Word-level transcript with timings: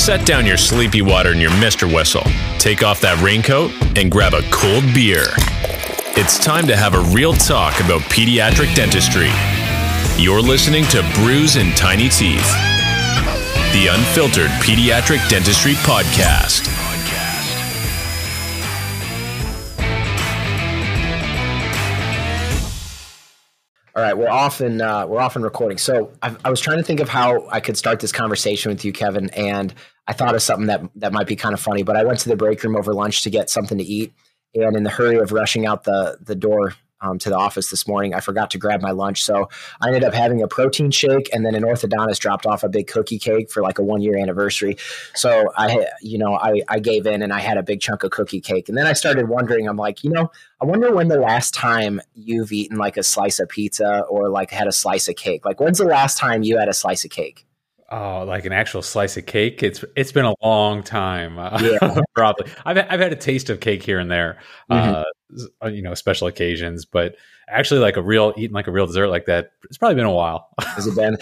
Set 0.00 0.24
down 0.24 0.46
your 0.46 0.56
sleepy 0.56 1.02
water 1.02 1.32
and 1.32 1.40
your 1.42 1.50
Mr. 1.50 1.84
Whistle. 1.86 2.24
Take 2.58 2.82
off 2.82 3.02
that 3.02 3.20
raincoat 3.20 3.70
and 3.98 4.10
grab 4.10 4.32
a 4.32 4.40
cold 4.50 4.82
beer. 4.94 5.26
It's 6.16 6.38
time 6.38 6.66
to 6.68 6.74
have 6.74 6.94
a 6.94 7.00
real 7.14 7.34
talk 7.34 7.78
about 7.80 8.00
pediatric 8.08 8.74
dentistry. 8.74 9.28
You're 10.16 10.40
listening 10.40 10.84
to 10.84 11.06
Brews 11.14 11.56
and 11.56 11.76
Tiny 11.76 12.08
Teeth, 12.08 12.48
the 13.76 13.92
unfiltered 13.92 14.48
pediatric 14.64 15.20
dentistry 15.28 15.74
podcast. 15.84 16.89
All 24.00 24.06
right, 24.06 24.16
we're 24.16 24.30
often 24.30 24.80
uh, 24.80 25.06
we're 25.06 25.20
often 25.20 25.42
recording. 25.42 25.76
So 25.76 26.10
I've, 26.22 26.38
i 26.42 26.48
was 26.48 26.58
trying 26.58 26.78
to 26.78 26.82
think 26.82 27.00
of 27.00 27.10
how 27.10 27.46
I 27.50 27.60
could 27.60 27.76
start 27.76 28.00
this 28.00 28.12
conversation 28.12 28.70
with 28.70 28.82
you, 28.82 28.94
Kevin, 28.94 29.28
and 29.36 29.74
I 30.06 30.14
thought 30.14 30.34
of 30.34 30.40
something 30.40 30.68
that 30.68 30.80
that 30.94 31.12
might 31.12 31.26
be 31.26 31.36
kind 31.36 31.52
of 31.52 31.60
funny. 31.60 31.82
But 31.82 31.96
I 31.96 32.04
went 32.04 32.18
to 32.20 32.30
the 32.30 32.36
break 32.36 32.64
room 32.64 32.76
over 32.76 32.94
lunch 32.94 33.24
to 33.24 33.30
get 33.30 33.50
something 33.50 33.76
to 33.76 33.84
eat, 33.84 34.14
and 34.54 34.74
in 34.74 34.84
the 34.84 34.90
hurry 34.90 35.18
of 35.18 35.32
rushing 35.32 35.66
out 35.66 35.84
the 35.84 36.16
the 36.22 36.34
door 36.34 36.72
um, 37.00 37.18
to 37.18 37.28
the 37.28 37.36
office 37.36 37.70
this 37.70 37.86
morning. 37.86 38.14
I 38.14 38.20
forgot 38.20 38.50
to 38.52 38.58
grab 38.58 38.80
my 38.80 38.90
lunch, 38.90 39.24
so 39.24 39.48
I 39.80 39.88
ended 39.88 40.04
up 40.04 40.14
having 40.14 40.42
a 40.42 40.48
protein 40.48 40.90
shake, 40.90 41.28
and 41.32 41.44
then 41.44 41.54
an 41.54 41.62
orthodontist 41.62 42.18
dropped 42.18 42.46
off 42.46 42.62
a 42.62 42.68
big 42.68 42.86
cookie 42.86 43.18
cake 43.18 43.50
for 43.50 43.62
like 43.62 43.78
a 43.78 43.82
one 43.82 44.02
year 44.02 44.16
anniversary. 44.16 44.76
So 45.14 45.52
I, 45.56 45.86
you 46.00 46.18
know, 46.18 46.34
I 46.34 46.62
I 46.68 46.78
gave 46.78 47.06
in 47.06 47.22
and 47.22 47.32
I 47.32 47.40
had 47.40 47.56
a 47.56 47.62
big 47.62 47.80
chunk 47.80 48.04
of 48.04 48.10
cookie 48.10 48.40
cake, 48.40 48.68
and 48.68 48.76
then 48.76 48.86
I 48.86 48.92
started 48.92 49.28
wondering. 49.28 49.68
I'm 49.68 49.76
like, 49.76 50.02
you 50.04 50.10
know, 50.10 50.30
I 50.60 50.64
wonder 50.64 50.94
when 50.94 51.08
the 51.08 51.18
last 51.18 51.54
time 51.54 52.00
you've 52.14 52.52
eaten 52.52 52.76
like 52.76 52.96
a 52.96 53.02
slice 53.02 53.40
of 53.40 53.48
pizza 53.48 54.00
or 54.08 54.28
like 54.28 54.50
had 54.50 54.66
a 54.66 54.72
slice 54.72 55.08
of 55.08 55.16
cake. 55.16 55.44
Like, 55.44 55.60
when's 55.60 55.78
the 55.78 55.84
last 55.84 56.18
time 56.18 56.42
you 56.42 56.58
had 56.58 56.68
a 56.68 56.74
slice 56.74 57.04
of 57.04 57.10
cake? 57.10 57.46
Oh, 57.92 58.24
like 58.24 58.44
an 58.44 58.52
actual 58.52 58.82
slice 58.82 59.16
of 59.16 59.26
cake. 59.26 59.62
It's 59.64 59.84
it's 59.96 60.12
been 60.12 60.24
a 60.24 60.34
long 60.42 60.84
time. 60.84 61.36
Yeah. 61.36 62.00
probably. 62.14 62.50
I've 62.64 62.78
I've 62.78 63.00
had 63.00 63.12
a 63.12 63.16
taste 63.16 63.50
of 63.50 63.58
cake 63.58 63.82
here 63.82 63.98
and 63.98 64.10
there, 64.10 64.38
mm-hmm. 64.70 65.02
Uh, 65.62 65.68
you 65.68 65.82
know, 65.82 65.94
special 65.94 66.26
occasions, 66.26 66.84
but 66.84 67.16
actually, 67.48 67.80
like 67.80 67.96
a 67.96 68.02
real 68.02 68.32
eating 68.36 68.54
like 68.54 68.66
a 68.66 68.70
real 68.70 68.86
dessert 68.86 69.08
like 69.08 69.26
that, 69.26 69.52
it's 69.64 69.76
probably 69.78 69.96
been 69.96 70.04
a 70.04 70.12
while. 70.12 70.48
Has 70.60 70.86
it 70.86 70.94
been? 70.94 71.16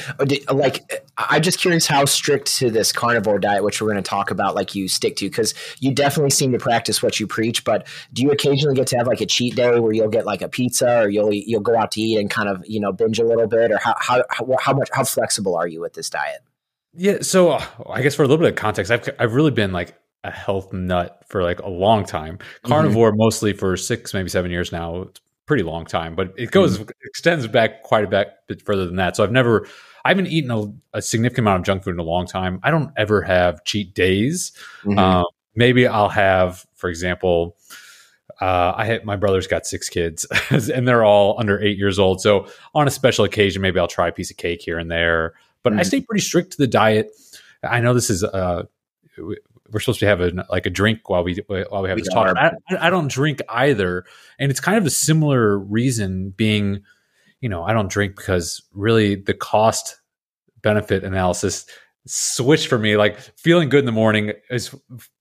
Like, 0.51 1.09
I'm 1.17 1.43
just 1.43 1.59
curious 1.59 1.87
how 1.87 2.05
strict 2.05 2.55
to 2.57 2.71
this 2.71 2.93
carnivore 2.93 3.39
diet, 3.39 3.65
which 3.65 3.81
we're 3.81 3.91
going 3.91 4.03
to 4.03 4.09
talk 4.09 4.31
about, 4.31 4.55
like 4.55 4.75
you 4.75 4.89
stick 4.89 5.17
to, 5.17 5.29
because 5.29 5.55
you 5.81 5.93
definitely 5.93 6.31
seem 6.31 6.53
to 6.53 6.59
practice 6.59 7.03
what 7.03 7.19
you 7.19 7.27
preach. 7.27 7.65
But 7.65 7.87
do 8.13 8.23
you 8.23 8.31
occasionally 8.31 8.75
get 8.75 8.87
to 8.89 8.97
have 8.99 9.07
like 9.07 9.21
a 9.21 9.27
cheat 9.27 9.57
day 9.57 9.79
where 9.79 9.93
you'll 9.93 10.09
get 10.09 10.27
like 10.27 10.43
a 10.43 10.49
pizza, 10.49 11.03
or 11.03 11.09
you'll 11.09 11.33
you'll 11.33 11.61
go 11.61 11.77
out 11.77 11.93
to 11.93 12.01
eat 12.01 12.19
and 12.19 12.31
kind 12.31 12.49
of 12.49 12.65
you 12.67 12.81
know 12.81 12.93
binge 12.93 13.19
a 13.19 13.25
little 13.25 13.47
bit, 13.47 13.71
or 13.71 13.79
how 13.79 13.95
how 14.01 14.23
how 14.61 14.73
much 14.73 14.89
how 14.93 15.05
flexible 15.05 15.57
are 15.57 15.67
you 15.67 15.81
with 15.81 15.95
this 15.95 16.11
diet? 16.11 16.41
Yeah, 16.95 17.19
so 17.21 17.51
uh, 17.51 17.65
I 17.89 18.03
guess 18.03 18.15
for 18.15 18.23
a 18.23 18.27
little 18.27 18.43
bit 18.45 18.51
of 18.51 18.57
context, 18.57 18.91
I've 18.91 19.09
I've 19.19 19.35
really 19.35 19.51
been 19.51 19.73
like 19.73 19.95
a 20.25 20.31
health 20.31 20.73
nut 20.73 21.23
for 21.29 21.43
like 21.43 21.61
a 21.61 21.69
long 21.69 22.05
time. 22.05 22.39
Mm-hmm. 22.39 22.69
Carnivore 22.69 23.11
mm-hmm. 23.11 23.19
mostly 23.19 23.53
for 23.53 23.77
six, 23.77 24.13
maybe 24.15 24.29
seven 24.29 24.51
years 24.51 24.73
now. 24.73 25.03
It's 25.03 25.21
pretty 25.47 25.63
long 25.63 25.85
time, 25.85 26.15
but 26.15 26.33
it 26.37 26.51
goes 26.51 26.79
mm-hmm. 26.79 26.91
extends 27.05 27.47
back 27.47 27.83
quite 27.83 28.05
a 28.05 28.09
bit, 28.09 28.33
bit, 28.47 28.63
further 28.63 28.87
than 28.87 28.97
that. 28.97 29.17
So 29.17 29.25
I've 29.25 29.33
never 29.33 29.67
I 30.05 30.11
haven't 30.11 30.29
eaten 30.29 30.51
a, 30.51 30.99
a, 30.99 31.03
significant 31.03 31.45
amount 31.45 31.61
of 31.61 31.67
junk 31.67 31.85
food 31.85 31.95
in 31.95 31.99
a 31.99 32.05
long 32.05 32.27
time. 32.27 32.61
I 32.63 32.71
don't 32.71 32.93
ever 32.97 33.21
have 33.23 33.65
cheat 33.65 33.95
days. 33.95 34.53
Mm-hmm. 34.83 34.99
Um, 34.99 35.25
maybe 35.55 35.87
I'll 35.87 36.09
have, 36.09 36.65
for 36.75 36.89
example. 36.89 37.57
Uh, 38.41 38.73
I 38.77 38.85
had 38.85 39.05
my 39.05 39.17
brother's 39.17 39.49
got 39.49 39.67
six 39.67 39.89
kids, 39.89 40.25
and 40.51 40.87
they're 40.87 41.05
all 41.05 41.35
under 41.41 41.61
eight 41.61 41.77
years 41.77 41.99
old. 41.99 42.21
So 42.21 42.47
on 42.75 42.87
a 42.87 42.91
special 42.91 43.25
occasion, 43.25 43.63
maybe 43.63 43.81
I'll 43.81 43.89
try 43.89 44.09
a 44.09 44.13
piece 44.13 44.31
of 44.31 44.37
cake 44.37 44.63
here 44.63 44.79
and 44.79 44.91
there. 44.91 45.35
But 45.65 45.73
mm-hmm. 45.73 45.81
I 45.81 45.83
stay 45.83 46.01
pretty 46.01 46.23
strict 46.23 46.53
to 46.53 46.59
the 46.59 46.69
diet. 46.69 47.11
I 47.65 47.81
know 47.81 47.95
this 47.95 48.11
is 48.11 48.23
uh, 48.23 48.65
we're 49.71 49.81
supposed 49.81 50.01
to 50.01 50.07
have 50.07 50.21
a 50.21 50.47
like 50.51 50.67
a 50.67 50.71
drink 50.71 51.09
while 51.09 51.25
we 51.25 51.35
while 51.47 51.83
we 51.83 51.89
have 51.89 51.97
we 51.97 52.03
this 52.03 52.13
talk. 52.13 52.37
I, 52.37 52.53
I, 52.81 52.91
don't 52.91 53.09
drink 53.11 53.41
either, 53.49 54.05
and 54.39 54.51
it's 54.51 54.61
kind 54.61 54.79
of 54.79 54.87
a 54.87 54.91
similar 54.91 55.59
reason. 55.59 56.31
Being, 56.31 56.83
you 57.41 57.49
know, 57.49 57.63
I 57.65 57.73
don't 57.73 57.91
drink 57.91 58.17
because 58.17 58.63
really 58.73 59.15
the 59.15 59.35
cost 59.35 60.01
benefit 60.63 61.05
analysis 61.05 61.67
switched 62.07 62.69
for 62.69 62.79
me. 62.79 62.97
Like 62.97 63.19
feeling 63.39 63.69
good 63.69 63.81
in 63.81 63.87
the 63.87 63.93
morning 63.93 64.33
is 64.51 64.75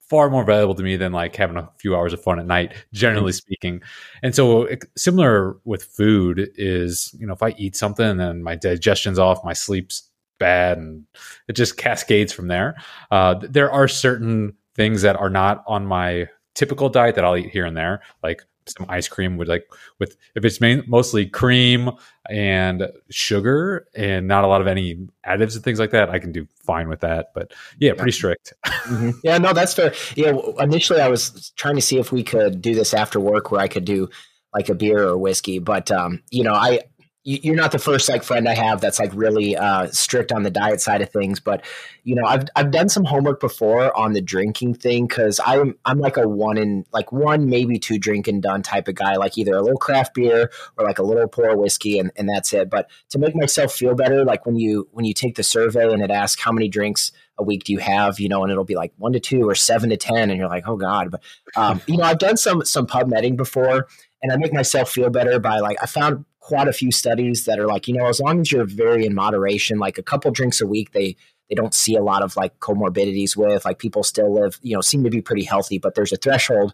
far 0.10 0.30
more 0.30 0.46
valuable 0.46 0.76
to 0.76 0.84
me 0.84 0.96
than 0.96 1.12
like 1.12 1.36
having 1.36 1.58
a 1.58 1.70
few 1.78 1.96
hours 1.96 2.14
of 2.14 2.22
fun 2.22 2.40
at 2.40 2.46
night, 2.46 2.74
generally 2.94 3.32
mm-hmm. 3.32 3.38
speaking. 3.38 3.82
And 4.24 4.34
so, 4.34 4.64
it, 4.64 4.86
similar 4.96 5.58
with 5.66 5.84
food 5.84 6.50
is, 6.56 7.14
you 7.20 7.28
know, 7.28 7.34
if 7.34 7.44
I 7.44 7.54
eat 7.58 7.76
something 7.76 8.06
and 8.06 8.20
then 8.20 8.44
my 8.44 8.56
digestion's 8.56 9.20
off, 9.20 9.44
my 9.44 9.54
sleep's 9.54 10.07
bad 10.38 10.78
and 10.78 11.06
it 11.48 11.54
just 11.54 11.78
cascades 11.78 12.34
from 12.34 12.48
there. 12.48 12.76
Uh, 13.12 13.36
there 13.42 13.72
are 13.72 13.88
certain 13.88 14.54
things 14.76 15.02
that 15.02 15.16
are 15.16 15.30
not 15.30 15.64
on 15.68 15.86
my 15.86 16.28
typical 16.56 16.90
diet 16.90 17.16
that 17.16 17.26
I'll 17.26 17.38
eat 17.38 17.50
here 17.50 17.66
and 17.66 17.76
there, 17.76 18.02
like 18.24 18.44
some 18.70 18.86
ice 18.90 19.08
cream 19.08 19.38
with 19.38 19.48
like 19.48 19.66
with 20.00 20.18
if 20.36 20.44
it's 20.44 20.60
main, 20.60 20.84
mostly 20.88 21.26
cream 21.26 21.92
and 22.30 22.88
sugar 23.10 23.88
and 23.96 24.28
not 24.28 24.44
a 24.44 24.48
lot 24.48 24.62
of 24.62 24.68
any 24.68 25.08
additives 25.26 25.56
and 25.56 25.64
things 25.64 25.80
like 25.80 25.92
that, 25.92 26.10
I 26.10 26.20
can 26.20 26.32
do 26.32 26.48
fine 26.66 26.90
with 26.90 27.02
that. 27.02 27.28
But 27.34 27.54
yeah, 27.80 27.94
pretty 27.94 28.12
strict. 28.12 28.54
mm-hmm. 28.66 29.12
Yeah, 29.24 29.38
no, 29.38 29.54
that's 29.54 29.74
fair. 29.74 29.94
Yeah, 30.16 30.34
initially 30.60 31.02
I 31.02 31.08
was 31.08 31.52
trying 31.56 31.76
to 31.76 31.82
see 31.82 31.98
if 31.98 32.12
we 32.12 32.24
could 32.24 32.62
do 32.62 32.76
this 32.76 32.94
after 32.94 33.20
work 33.20 33.52
where 33.52 33.62
I 33.62 33.68
could 33.68 33.86
do 33.86 34.10
like 34.54 34.70
a 34.70 34.76
beer 34.76 35.08
or 35.08 35.18
whiskey, 35.18 35.60
but 35.60 35.92
um, 35.92 36.24
you 36.32 36.44
know, 36.44 36.54
I 36.54 36.82
you're 37.28 37.56
not 37.56 37.74
the 37.74 37.80
first 37.80 38.08
like 38.08 38.24
friend 38.24 38.48
I 38.48 38.56
have 38.56 38.80
that's 38.80 39.02
like 39.02 39.12
really 39.14 39.58
uh, 39.58 39.88
strict 39.88 40.32
on 40.32 40.44
the 40.44 40.50
diet 40.50 40.80
side 40.80 41.02
of 41.02 41.10
things, 41.10 41.42
but 41.42 41.66
you 42.06 42.16
know 42.16 42.24
I've 42.26 42.46
I've 42.56 42.72
done 42.72 42.88
some 42.88 43.04
homework 43.04 43.42
before 43.42 43.96
on 43.98 44.14
the 44.14 44.22
drinking 44.22 44.76
thing 44.76 45.08
because 45.08 45.42
I'm 45.46 45.78
I'm 45.84 46.00
like 46.00 46.16
a 46.16 46.26
one 46.26 46.58
in 46.58 46.86
like 46.94 47.12
one 47.12 47.50
maybe 47.50 47.80
two 47.80 48.00
drink 48.00 48.30
and 48.30 48.42
done 48.42 48.64
type 48.64 48.88
of 48.88 48.96
guy, 48.96 49.18
like 49.18 49.38
either 49.38 49.58
a 49.58 49.62
little 49.62 49.78
craft 49.78 50.14
beer 50.14 50.50
or 50.78 50.86
like 50.86 51.00
a 51.00 51.04
little 51.04 51.28
pour 51.28 51.54
whiskey 51.58 52.00
and, 52.00 52.14
and 52.16 52.30
that's 52.30 52.54
it. 52.54 52.70
But 52.70 52.90
to 53.10 53.20
make 53.20 53.36
myself 53.36 53.74
feel 53.74 53.94
better, 53.94 54.24
like 54.24 54.46
when 54.46 54.56
you 54.56 54.88
when 54.94 55.04
you 55.04 55.14
take 55.14 55.36
the 55.36 55.44
survey 55.44 55.92
and 55.92 56.02
it 56.02 56.12
asks 56.12 56.42
how 56.42 56.54
many 56.54 56.70
drinks 56.70 57.12
a 57.38 57.44
week 57.44 57.66
do 57.66 57.74
you 57.74 57.80
have, 57.80 58.22
you 58.22 58.30
know, 58.30 58.44
and 58.44 58.54
it'll 58.54 58.64
be 58.64 58.76
like 58.76 58.94
one 59.00 59.12
to 59.12 59.20
two 59.20 59.50
or 59.50 59.54
seven 59.54 59.90
to 59.90 59.98
ten, 59.98 60.30
and 60.30 60.40
you're 60.40 60.48
like, 60.48 60.64
oh 60.66 60.78
god. 60.78 61.12
But 61.12 61.22
um, 61.58 61.82
you 61.88 61.98
know, 61.98 62.06
I've 62.06 62.20
done 62.20 62.38
some 62.38 62.64
some 62.64 62.88
PubMeding 62.88 63.36
before, 63.36 63.88
and 64.24 64.32
I 64.32 64.38
make 64.38 64.54
myself 64.54 64.90
feel 64.90 65.10
better 65.10 65.40
by 65.42 65.60
like 65.60 65.76
I 65.84 65.88
found 65.88 66.24
quite 66.48 66.70
a 66.70 66.74
few 66.74 66.94
studies 66.94 67.44
that 67.44 67.60
are 67.60 67.68
like, 67.68 67.90
you 67.90 67.94
know, 67.94 68.06
as 68.06 68.22
long 68.22 68.40
as 68.40 68.54
you're 68.54 68.64
very 68.64 69.06
in 69.06 69.14
moderation, 69.14 69.80
like 69.80 69.98
a 69.98 70.02
couple 70.02 70.32
drinks 70.32 70.62
a 70.62 70.66
week, 70.66 70.94
they 70.94 71.14
they 71.50 71.56
don't 71.56 71.74
see 71.74 71.96
a 71.96 72.02
lot 72.02 72.24
of 72.24 72.38
like 72.38 72.58
comorbidities 72.60 73.36
with. 73.36 73.66
Like 73.66 73.80
people 73.80 74.02
still 74.02 74.34
live, 74.34 74.58
you 74.62 74.74
know, 74.74 74.80
seem 74.80 75.04
to 75.04 75.10
be 75.10 75.22
pretty 75.22 75.44
healthy, 75.44 75.78
but 75.78 75.96
there's 75.96 76.14
a 76.14 76.18
threshold, 76.18 76.74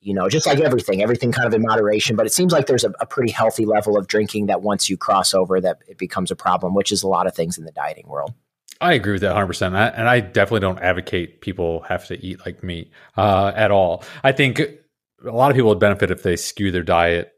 you 0.00 0.14
know, 0.14 0.28
just 0.28 0.48
like 0.48 0.58
everything, 0.58 1.00
everything 1.00 1.30
kind 1.30 1.46
of 1.46 1.54
in 1.54 1.62
moderation. 1.62 2.16
But 2.16 2.26
it 2.26 2.32
seems 2.32 2.52
like 2.52 2.66
there's 2.66 2.82
a, 2.82 2.92
a 2.98 3.06
pretty 3.06 3.30
healthy 3.30 3.66
level 3.66 3.96
of 3.96 4.08
drinking 4.08 4.46
that 4.46 4.62
once 4.62 4.90
you 4.90 4.96
cross 4.96 5.32
over, 5.32 5.60
that 5.60 5.78
it 5.86 5.96
becomes 5.96 6.32
a 6.32 6.36
problem, 6.36 6.74
which 6.74 6.90
is 6.90 7.04
a 7.04 7.08
lot 7.08 7.28
of 7.28 7.36
things 7.36 7.56
in 7.56 7.64
the 7.64 7.72
dieting 7.72 8.08
world. 8.08 8.34
I 8.80 8.94
agree 8.94 9.12
with 9.12 9.22
that 9.22 9.36
100%. 9.36 9.66
And 9.96 10.08
I 10.08 10.18
definitely 10.18 10.60
don't 10.60 10.80
advocate 10.80 11.40
people 11.40 11.82
have 11.82 12.06
to 12.06 12.24
eat 12.24 12.40
like 12.44 12.64
meat 12.64 12.90
uh, 13.16 13.52
at 13.54 13.70
all. 13.70 14.02
I 14.24 14.32
think 14.32 14.60
a 14.60 15.30
lot 15.30 15.52
of 15.52 15.56
people 15.56 15.70
would 15.70 15.78
benefit 15.78 16.10
if 16.10 16.24
they 16.24 16.34
skew 16.34 16.72
their 16.72 16.82
diet 16.82 17.32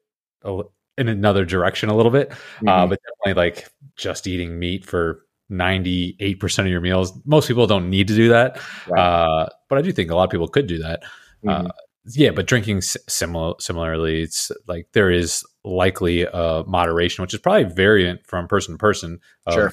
in 0.99 1.09
another 1.09 1.45
direction 1.45 1.89
a 1.89 1.97
little 1.97 2.13
bit. 2.13 2.31
Uh, 2.31 2.35
mm-hmm. 2.35 2.69
Uh, 2.69 2.87
but 2.87 2.99
definitely 3.03 3.43
like 3.43 3.69
just 3.97 4.27
eating 4.27 4.59
meat 4.59 4.85
for 4.85 5.23
98% 5.51 6.59
of 6.59 6.67
your 6.69 6.81
meals. 6.81 7.13
Most 7.25 7.49
people 7.49 7.67
don't 7.67 7.91
need 7.91 8.09
to 8.09 8.15
do 8.15 8.29
that. 8.31 8.61
Right. 8.89 9.01
Uh, 9.01 9.49
but 9.69 9.79
I 9.79 9.83
do 9.83 9.93
think 9.93 10.11
a 10.11 10.17
lot 10.17 10.25
of 10.25 10.31
people 10.31 10.49
could 10.49 10.67
do 10.67 10.79
that. 10.79 11.03
Uh, 11.47 11.59
mm-hmm. 11.59 11.67
Uh, 11.67 11.71
yeah, 12.09 12.31
but 12.31 12.47
drinking 12.47 12.83
similar 12.83 13.55
similarly, 13.59 14.23
it's 14.23 14.53
like 14.69 14.87
there 14.93 15.11
is 15.11 15.45
likely 15.65 16.23
a 16.23 16.63
moderation, 16.67 17.23
which 17.23 17.35
is 17.35 17.41
probably 17.41 17.65
variant 17.65 18.25
from 18.27 18.47
person 18.47 18.75
to 18.75 18.79
person. 18.79 19.19
Of, 19.45 19.55
sure. 19.55 19.73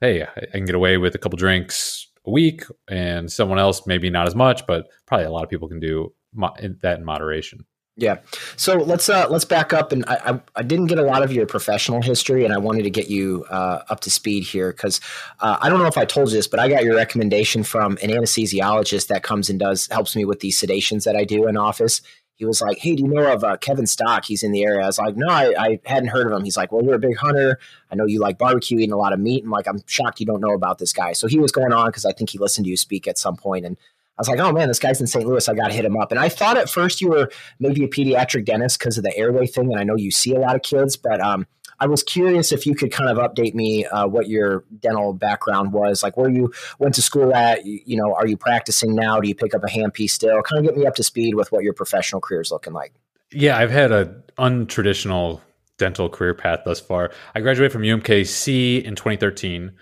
Hey, 0.00 0.22
I 0.22 0.46
can 0.50 0.64
get 0.64 0.74
away 0.74 0.96
with 0.96 1.14
a 1.14 1.18
couple 1.18 1.36
drinks 1.36 2.08
a 2.26 2.30
week, 2.30 2.64
and 2.88 3.30
someone 3.30 3.60
else 3.60 3.86
maybe 3.86 4.10
not 4.10 4.26
as 4.26 4.34
much, 4.34 4.66
but 4.66 4.88
probably 5.06 5.26
a 5.26 5.30
lot 5.30 5.44
of 5.44 5.50
people 5.50 5.68
can 5.68 5.78
do 5.78 6.12
mo- 6.34 6.54
that 6.82 6.98
in 6.98 7.04
moderation. 7.04 7.64
Yeah. 7.96 8.18
So 8.56 8.76
let's 8.76 9.10
uh, 9.10 9.26
let's 9.28 9.44
back 9.44 9.74
up, 9.74 9.92
and 9.92 10.04
I, 10.06 10.14
I, 10.14 10.40
I 10.56 10.62
didn't 10.62 10.86
get 10.86 10.98
a 10.98 11.02
lot 11.02 11.22
of 11.22 11.30
your 11.30 11.44
professional 11.44 12.00
history, 12.00 12.44
and 12.44 12.54
I 12.54 12.56
wanted 12.56 12.84
to 12.84 12.90
get 12.90 13.10
you 13.10 13.44
uh, 13.50 13.82
up 13.90 14.00
to 14.00 14.10
speed 14.10 14.44
here 14.44 14.72
because 14.72 14.98
uh, 15.40 15.58
I 15.60 15.68
don't 15.68 15.78
know 15.78 15.86
if 15.86 15.98
I 15.98 16.06
told 16.06 16.30
you 16.30 16.36
this, 16.36 16.48
but 16.48 16.58
I 16.58 16.68
got 16.68 16.84
your 16.84 16.96
recommendation 16.96 17.62
from 17.62 17.98
an 18.02 18.08
anesthesiologist 18.08 19.08
that 19.08 19.22
comes 19.22 19.50
and 19.50 19.58
does 19.58 19.88
helps 19.90 20.16
me 20.16 20.24
with 20.24 20.40
these 20.40 20.58
sedations 20.58 21.04
that 21.04 21.16
I 21.16 21.24
do 21.24 21.46
in 21.46 21.58
office. 21.58 22.00
He 22.36 22.46
was 22.46 22.62
like, 22.62 22.78
"Hey, 22.78 22.96
do 22.96 23.02
you 23.02 23.08
know 23.08 23.30
of 23.30 23.44
uh, 23.44 23.58
Kevin 23.58 23.86
Stock? 23.86 24.24
He's 24.24 24.42
in 24.42 24.52
the 24.52 24.64
area." 24.64 24.82
I 24.82 24.86
was 24.86 24.98
like, 24.98 25.16
"No, 25.16 25.28
I, 25.28 25.52
I 25.58 25.80
hadn't 25.84 26.08
heard 26.08 26.26
of 26.26 26.32
him." 26.32 26.44
He's 26.44 26.56
like, 26.56 26.72
"Well, 26.72 26.82
you're 26.82 26.94
a 26.94 26.98
big 26.98 27.18
hunter. 27.18 27.58
I 27.90 27.94
know 27.94 28.06
you 28.06 28.20
like 28.20 28.38
barbecue, 28.38 28.78
eating 28.78 28.92
a 28.92 28.96
lot 28.96 29.12
of 29.12 29.20
meat." 29.20 29.42
And 29.42 29.52
like, 29.52 29.68
I'm 29.68 29.82
shocked 29.86 30.18
you 30.18 30.24
don't 30.24 30.40
know 30.40 30.54
about 30.54 30.78
this 30.78 30.94
guy. 30.94 31.12
So 31.12 31.26
he 31.26 31.38
was 31.38 31.52
going 31.52 31.74
on 31.74 31.88
because 31.88 32.06
I 32.06 32.12
think 32.12 32.30
he 32.30 32.38
listened 32.38 32.64
to 32.64 32.70
you 32.70 32.78
speak 32.78 33.06
at 33.06 33.18
some 33.18 33.36
point, 33.36 33.66
and 33.66 33.76
was 34.20 34.28
like, 34.28 34.40
oh 34.40 34.52
man, 34.52 34.68
this 34.68 34.78
guy's 34.78 35.00
in 35.00 35.06
St. 35.06 35.26
Louis. 35.26 35.48
I 35.48 35.54
got 35.54 35.68
to 35.68 35.74
hit 35.74 35.84
him 35.84 35.96
up. 35.96 36.10
And 36.10 36.20
I 36.20 36.28
thought 36.28 36.56
at 36.56 36.70
first 36.70 37.00
you 37.00 37.08
were 37.08 37.30
maybe 37.58 37.84
a 37.84 37.88
pediatric 37.88 38.44
dentist 38.44 38.78
because 38.78 38.98
of 38.98 39.04
the 39.04 39.16
airway 39.16 39.46
thing. 39.46 39.72
And 39.72 39.80
I 39.80 39.84
know 39.84 39.96
you 39.96 40.10
see 40.10 40.34
a 40.34 40.38
lot 40.38 40.54
of 40.54 40.62
kids, 40.62 40.96
but 40.96 41.20
um, 41.20 41.46
I 41.80 41.86
was 41.86 42.02
curious 42.02 42.52
if 42.52 42.66
you 42.66 42.74
could 42.74 42.92
kind 42.92 43.10
of 43.10 43.18
update 43.18 43.54
me 43.54 43.84
uh, 43.86 44.06
what 44.06 44.28
your 44.28 44.64
dental 44.78 45.12
background 45.12 45.72
was, 45.72 46.02
like 46.02 46.16
where 46.16 46.30
you 46.30 46.52
went 46.78 46.94
to 46.94 47.02
school 47.02 47.34
at. 47.34 47.66
You, 47.66 47.80
you 47.84 47.96
know, 47.96 48.14
are 48.14 48.26
you 48.26 48.36
practicing 48.36 48.94
now? 48.94 49.18
Do 49.18 49.28
you 49.28 49.34
pick 49.34 49.54
up 49.54 49.64
a 49.64 49.66
handpiece 49.66 50.10
still? 50.10 50.40
Kind 50.42 50.60
of 50.60 50.72
get 50.72 50.78
me 50.78 50.86
up 50.86 50.94
to 50.96 51.02
speed 51.02 51.34
with 51.34 51.50
what 51.50 51.64
your 51.64 51.72
professional 51.72 52.20
career 52.20 52.40
is 52.40 52.52
looking 52.52 52.72
like. 52.72 52.92
Yeah, 53.32 53.56
I've 53.56 53.70
had 53.70 53.90
a 53.90 54.14
untraditional 54.38 55.40
dental 55.78 56.08
career 56.08 56.34
path 56.34 56.60
thus 56.64 56.78
far. 56.78 57.10
I 57.34 57.40
graduated 57.40 57.72
from 57.72 57.82
UMKC 57.82 58.84
in 58.84 58.94
2013 58.94 59.72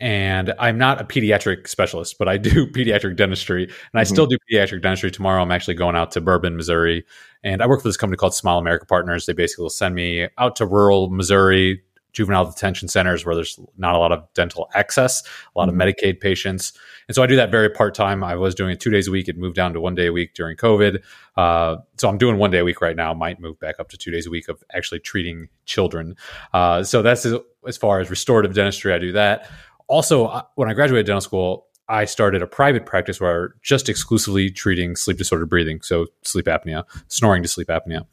and 0.00 0.52
I'm 0.58 0.78
not 0.78 1.00
a 1.00 1.04
pediatric 1.04 1.68
specialist, 1.68 2.18
but 2.18 2.28
I 2.28 2.36
do 2.36 2.66
pediatric 2.72 3.16
dentistry, 3.16 3.64
and 3.64 3.72
I 3.94 4.02
mm-hmm. 4.02 4.12
still 4.12 4.26
do 4.26 4.36
pediatric 4.50 4.82
dentistry. 4.82 5.10
Tomorrow, 5.10 5.42
I'm 5.42 5.52
actually 5.52 5.74
going 5.74 5.96
out 5.96 6.10
to 6.12 6.20
Bourbon, 6.20 6.56
Missouri, 6.56 7.04
and 7.42 7.62
I 7.62 7.66
work 7.66 7.82
for 7.82 7.88
this 7.88 7.96
company 7.96 8.16
called 8.16 8.34
Smile 8.34 8.58
America 8.58 8.86
Partners. 8.86 9.26
They 9.26 9.32
basically 9.32 9.62
will 9.62 9.70
send 9.70 9.94
me 9.94 10.28
out 10.38 10.56
to 10.56 10.66
rural 10.66 11.10
Missouri 11.10 11.82
juvenile 12.12 12.46
detention 12.46 12.88
centers 12.88 13.26
where 13.26 13.34
there's 13.34 13.60
not 13.76 13.94
a 13.94 13.98
lot 13.98 14.10
of 14.10 14.26
dental 14.32 14.70
access, 14.74 15.22
a 15.54 15.58
lot 15.58 15.68
mm-hmm. 15.68 15.78
of 15.78 15.88
Medicaid 15.88 16.18
patients, 16.18 16.72
and 17.08 17.14
so 17.14 17.22
I 17.22 17.26
do 17.26 17.36
that 17.36 17.50
very 17.50 17.70
part 17.70 17.94
time. 17.94 18.24
I 18.24 18.34
was 18.34 18.54
doing 18.54 18.72
it 18.72 18.80
two 18.80 18.90
days 18.90 19.06
a 19.06 19.10
week. 19.10 19.28
It 19.28 19.38
moved 19.38 19.54
down 19.54 19.72
to 19.74 19.80
one 19.80 19.94
day 19.94 20.06
a 20.06 20.12
week 20.12 20.34
during 20.34 20.56
COVID. 20.56 21.02
Uh, 21.36 21.76
so 21.98 22.08
I'm 22.08 22.18
doing 22.18 22.36
one 22.36 22.50
day 22.50 22.58
a 22.58 22.64
week 22.64 22.80
right 22.80 22.96
now. 22.96 23.14
Might 23.14 23.38
move 23.38 23.60
back 23.60 23.78
up 23.78 23.88
to 23.90 23.96
two 23.96 24.10
days 24.10 24.26
a 24.26 24.30
week 24.30 24.48
of 24.48 24.62
actually 24.74 25.00
treating 25.00 25.48
children. 25.66 26.16
Uh, 26.52 26.82
so 26.82 27.02
that's 27.02 27.24
as, 27.24 27.34
as 27.66 27.76
far 27.76 28.00
as 28.00 28.10
restorative 28.10 28.54
dentistry. 28.54 28.92
I 28.92 28.98
do 28.98 29.12
that 29.12 29.48
also, 29.88 30.42
when 30.56 30.68
I 30.68 30.74
graduated 30.74 31.06
dental 31.06 31.20
school, 31.20 31.66
I 31.88 32.04
started 32.04 32.42
a 32.42 32.46
private 32.46 32.84
practice 32.84 33.20
where 33.20 33.54
just 33.62 33.88
exclusively 33.88 34.50
treating 34.50 34.96
sleep 34.96 35.18
disordered 35.18 35.48
breathing, 35.48 35.80
so 35.82 36.06
sleep 36.22 36.46
apnea, 36.46 36.84
snoring 37.08 37.42
to 37.42 37.48
sleep 37.48 37.68
apnea. 37.68 38.06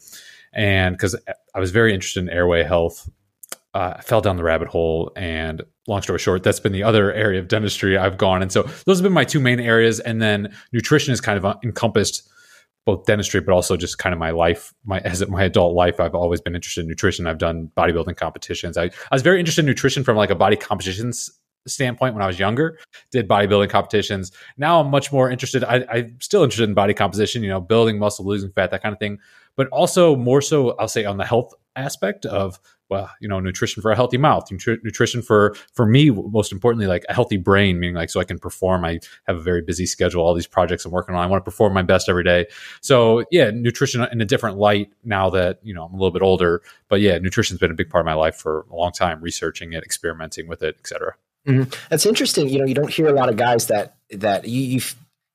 And 0.54 0.96
because 0.96 1.16
I 1.56 1.60
was 1.60 1.72
very 1.72 1.94
interested 1.94 2.22
in 2.22 2.30
airway 2.30 2.64
health, 2.64 3.10
uh, 3.74 3.96
I 3.98 4.02
fell 4.02 4.22
down 4.22 4.38
the 4.38 4.44
rabbit 4.44 4.68
hole. 4.68 5.12
And 5.16 5.64
long 5.88 6.04
story 6.04 6.20
short, 6.20 6.44
that's 6.44 6.60
been 6.60 6.72
the 6.74 6.84
other 6.84 7.12
area 7.14 7.40
of 7.40 7.48
dentistry 7.48 7.98
I've 7.98 8.18
gone. 8.18 8.44
And 8.44 8.52
so 8.52 8.64
those 8.86 9.00
have 9.00 9.04
been 9.04 9.14
my 9.14 9.24
two 9.24 9.40
main 9.40 9.60
areas. 9.60 10.00
And 10.00 10.22
then 10.22 10.54
nutrition 10.72 11.12
is 11.12 11.20
kind 11.20 11.38
of 11.38 11.46
uh, 11.46 11.56
encompassed 11.64 12.30
both 12.86 13.06
dentistry, 13.06 13.40
but 13.42 13.54
also 13.54 13.78
just 13.78 13.98
kind 13.98 14.14
of 14.14 14.20
my 14.20 14.32
life, 14.32 14.74
my 14.86 15.00
as 15.00 15.28
my 15.28 15.44
adult 15.44 15.74
life. 15.74 16.00
I've 16.00 16.14
always 16.14 16.42
been 16.42 16.54
interested 16.54 16.82
in 16.82 16.88
nutrition. 16.88 17.26
I've 17.26 17.38
done 17.38 17.72
bodybuilding 17.76 18.18
competitions. 18.18 18.78
I, 18.78 18.84
I 18.84 18.92
was 19.12 19.22
very 19.24 19.40
interested 19.40 19.62
in 19.62 19.66
nutrition 19.66 20.04
from 20.04 20.18
like 20.18 20.30
a 20.30 20.36
body 20.36 20.58
competitions 20.58 21.32
standpoint 21.68 22.14
when 22.14 22.24
I 22.24 22.28
was 22.28 22.40
younger, 22.40 22.78
did 23.12 23.28
bodybuilding 23.28 23.70
competitions. 23.70 24.32
Now 24.58 24.82
I'm 24.82 24.90
much 24.90 25.12
more 25.12 25.30
interested. 25.30 25.64
I, 25.64 25.86
am 25.92 26.22
still 26.22 26.44
interested 26.44 26.68
in 26.68 26.74
body 26.74 26.94
composition, 26.94 27.44
you 27.44 27.50
know, 27.50 27.62
building 27.62 28.00
muscle, 28.00 28.26
losing 28.26 28.52
fat, 28.52 28.72
that 28.72 28.84
kind 28.84 28.94
of 28.94 29.00
thing. 29.00 29.20
But 29.56 29.68
also 29.70 30.16
more 30.16 30.42
so, 30.42 30.72
I'll 30.78 30.88
say 30.88 31.06
on 31.06 31.18
the 31.18 31.26
health 31.26 31.54
aspect 31.76 32.26
of 32.26 32.60
well, 32.90 33.10
you 33.20 33.28
know, 33.28 33.40
nutrition 33.40 33.82
for 33.82 33.92
a 33.92 33.96
healthy 33.96 34.18
mouth, 34.18 34.50
nutri- 34.52 34.84
nutrition 34.84 35.24
for 35.24 35.56
for 35.74 35.86
me, 35.86 36.12
most 36.12 36.52
importantly, 36.52 36.86
like 36.86 37.04
a 37.10 37.14
healthy 37.14 37.38
brain, 37.38 37.80
meaning 37.80 37.96
like 37.96 38.10
so 38.10 38.20
I 38.20 38.24
can 38.24 38.38
perform. 38.38 38.86
I 38.86 39.00
have 39.26 39.36
a 39.36 39.42
very 39.42 39.62
busy 39.62 39.88
schedule, 39.88 40.22
all 40.22 40.36
these 40.36 40.48
projects 40.48 40.86
I'm 40.86 40.92
working 40.92 41.16
on. 41.16 41.24
I 41.24 41.26
want 41.26 41.44
to 41.44 41.50
perform 41.50 41.74
my 41.74 41.82
best 41.82 42.08
every 42.08 42.24
day. 42.24 42.46
So 42.82 43.24
yeah, 43.32 43.50
nutrition 43.52 44.06
in 44.12 44.22
a 44.22 44.26
different 44.26 44.58
light 44.58 44.92
now 45.04 45.32
that 45.32 45.60
you 45.64 45.74
know 45.74 45.86
I'm 45.86 45.94
a 45.94 45.98
little 45.98 46.12
bit 46.12 46.22
older. 46.22 46.62
But 46.88 47.02
yeah, 47.02 47.18
nutrition's 47.18 47.60
been 47.60 47.72
a 47.72 47.76
big 47.76 47.90
part 47.90 48.02
of 48.02 48.06
my 48.06 48.14
life 48.14 48.36
for 48.36 48.68
a 48.72 48.76
long 48.76 48.92
time, 48.92 49.22
researching 49.22 49.74
it, 49.74 49.84
experimenting 49.84 50.48
with 50.48 50.62
it, 50.62 50.76
etc. 50.78 51.16
Mm-hmm. 51.48 51.70
That's 51.90 52.06
interesting. 52.06 52.50
You 52.50 52.60
know, 52.60 52.66
you 52.66 52.76
don't 52.76 52.92
hear 52.92 53.08
a 53.08 53.14
lot 53.14 53.30
of 53.30 53.38
guys 53.38 53.68
that 53.68 53.96
that 54.12 54.48
you, 54.48 54.62
you 54.62 54.82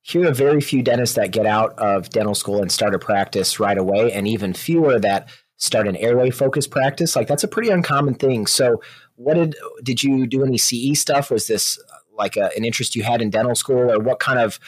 hear 0.01 0.27
a 0.27 0.33
very 0.33 0.61
few 0.61 0.81
dentists 0.81 1.15
that 1.15 1.31
get 1.31 1.45
out 1.45 1.77
of 1.77 2.09
dental 2.09 2.35
school 2.35 2.61
and 2.61 2.71
start 2.71 2.95
a 2.95 2.99
practice 2.99 3.59
right 3.59 3.77
away, 3.77 4.11
and 4.11 4.27
even 4.27 4.53
fewer 4.53 4.99
that 4.99 5.29
start 5.57 5.87
an 5.87 5.95
airway 5.97 6.31
focused 6.31 6.71
practice. 6.71 7.15
Like 7.15 7.27
that's 7.27 7.43
a 7.43 7.47
pretty 7.47 7.69
uncommon 7.69 8.15
thing. 8.15 8.47
So, 8.47 8.81
what 9.15 9.35
did 9.35 9.55
did 9.83 10.03
you 10.03 10.25
do 10.25 10.43
any 10.43 10.57
CE 10.57 10.99
stuff? 10.99 11.29
Was 11.29 11.47
this 11.47 11.77
uh, 11.77 11.97
like 12.13 12.37
a, 12.37 12.49
an 12.57 12.65
interest 12.65 12.95
you 12.95 13.03
had 13.03 13.21
in 13.21 13.29
dental 13.29 13.55
school, 13.55 13.91
or 13.91 13.99
what 13.99 14.19
kind 14.19 14.39
of 14.39 14.59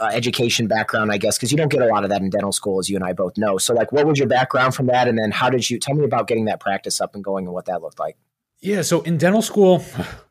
uh, 0.00 0.10
education 0.12 0.66
background, 0.66 1.12
I 1.12 1.18
guess, 1.18 1.36
because 1.36 1.52
you 1.52 1.58
don't 1.58 1.70
get 1.70 1.82
a 1.82 1.86
lot 1.86 2.04
of 2.04 2.10
that 2.10 2.22
in 2.22 2.30
dental 2.30 2.52
school, 2.52 2.78
as 2.78 2.88
you 2.88 2.96
and 2.96 3.04
I 3.04 3.12
both 3.12 3.36
know. 3.36 3.58
So, 3.58 3.74
like, 3.74 3.92
what 3.92 4.06
was 4.06 4.18
your 4.18 4.28
background 4.28 4.74
from 4.74 4.86
that, 4.86 5.08
and 5.08 5.18
then 5.18 5.30
how 5.30 5.50
did 5.50 5.68
you 5.68 5.78
tell 5.78 5.94
me 5.94 6.04
about 6.04 6.26
getting 6.26 6.46
that 6.46 6.58
practice 6.58 7.00
up 7.00 7.14
and 7.14 7.22
going, 7.22 7.44
and 7.44 7.52
what 7.52 7.66
that 7.66 7.82
looked 7.82 7.98
like? 7.98 8.16
Yeah, 8.60 8.82
so 8.82 9.02
in 9.02 9.18
dental 9.18 9.42
school, 9.42 9.84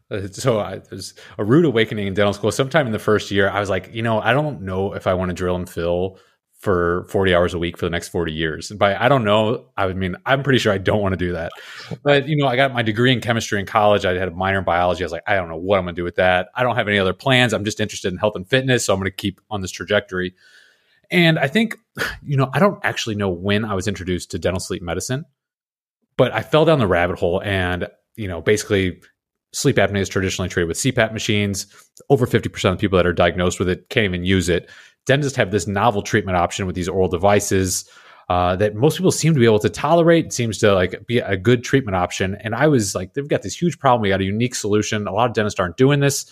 so 0.32 0.60
I, 0.60 0.78
there's 0.90 1.14
a 1.38 1.44
rude 1.44 1.66
awakening 1.66 2.08
in 2.08 2.14
dental 2.14 2.34
school. 2.34 2.52
Sometime 2.52 2.86
in 2.86 2.94
the 2.94 3.00
first 3.00 3.32
year, 3.32 3.50
I 3.50 3.60
was 3.60 3.70
like, 3.70 3.94
you 3.94 4.02
know, 4.02 4.20
I 4.20 4.34
don't 4.34 4.62
know 4.62 4.94
if 4.94 5.08
I 5.08 5.14
want 5.14 5.30
to 5.30 5.36
drill 5.36 5.56
and 5.56 5.70
fill 5.70 6.20
for 6.60 7.06
40 7.10 7.34
hours 7.34 7.54
a 7.54 7.58
week 7.58 7.78
for 7.78 7.86
the 7.86 7.90
next 7.90 8.10
40 8.10 8.34
years. 8.34 8.70
And 8.70 8.78
by 8.78 8.94
I 8.94 9.08
don't 9.08 9.24
know, 9.24 9.68
I 9.78 9.88
mean, 9.94 10.18
I'm 10.26 10.44
pretty 10.44 10.60
sure 10.60 10.74
I 10.74 10.78
don't 10.78 11.02
want 11.02 11.14
to 11.14 11.18
do 11.18 11.32
that. 11.32 11.54
But, 12.04 12.28
you 12.28 12.36
know, 12.36 12.48
I 12.48 12.58
got 12.58 12.74
my 12.74 12.82
degree 12.82 13.14
in 13.14 13.22
chemistry 13.22 13.62
in 13.62 13.66
college. 13.66 14.04
I 14.04 14.14
had 14.16 14.28
a 14.28 14.32
minor 14.32 14.60
in 14.60 14.66
biology. 14.66 15.04
I 15.04 15.06
was 15.06 15.14
like, 15.14 15.24
I 15.26 15.36
don't 15.36 15.48
know 15.48 15.56
what 15.56 15.78
I'm 15.78 15.86
going 15.86 15.96
to 15.96 16.00
do 16.00 16.04
with 16.04 16.16
that. 16.16 16.50
I 16.54 16.64
don't 16.64 16.76
have 16.76 16.90
any 16.90 17.00
other 17.00 17.14
plans. 17.14 17.54
I'm 17.54 17.64
just 17.64 17.80
interested 17.80 18.12
in 18.12 18.20
health 18.20 18.36
and 18.36 18.48
fitness. 18.48 18.86
So 18.86 18.94
I'm 18.94 19.00
going 19.00 19.10
to 19.10 19.16
keep 19.16 19.40
on 19.50 19.62
this 19.62 19.72
trajectory. 19.72 20.36
And 21.10 21.40
I 21.40 21.48
think, 21.48 21.78
you 22.24 22.36
know, 22.36 22.50
I 22.54 22.60
don't 22.60 22.80
actually 22.84 23.16
know 23.16 23.30
when 23.30 23.64
I 23.64 23.74
was 23.74 23.88
introduced 23.88 24.32
to 24.32 24.40
dental 24.40 24.60
sleep 24.60 24.82
medicine, 24.82 25.24
but 26.18 26.34
I 26.34 26.42
fell 26.42 26.66
down 26.66 26.80
the 26.80 26.88
rabbit 26.88 27.20
hole 27.20 27.42
and, 27.42 27.88
you 28.18 28.28
know, 28.28 28.42
basically 28.42 29.00
sleep 29.52 29.78
apnea 29.78 30.00
is 30.00 30.10
traditionally 30.10 30.50
treated 30.50 30.68
with 30.68 30.78
CPAP 30.78 31.14
machines. 31.14 31.68
Over 32.10 32.26
50% 32.26 32.74
of 32.74 32.80
people 32.80 32.98
that 32.98 33.08
are 33.08 33.14
diagnosed 33.14 33.60
with 33.60 33.70
it 33.70 33.90
can't 33.90 34.06
even 34.06 34.24
use 34.24 34.50
it. 34.50 34.70
Dentists 35.06 35.38
have 35.38 35.52
this 35.52 35.68
novel 35.68 36.02
treatment 36.02 36.38
option 36.38 36.66
with 36.66 36.76
these 36.76 36.90
oral 36.90 37.08
devices 37.08 37.90
uh, 38.30 38.56
that 38.58 38.76
most 38.76 38.98
people 38.98 39.12
seem 39.12 39.34
to 39.34 39.40
be 39.40 39.46
able 39.46 39.60
to 39.60 39.70
tolerate. 39.70 40.26
It 40.26 40.34
seems 40.34 40.60
to 40.60 40.74
like 40.74 41.08
be 41.08 41.18
a 41.18 41.36
good 41.36 41.64
treatment 41.64 41.96
option. 41.96 42.38
And 42.42 42.54
I 42.54 42.68
was 42.68 42.94
like, 42.94 43.14
they've 43.14 43.28
got 43.28 43.42
this 43.42 43.60
huge 43.60 43.80
problem. 43.80 44.02
We 44.02 44.10
got 44.10 44.22
a 44.22 44.26
unique 44.26 44.54
solution. 44.54 45.08
A 45.08 45.12
lot 45.12 45.28
of 45.28 45.34
dentists 45.34 45.60
aren't 45.60 45.78
doing 45.78 46.00
this. 46.00 46.32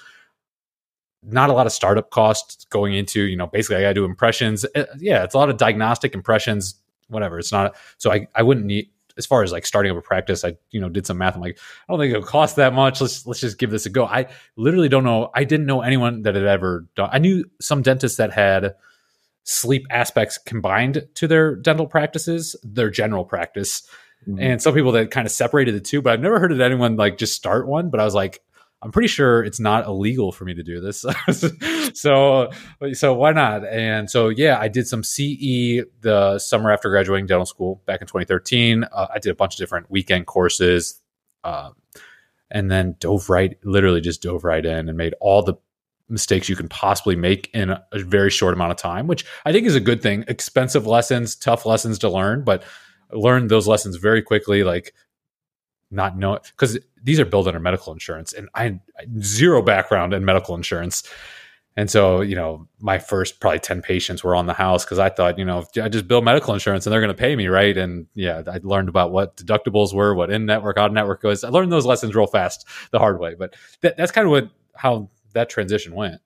Not 1.23 1.49
a 1.49 1.53
lot 1.53 1.65
of 1.65 1.73
startup 1.73 2.11
costs 2.11 2.65
going 2.65 2.93
into, 2.93 3.23
you 3.23 3.35
know, 3.35 3.47
basically 3.47 3.77
I 3.77 3.81
got 3.81 3.87
to 3.89 3.93
do 3.95 4.05
impressions. 4.05 4.63
Uh, 4.75 4.85
yeah, 4.99 5.23
it's 5.23 5.33
a 5.33 5.39
lot 5.39 5.49
of 5.49 5.57
diagnostic 5.57 6.13
impressions, 6.13 6.75
whatever. 7.07 7.39
It's 7.39 7.51
not, 7.51 7.75
so 7.97 8.11
I, 8.11 8.27
I 8.35 8.43
wouldn't 8.43 8.67
need, 8.67 8.91
as 9.17 9.25
far 9.25 9.43
as 9.43 9.51
like 9.51 9.65
starting 9.65 9.91
up 9.91 9.97
a 9.97 10.01
practice, 10.01 10.43
I 10.43 10.55
you 10.71 10.79
know 10.79 10.89
did 10.89 11.05
some 11.05 11.17
math. 11.17 11.35
I'm 11.35 11.41
like, 11.41 11.59
I 11.59 11.93
don't 11.93 11.99
think 11.99 12.13
it'll 12.13 12.25
cost 12.25 12.55
that 12.57 12.73
much. 12.73 13.01
Let's 13.01 13.25
let's 13.25 13.39
just 13.39 13.57
give 13.57 13.71
this 13.71 13.85
a 13.85 13.89
go. 13.89 14.05
I 14.05 14.27
literally 14.55 14.89
don't 14.89 15.03
know. 15.03 15.31
I 15.33 15.43
didn't 15.43 15.65
know 15.65 15.81
anyone 15.81 16.23
that 16.23 16.35
had 16.35 16.45
ever 16.45 16.85
done. 16.95 17.09
I 17.11 17.19
knew 17.19 17.45
some 17.59 17.81
dentists 17.81 18.17
that 18.17 18.31
had 18.33 18.75
sleep 19.43 19.85
aspects 19.89 20.37
combined 20.37 21.07
to 21.15 21.27
their 21.27 21.55
dental 21.55 21.87
practices, 21.87 22.55
their 22.63 22.89
general 22.89 23.23
practice, 23.23 23.87
mm-hmm. 24.27 24.39
and 24.39 24.61
some 24.61 24.73
people 24.73 24.91
that 24.91 25.11
kind 25.11 25.25
of 25.25 25.31
separated 25.31 25.73
the 25.73 25.79
two. 25.79 26.01
But 26.01 26.13
I've 26.13 26.21
never 26.21 26.39
heard 26.39 26.51
of 26.51 26.59
anyone 26.59 26.95
like 26.95 27.17
just 27.17 27.35
start 27.35 27.67
one. 27.67 27.89
But 27.89 27.99
I 27.99 28.05
was 28.05 28.15
like, 28.15 28.41
I'm 28.87 28.91
pretty 28.93 29.09
sure 29.09 29.43
it's 29.43 29.59
not 29.59 29.85
illegal 29.85 30.31
for 30.31 30.45
me 30.45 30.53
to 30.53 30.63
do 30.63 30.79
this. 30.79 31.03
so, 31.93 32.49
so 32.93 33.13
why 33.15 33.33
not? 33.33 33.67
And 33.67 34.09
so, 34.09 34.29
yeah, 34.29 34.57
I 34.61 34.69
did 34.69 34.87
some 34.87 35.03
CE 35.03 35.83
the 35.99 36.39
summer 36.39 36.71
after 36.71 36.89
graduating 36.89 37.25
dental 37.25 37.45
school 37.45 37.81
back 37.85 37.99
in 37.99 38.07
2013. 38.07 38.85
Uh, 38.85 39.07
I 39.13 39.19
did 39.19 39.29
a 39.29 39.35
bunch 39.35 39.55
of 39.55 39.57
different 39.57 39.91
weekend 39.91 40.25
courses, 40.25 41.01
uh, 41.43 41.71
and 42.49 42.71
then 42.71 42.95
dove 42.99 43.29
right, 43.29 43.57
literally 43.65 43.99
just 43.99 44.21
dove 44.21 44.45
right 44.45 44.65
in 44.65 44.87
and 44.87 44.97
made 44.97 45.15
all 45.19 45.41
the 45.41 45.55
mistakes 46.07 46.47
you 46.47 46.55
can 46.55 46.69
possibly 46.69 47.17
make 47.17 47.49
in 47.53 47.71
a, 47.71 47.83
a 47.91 47.99
very 47.99 48.29
short 48.29 48.53
amount 48.53 48.71
of 48.71 48.77
time, 48.77 49.05
which 49.05 49.25
I 49.45 49.51
think 49.51 49.67
is 49.67 49.75
a 49.75 49.81
good 49.81 50.01
thing. 50.01 50.23
Expensive 50.29 50.87
lessons, 50.87 51.35
tough 51.35 51.65
lessons 51.65 51.99
to 51.99 52.09
learn, 52.09 52.45
but 52.45 52.63
learn 53.11 53.47
those 53.47 53.67
lessons 53.67 53.97
very 53.97 54.21
quickly. 54.21 54.63
Like 54.63 54.93
not 55.91 56.17
know 56.17 56.39
because 56.43 56.77
these 57.01 57.19
are 57.19 57.25
billed 57.25 57.47
under 57.47 57.59
medical 57.59 57.93
insurance 57.93 58.33
and 58.33 58.49
I, 58.53 58.79
I 58.99 59.05
zero 59.21 59.61
background 59.61 60.13
in 60.13 60.25
medical 60.25 60.55
insurance. 60.55 61.03
And 61.75 61.91
so 61.91 62.21
you 62.21 62.35
know 62.35 62.67
my 62.79 62.97
first 62.97 63.39
probably 63.39 63.59
10 63.59 63.81
patients 63.83 64.23
were 64.23 64.35
on 64.35 64.47
the 64.47 64.53
house 64.53 64.83
because 64.83 64.97
i 64.97 65.09
thought 65.09 65.37
you 65.37 65.45
know 65.45 65.63
i 65.81 65.87
just 65.87 66.07
bill 66.07 66.23
medical 66.23 66.55
insurance 66.55 66.85
and 66.85 66.91
they're 66.91 67.01
going 67.01 67.15
to 67.15 67.19
pay 67.19 67.35
me 67.35 67.47
right? 67.47 67.77
And 67.77 68.07
yeah 68.15 68.41
i 68.51 68.59
learned 68.63 68.89
about 68.89 69.11
what 69.11 69.37
deductibles 69.37 69.93
were 69.93 70.15
what 70.15 70.31
in 70.31 70.47
network 70.47 70.77
out 70.77 70.91
network 70.91 71.21
was 71.21 71.43
i 71.43 71.49
learned 71.49 71.71
those 71.71 71.85
lessons 71.85 72.15
real 72.15 72.25
fast 72.25 72.65
the 72.89 72.97
hard 72.97 73.19
way 73.19 73.35
but 73.35 73.55
that, 73.81 73.95
that's 73.95 74.11
kind 74.11 74.25
of 74.25 74.31
what 74.31 74.49
how 74.75 75.09
that 75.33 75.49
transition 75.49 75.93
went 75.93 76.19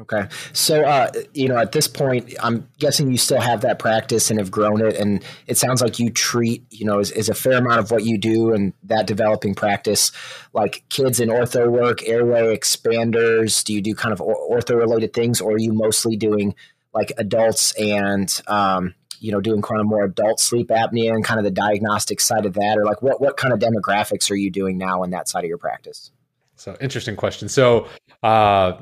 Okay. 0.00 0.26
So, 0.52 0.82
uh, 0.82 1.12
you 1.34 1.48
know, 1.48 1.56
at 1.56 1.70
this 1.70 1.86
point, 1.86 2.34
I'm 2.42 2.68
guessing 2.78 3.10
you 3.12 3.16
still 3.16 3.40
have 3.40 3.60
that 3.60 3.78
practice 3.78 4.28
and 4.28 4.40
have 4.40 4.50
grown 4.50 4.84
it. 4.84 4.96
And 4.96 5.22
it 5.46 5.56
sounds 5.56 5.80
like 5.80 6.00
you 6.00 6.10
treat, 6.10 6.64
you 6.70 6.84
know, 6.84 6.98
is, 6.98 7.12
is 7.12 7.28
a 7.28 7.34
fair 7.34 7.58
amount 7.58 7.78
of 7.78 7.92
what 7.92 8.02
you 8.04 8.18
do 8.18 8.52
and 8.52 8.72
that 8.84 9.06
developing 9.06 9.54
practice, 9.54 10.10
like 10.52 10.82
kids 10.88 11.20
in 11.20 11.28
ortho 11.28 11.70
work, 11.70 12.06
airway 12.08 12.56
expanders. 12.56 13.62
Do 13.62 13.72
you 13.72 13.80
do 13.80 13.94
kind 13.94 14.12
of 14.12 14.18
ortho 14.18 14.76
related 14.76 15.12
things 15.12 15.40
or 15.40 15.52
are 15.52 15.58
you 15.58 15.72
mostly 15.72 16.16
doing 16.16 16.56
like 16.92 17.12
adults 17.16 17.72
and, 17.78 18.42
um, 18.48 18.94
you 19.20 19.30
know, 19.30 19.40
doing 19.40 19.62
kind 19.62 19.80
of 19.80 19.86
more 19.86 20.04
adult 20.04 20.40
sleep 20.40 20.68
apnea 20.70 21.10
and 21.10 21.24
kind 21.24 21.38
of 21.38 21.44
the 21.44 21.52
diagnostic 21.52 22.20
side 22.20 22.46
of 22.46 22.54
that? 22.54 22.78
Or 22.78 22.84
like 22.84 23.00
what, 23.00 23.20
what 23.20 23.36
kind 23.36 23.54
of 23.54 23.60
demographics 23.60 24.28
are 24.28 24.36
you 24.36 24.50
doing 24.50 24.76
now 24.76 25.04
in 25.04 25.10
that 25.10 25.28
side 25.28 25.44
of 25.44 25.48
your 25.48 25.58
practice? 25.58 26.10
So, 26.56 26.76
interesting 26.80 27.16
question. 27.16 27.48
So, 27.48 27.88
uh, 28.22 28.80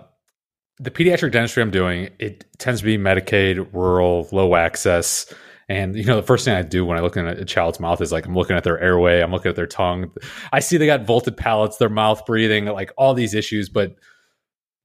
the 0.83 0.91
pediatric 0.91 1.31
dentistry 1.31 1.62
I'm 1.62 1.71
doing, 1.71 2.11
it 2.19 2.45
tends 2.59 2.81
to 2.81 2.85
be 2.85 2.99
Medicaid, 2.99 3.73
rural, 3.73 4.29
low 4.33 4.57
access. 4.57 5.33
And 5.69 5.95
you 5.95 6.05
know, 6.05 6.17
the 6.17 6.25
first 6.25 6.45
thing 6.45 6.55
I 6.55 6.62
do 6.62 6.85
when 6.85 6.99
I 6.99 7.01
look 7.01 7.17
in 7.17 7.27
a 7.27 7.45
child's 7.45 7.79
mouth 7.79 8.01
is 8.01 8.11
like 8.11 8.27
I'm 8.27 8.35
looking 8.35 8.57
at 8.57 8.65
their 8.65 8.81
airway, 8.81 9.21
I'm 9.21 9.31
looking 9.31 9.49
at 9.49 9.57
their 9.57 9.67
tongue. 9.67 10.11
I 10.53 10.59
see 10.59 10.77
they 10.77 10.87
got 10.87 11.07
vaulted 11.07 11.37
palates, 11.37 11.77
their 11.77 11.89
mouth 11.89 12.27
breathing, 12.27 12.65
like 12.67 12.93
all 12.97 13.15
these 13.15 13.33
issues. 13.33 13.69
But 13.69 13.95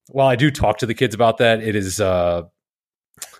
while 0.09 0.27
I 0.27 0.35
do 0.35 0.51
talk 0.51 0.77
to 0.79 0.85
the 0.85 0.93
kids 0.93 1.15
about 1.15 1.39
that, 1.39 1.61
it 1.61 1.75
is 1.75 1.99
uh 1.99 2.43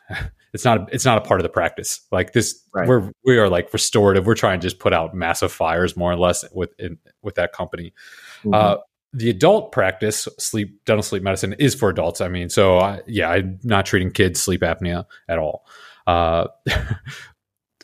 it's 0.54 0.66
not 0.66 0.80
a, 0.80 0.86
it's 0.92 1.06
not 1.06 1.20
a 1.20 1.22
part 1.22 1.40
of 1.40 1.44
the 1.44 1.50
practice. 1.50 2.02
Like 2.12 2.34
this, 2.34 2.60
right. 2.74 2.88
we're 2.88 3.12
we 3.24 3.38
are 3.38 3.50
like 3.50 3.72
restorative. 3.72 4.26
We're 4.26 4.34
trying 4.34 4.60
to 4.60 4.66
just 4.66 4.80
put 4.80 4.94
out 4.94 5.14
massive 5.14 5.52
fires 5.52 5.96
more 5.96 6.12
or 6.12 6.18
less 6.18 6.44
with 6.52 6.72
in, 6.80 6.98
with 7.22 7.36
that 7.36 7.54
company. 7.54 7.94
Mm-hmm. 8.40 8.54
Uh, 8.56 8.78
the 9.14 9.30
adult 9.30 9.72
practice, 9.72 10.28
sleep 10.38 10.84
dental 10.86 11.04
sleep 11.04 11.24
medicine, 11.24 11.54
is 11.54 11.76
for 11.76 11.90
adults. 11.90 12.22
I 12.22 12.28
mean, 12.28 12.50
so 12.50 12.80
I, 12.80 13.02
yeah, 13.08 13.30
I'm 13.30 13.60
not 13.64 13.86
treating 13.86 14.12
kids 14.12 14.42
sleep 14.42 14.62
apnea 14.62 15.06
at 15.28 15.40
all. 15.40 15.66
Uh, 16.06 16.48
to 16.68 17.00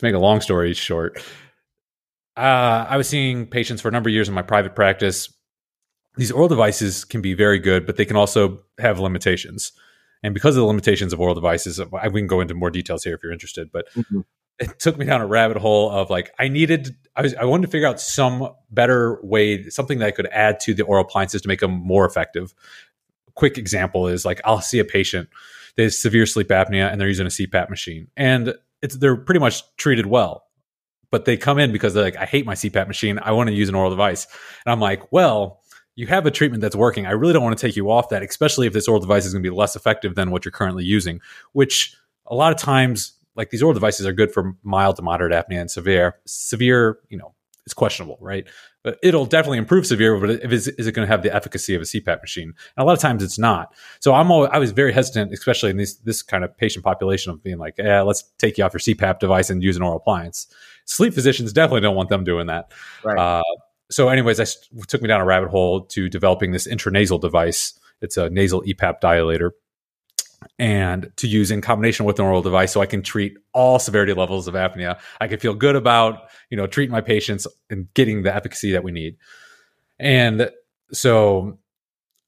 make 0.02 0.14
a 0.14 0.18
long 0.18 0.40
story 0.40 0.74
short, 0.74 1.18
uh, 2.36 2.86
I 2.88 2.96
was 2.96 3.08
seeing 3.08 3.46
patients 3.46 3.80
for 3.80 3.88
a 3.88 3.92
number 3.92 4.08
of 4.08 4.14
years 4.14 4.28
in 4.28 4.34
my 4.34 4.42
private 4.42 4.74
practice. 4.74 5.32
These 6.16 6.30
oral 6.30 6.48
devices 6.48 7.04
can 7.04 7.20
be 7.20 7.34
very 7.34 7.58
good, 7.58 7.86
but 7.86 7.96
they 7.96 8.04
can 8.04 8.16
also 8.16 8.60
have 8.78 8.98
limitations. 8.98 9.72
And 10.22 10.32
because 10.32 10.56
of 10.56 10.60
the 10.60 10.66
limitations 10.66 11.12
of 11.12 11.20
oral 11.20 11.34
devices, 11.34 11.80
we 12.12 12.20
can 12.20 12.26
go 12.26 12.40
into 12.40 12.54
more 12.54 12.70
details 12.70 13.04
here 13.04 13.14
if 13.14 13.22
you're 13.22 13.32
interested. 13.32 13.70
But 13.72 13.86
mm-hmm. 13.94 14.20
It 14.58 14.78
took 14.78 14.96
me 14.96 15.04
down 15.04 15.20
a 15.20 15.26
rabbit 15.26 15.56
hole 15.56 15.90
of 15.90 16.10
like 16.10 16.30
I 16.38 16.48
needed, 16.48 16.96
I 17.16 17.22
was, 17.22 17.34
I 17.34 17.44
wanted 17.44 17.66
to 17.66 17.72
figure 17.72 17.88
out 17.88 18.00
some 18.00 18.50
better 18.70 19.18
way, 19.22 19.68
something 19.68 19.98
that 19.98 20.06
I 20.06 20.10
could 20.10 20.26
add 20.26 20.60
to 20.60 20.74
the 20.74 20.84
oral 20.84 21.04
appliances 21.04 21.42
to 21.42 21.48
make 21.48 21.60
them 21.60 21.72
more 21.72 22.06
effective. 22.06 22.54
Quick 23.34 23.58
example 23.58 24.06
is 24.06 24.24
like 24.24 24.40
I'll 24.44 24.60
see 24.60 24.78
a 24.78 24.84
patient, 24.84 25.28
they 25.76 25.84
have 25.84 25.94
severe 25.94 26.26
sleep 26.26 26.48
apnea, 26.48 26.90
and 26.90 27.00
they're 27.00 27.08
using 27.08 27.26
a 27.26 27.30
CPAP 27.30 27.68
machine, 27.68 28.08
and 28.16 28.54
it's 28.80 28.96
they're 28.96 29.16
pretty 29.16 29.40
much 29.40 29.62
treated 29.76 30.06
well. 30.06 30.44
But 31.10 31.24
they 31.26 31.36
come 31.36 31.58
in 31.58 31.70
because 31.70 31.94
they're 31.94 32.02
like, 32.02 32.16
I 32.16 32.24
hate 32.24 32.44
my 32.44 32.54
CPAP 32.54 32.88
machine. 32.88 33.20
I 33.22 33.32
want 33.32 33.48
to 33.48 33.54
use 33.54 33.68
an 33.68 33.76
oral 33.76 33.90
device. 33.90 34.26
And 34.66 34.72
I'm 34.72 34.80
like, 34.80 35.12
well, 35.12 35.60
you 35.94 36.08
have 36.08 36.26
a 36.26 36.30
treatment 36.30 36.60
that's 36.60 36.74
working. 36.74 37.06
I 37.06 37.12
really 37.12 37.32
don't 37.32 37.44
want 37.44 37.56
to 37.56 37.66
take 37.66 37.76
you 37.76 37.90
off 37.90 38.08
that, 38.08 38.22
especially 38.22 38.66
if 38.66 38.72
this 38.72 38.88
oral 38.88 39.00
device 39.00 39.24
is 39.24 39.32
going 39.32 39.42
to 39.42 39.48
be 39.48 39.54
less 39.54 39.76
effective 39.76 40.16
than 40.16 40.32
what 40.32 40.44
you're 40.44 40.52
currently 40.52 40.84
using, 40.84 41.20
which 41.52 41.96
a 42.26 42.34
lot 42.34 42.52
of 42.52 42.58
times, 42.58 43.12
like 43.36 43.50
these 43.50 43.62
oral 43.62 43.74
devices 43.74 44.06
are 44.06 44.12
good 44.12 44.32
for 44.32 44.54
mild 44.62 44.96
to 44.96 45.02
moderate 45.02 45.32
apnea 45.32 45.60
and 45.60 45.70
severe. 45.70 46.16
Severe, 46.26 46.98
you 47.08 47.18
know, 47.18 47.34
it's 47.64 47.74
questionable, 47.74 48.18
right? 48.20 48.46
But 48.82 48.98
it'll 49.02 49.24
definitely 49.24 49.56
improve 49.56 49.86
severe, 49.86 50.18
but 50.20 50.28
is, 50.30 50.68
is 50.68 50.86
it 50.86 50.92
going 50.92 51.06
to 51.06 51.10
have 51.10 51.22
the 51.22 51.34
efficacy 51.34 51.74
of 51.74 51.80
a 51.80 51.84
CPAP 51.86 52.20
machine? 52.20 52.48
And 52.76 52.82
a 52.82 52.84
lot 52.84 52.92
of 52.92 52.98
times 52.98 53.22
it's 53.22 53.38
not. 53.38 53.74
So 54.00 54.12
I'm 54.12 54.30
always, 54.30 54.50
I 54.52 54.58
was 54.58 54.72
very 54.72 54.92
hesitant, 54.92 55.32
especially 55.32 55.70
in 55.70 55.78
this 55.78 55.94
this 55.94 56.22
kind 56.22 56.44
of 56.44 56.54
patient 56.56 56.84
population 56.84 57.32
of 57.32 57.42
being 57.42 57.56
like, 57.56 57.76
yeah, 57.78 58.02
let's 58.02 58.22
take 58.38 58.58
you 58.58 58.64
off 58.64 58.74
your 58.74 58.80
CPAP 58.80 59.18
device 59.18 59.48
and 59.48 59.62
use 59.62 59.76
an 59.76 59.82
oral 59.82 59.96
appliance. 59.96 60.46
Sleep 60.84 61.14
physicians 61.14 61.52
definitely 61.54 61.80
don't 61.80 61.96
want 61.96 62.10
them 62.10 62.24
doing 62.24 62.48
that. 62.48 62.72
Right. 63.02 63.18
Uh, 63.18 63.42
so, 63.90 64.08
anyways, 64.08 64.40
I 64.40 64.46
took 64.86 65.00
me 65.00 65.08
down 65.08 65.20
a 65.20 65.24
rabbit 65.24 65.50
hole 65.50 65.82
to 65.86 66.08
developing 66.08 66.52
this 66.52 66.66
intranasal 66.66 67.20
device. 67.20 67.78
It's 68.02 68.16
a 68.18 68.28
nasal 68.28 68.62
EPAP 68.62 69.00
dilator, 69.00 69.52
and 70.58 71.10
to 71.16 71.26
use 71.26 71.50
in 71.50 71.60
combination 71.60 72.06
with 72.06 72.18
an 72.18 72.24
oral 72.24 72.42
device, 72.42 72.72
so 72.72 72.80
I 72.80 72.86
can 72.86 73.02
treat 73.02 73.36
all 73.52 73.78
severity 73.78 74.12
levels 74.12 74.48
of 74.48 74.54
apnea. 74.54 74.98
I 75.20 75.28
can 75.28 75.38
feel 75.38 75.54
good 75.54 75.76
about 75.76 76.28
you 76.50 76.56
know 76.56 76.66
treating 76.66 76.92
my 76.92 77.00
patients 77.00 77.46
and 77.70 77.92
getting 77.94 78.22
the 78.22 78.34
efficacy 78.34 78.72
that 78.72 78.84
we 78.84 78.92
need. 78.92 79.16
And 79.98 80.50
so 80.92 81.58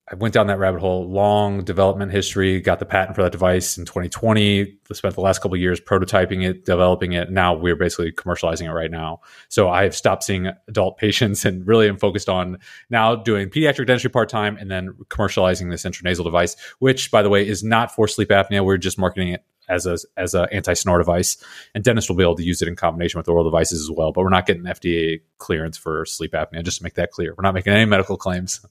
I 0.09 0.15
went 0.15 0.35
down 0.35 0.47
that 0.47 0.61
rabbit 0.61 0.81
hole, 0.81 1.11
long 1.11 1.65
development 1.65 2.13
history, 2.13 2.61
got 2.61 2.79
the 2.79 2.87
patent 2.87 3.17
for 3.17 3.25
that 3.25 3.33
device 3.33 3.77
in 3.77 3.85
2020, 3.85 4.77
spent 4.93 5.15
the 5.17 5.21
last 5.21 5.41
couple 5.41 5.57
years 5.57 5.81
prototyping 5.81 6.45
it, 6.45 6.65
developing 6.65 7.13
it. 7.13 7.31
Now 7.31 7.55
we're 7.55 7.75
basically 7.75 8.13
commercializing 8.13 8.67
it 8.67 8.73
right 8.73 8.91
now. 8.91 9.21
So 9.49 9.69
I 9.69 9.83
have 9.83 9.97
stopped 9.97 10.23
seeing 10.23 10.49
adult 10.69 10.97
patients 10.99 11.45
and 11.45 11.67
really 11.67 11.89
am 11.89 11.97
focused 11.97 12.29
on 12.29 12.59
now 12.89 13.17
doing 13.17 13.51
pediatric 13.51 13.89
dentistry 13.89 14.11
part 14.11 14.29
time 14.29 14.57
and 14.57 14.71
then 14.71 14.93
commercializing 15.09 15.71
this 15.71 15.83
intranasal 15.83 16.23
device, 16.23 16.55
which 16.79 17.11
by 17.11 17.23
the 17.23 17.29
way 17.29 17.47
is 17.47 17.65
not 17.65 17.93
for 17.93 18.07
sleep 18.07 18.29
apnea. 18.29 18.65
We're 18.65 18.77
just 18.77 18.99
marketing 18.99 19.31
it 19.31 19.45
as 19.69 19.87
a 19.87 19.99
as 20.17 20.35
an 20.35 20.47
anti 20.53 20.75
snore 20.75 20.99
device, 20.99 21.37
and 21.75 21.83
dentists 21.83 22.09
will 22.09 22.17
be 22.17 22.23
able 22.23 22.37
to 22.37 22.45
use 22.45 22.63
it 22.63 22.69
in 22.69 22.77
combination 22.77 23.19
with 23.19 23.29
oral 23.29 23.45
devices 23.45 23.81
as 23.81 23.91
well. 23.91 24.13
But 24.13 24.23
we're 24.23 24.31
not 24.31 24.47
getting 24.47 24.63
FDA 24.63 25.21
clearance 25.39 25.77
for 25.77 26.05
sleep 26.05 26.33
apnea. 26.33 26.65
Just 26.65 26.79
to 26.79 26.85
make 26.85 26.95
that 26.95 27.11
clear, 27.11 27.35
we're 27.37 27.43
not 27.43 27.55
making 27.55 27.73
any 27.73 27.85
medical 27.85 28.17
claims. 28.17 28.65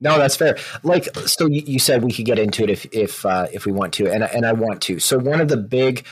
No, 0.00 0.18
that's 0.18 0.36
fair. 0.36 0.56
Like 0.82 1.14
so, 1.26 1.46
you 1.46 1.78
said 1.78 2.02
we 2.02 2.12
could 2.12 2.26
get 2.26 2.38
into 2.38 2.64
it 2.64 2.70
if 2.70 2.86
if 2.92 3.24
uh, 3.24 3.46
if 3.52 3.66
we 3.66 3.72
want 3.72 3.92
to, 3.94 4.10
and 4.10 4.24
and 4.24 4.46
I 4.46 4.52
want 4.52 4.80
to. 4.82 4.98
So 4.98 5.18
one 5.18 5.40
of 5.40 5.48
the 5.48 5.56
big 5.56 6.06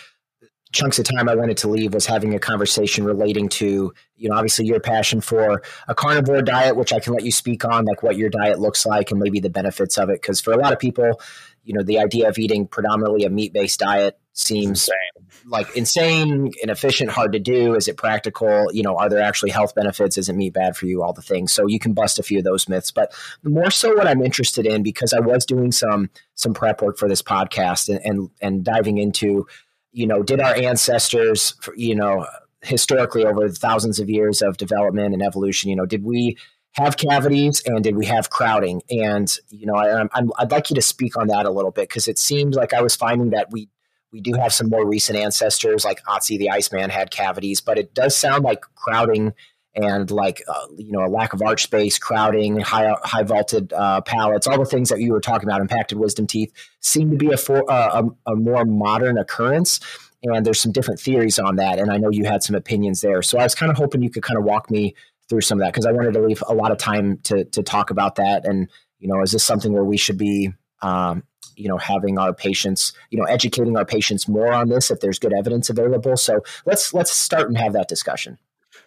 chunks 0.74 0.98
of 0.98 1.04
time 1.04 1.28
I 1.28 1.36
wanted 1.36 1.56
to 1.58 1.68
leave 1.68 1.94
was 1.94 2.04
having 2.04 2.34
a 2.34 2.38
conversation 2.38 3.04
relating 3.04 3.48
to, 3.50 3.94
you 4.16 4.28
know, 4.28 4.34
obviously 4.34 4.66
your 4.66 4.80
passion 4.80 5.20
for 5.20 5.62
a 5.86 5.94
carnivore 5.94 6.42
diet, 6.42 6.76
which 6.76 6.92
I 6.92 6.98
can 6.98 7.14
let 7.14 7.22
you 7.22 7.30
speak 7.30 7.64
on, 7.64 7.84
like 7.84 8.02
what 8.02 8.16
your 8.16 8.28
diet 8.28 8.58
looks 8.58 8.84
like 8.84 9.12
and 9.12 9.20
maybe 9.20 9.38
the 9.38 9.48
benefits 9.48 9.96
of 9.96 10.10
it. 10.10 10.20
Because 10.20 10.40
for 10.40 10.52
a 10.52 10.58
lot 10.58 10.72
of 10.72 10.80
people, 10.80 11.20
you 11.64 11.74
know, 11.74 11.82
the 11.82 11.98
idea 11.98 12.28
of 12.28 12.38
eating 12.38 12.66
predominantly 12.66 13.24
a 13.24 13.30
meat 13.30 13.52
based 13.52 13.80
diet 13.80 14.18
seems 14.34 14.88
insane. 14.88 15.28
like 15.46 15.74
insane, 15.76 16.52
inefficient, 16.62 17.10
hard 17.10 17.32
to 17.32 17.38
do. 17.38 17.74
Is 17.74 17.88
it 17.88 17.96
practical? 17.96 18.68
You 18.72 18.82
know, 18.82 18.96
are 18.96 19.08
there 19.08 19.22
actually 19.22 19.50
health 19.50 19.74
benefits? 19.74 20.18
Isn't 20.18 20.36
meat 20.36 20.52
bad 20.52 20.76
for 20.76 20.86
you? 20.86 21.02
All 21.02 21.12
the 21.12 21.22
things. 21.22 21.52
So 21.52 21.66
you 21.66 21.78
can 21.78 21.92
bust 21.92 22.18
a 22.18 22.22
few 22.22 22.38
of 22.38 22.44
those 22.44 22.68
myths. 22.68 22.90
But 22.90 23.14
more 23.42 23.70
so, 23.70 23.94
what 23.94 24.06
I'm 24.06 24.22
interested 24.22 24.66
in 24.66 24.82
because 24.82 25.12
I 25.12 25.20
was 25.20 25.46
doing 25.46 25.72
some 25.72 26.10
some 26.34 26.52
prep 26.52 26.82
work 26.82 26.98
for 26.98 27.08
this 27.08 27.22
podcast 27.22 27.88
and 27.88 28.00
and, 28.04 28.30
and 28.40 28.64
diving 28.64 28.98
into, 28.98 29.46
you 29.92 30.06
know, 30.06 30.22
did 30.22 30.40
our 30.40 30.54
ancestors, 30.54 31.54
you 31.76 31.94
know, 31.94 32.26
historically 32.62 33.24
over 33.24 33.48
thousands 33.48 34.00
of 34.00 34.10
years 34.10 34.42
of 34.42 34.56
development 34.56 35.14
and 35.14 35.22
evolution, 35.22 35.70
you 35.70 35.76
know, 35.76 35.86
did 35.86 36.04
we 36.04 36.36
have 36.74 36.96
cavities 36.96 37.62
and 37.66 37.82
did 37.82 37.96
we 37.96 38.06
have 38.06 38.30
crowding? 38.30 38.82
And 38.90 39.32
you 39.50 39.66
know, 39.66 39.76
I'm 39.76 40.32
I'd 40.38 40.50
like 40.50 40.70
you 40.70 40.74
to 40.74 40.82
speak 40.82 41.16
on 41.16 41.28
that 41.28 41.46
a 41.46 41.50
little 41.50 41.70
bit 41.70 41.88
because 41.88 42.08
it 42.08 42.18
seems 42.18 42.56
like 42.56 42.72
I 42.72 42.82
was 42.82 42.96
finding 42.96 43.30
that 43.30 43.50
we 43.50 43.68
we 44.12 44.20
do 44.20 44.34
have 44.34 44.52
some 44.52 44.68
more 44.68 44.86
recent 44.86 45.18
ancestors, 45.18 45.84
like 45.84 46.02
Otzi 46.04 46.38
the 46.38 46.50
Iceman 46.50 46.90
had 46.90 47.10
cavities, 47.10 47.60
but 47.60 47.78
it 47.78 47.94
does 47.94 48.16
sound 48.16 48.44
like 48.44 48.60
crowding 48.76 49.32
and 49.74 50.10
like 50.10 50.42
uh, 50.48 50.66
you 50.76 50.92
know 50.92 51.04
a 51.04 51.08
lack 51.08 51.32
of 51.32 51.42
arch 51.42 51.64
space, 51.64 51.98
crowding, 51.98 52.60
high 52.60 52.94
high 53.02 53.22
vaulted 53.22 53.72
uh, 53.72 54.00
palates, 54.02 54.46
all 54.46 54.58
the 54.58 54.64
things 54.64 54.88
that 54.88 55.00
you 55.00 55.12
were 55.12 55.20
talking 55.20 55.48
about, 55.48 55.60
impacted 55.60 55.98
wisdom 55.98 56.26
teeth, 56.26 56.52
seem 56.80 57.10
to 57.10 57.16
be 57.16 57.32
a, 57.32 57.36
for, 57.36 57.68
uh, 57.70 58.02
a, 58.02 58.32
a 58.32 58.36
more 58.36 58.64
modern 58.64 59.18
occurrence. 59.18 59.80
And 60.22 60.46
there's 60.46 60.60
some 60.60 60.72
different 60.72 61.00
theories 61.00 61.38
on 61.38 61.56
that, 61.56 61.78
and 61.78 61.90
I 61.90 61.98
know 61.98 62.10
you 62.10 62.24
had 62.24 62.42
some 62.42 62.56
opinions 62.56 63.00
there. 63.00 63.20
So 63.20 63.38
I 63.38 63.42
was 63.42 63.54
kind 63.54 63.70
of 63.70 63.76
hoping 63.76 64.02
you 64.02 64.10
could 64.10 64.22
kind 64.22 64.38
of 64.38 64.44
walk 64.44 64.70
me 64.70 64.94
through 65.34 65.40
some 65.40 65.58
of 65.58 65.64
that 65.64 65.72
because 65.72 65.84
I 65.84 65.90
wanted 65.90 66.14
to 66.14 66.20
leave 66.20 66.42
a 66.46 66.54
lot 66.54 66.70
of 66.70 66.78
time 66.78 67.18
to 67.24 67.44
to 67.44 67.62
talk 67.62 67.90
about 67.90 68.14
that. 68.16 68.44
And 68.44 68.70
you 69.00 69.08
know, 69.08 69.20
is 69.20 69.32
this 69.32 69.42
something 69.42 69.72
where 69.72 69.84
we 69.84 69.96
should 69.96 70.16
be, 70.16 70.52
um, 70.80 71.24
you 71.56 71.68
know, 71.68 71.76
having 71.76 72.18
our 72.18 72.32
patients, 72.32 72.92
you 73.10 73.18
know, 73.18 73.24
educating 73.24 73.76
our 73.76 73.84
patients 73.84 74.28
more 74.28 74.52
on 74.52 74.68
this 74.68 74.92
if 74.92 75.00
there's 75.00 75.18
good 75.18 75.32
evidence 75.32 75.68
available? 75.68 76.16
So 76.16 76.40
let's 76.66 76.94
let's 76.94 77.10
start 77.10 77.48
and 77.48 77.58
have 77.58 77.72
that 77.72 77.88
discussion. 77.88 78.38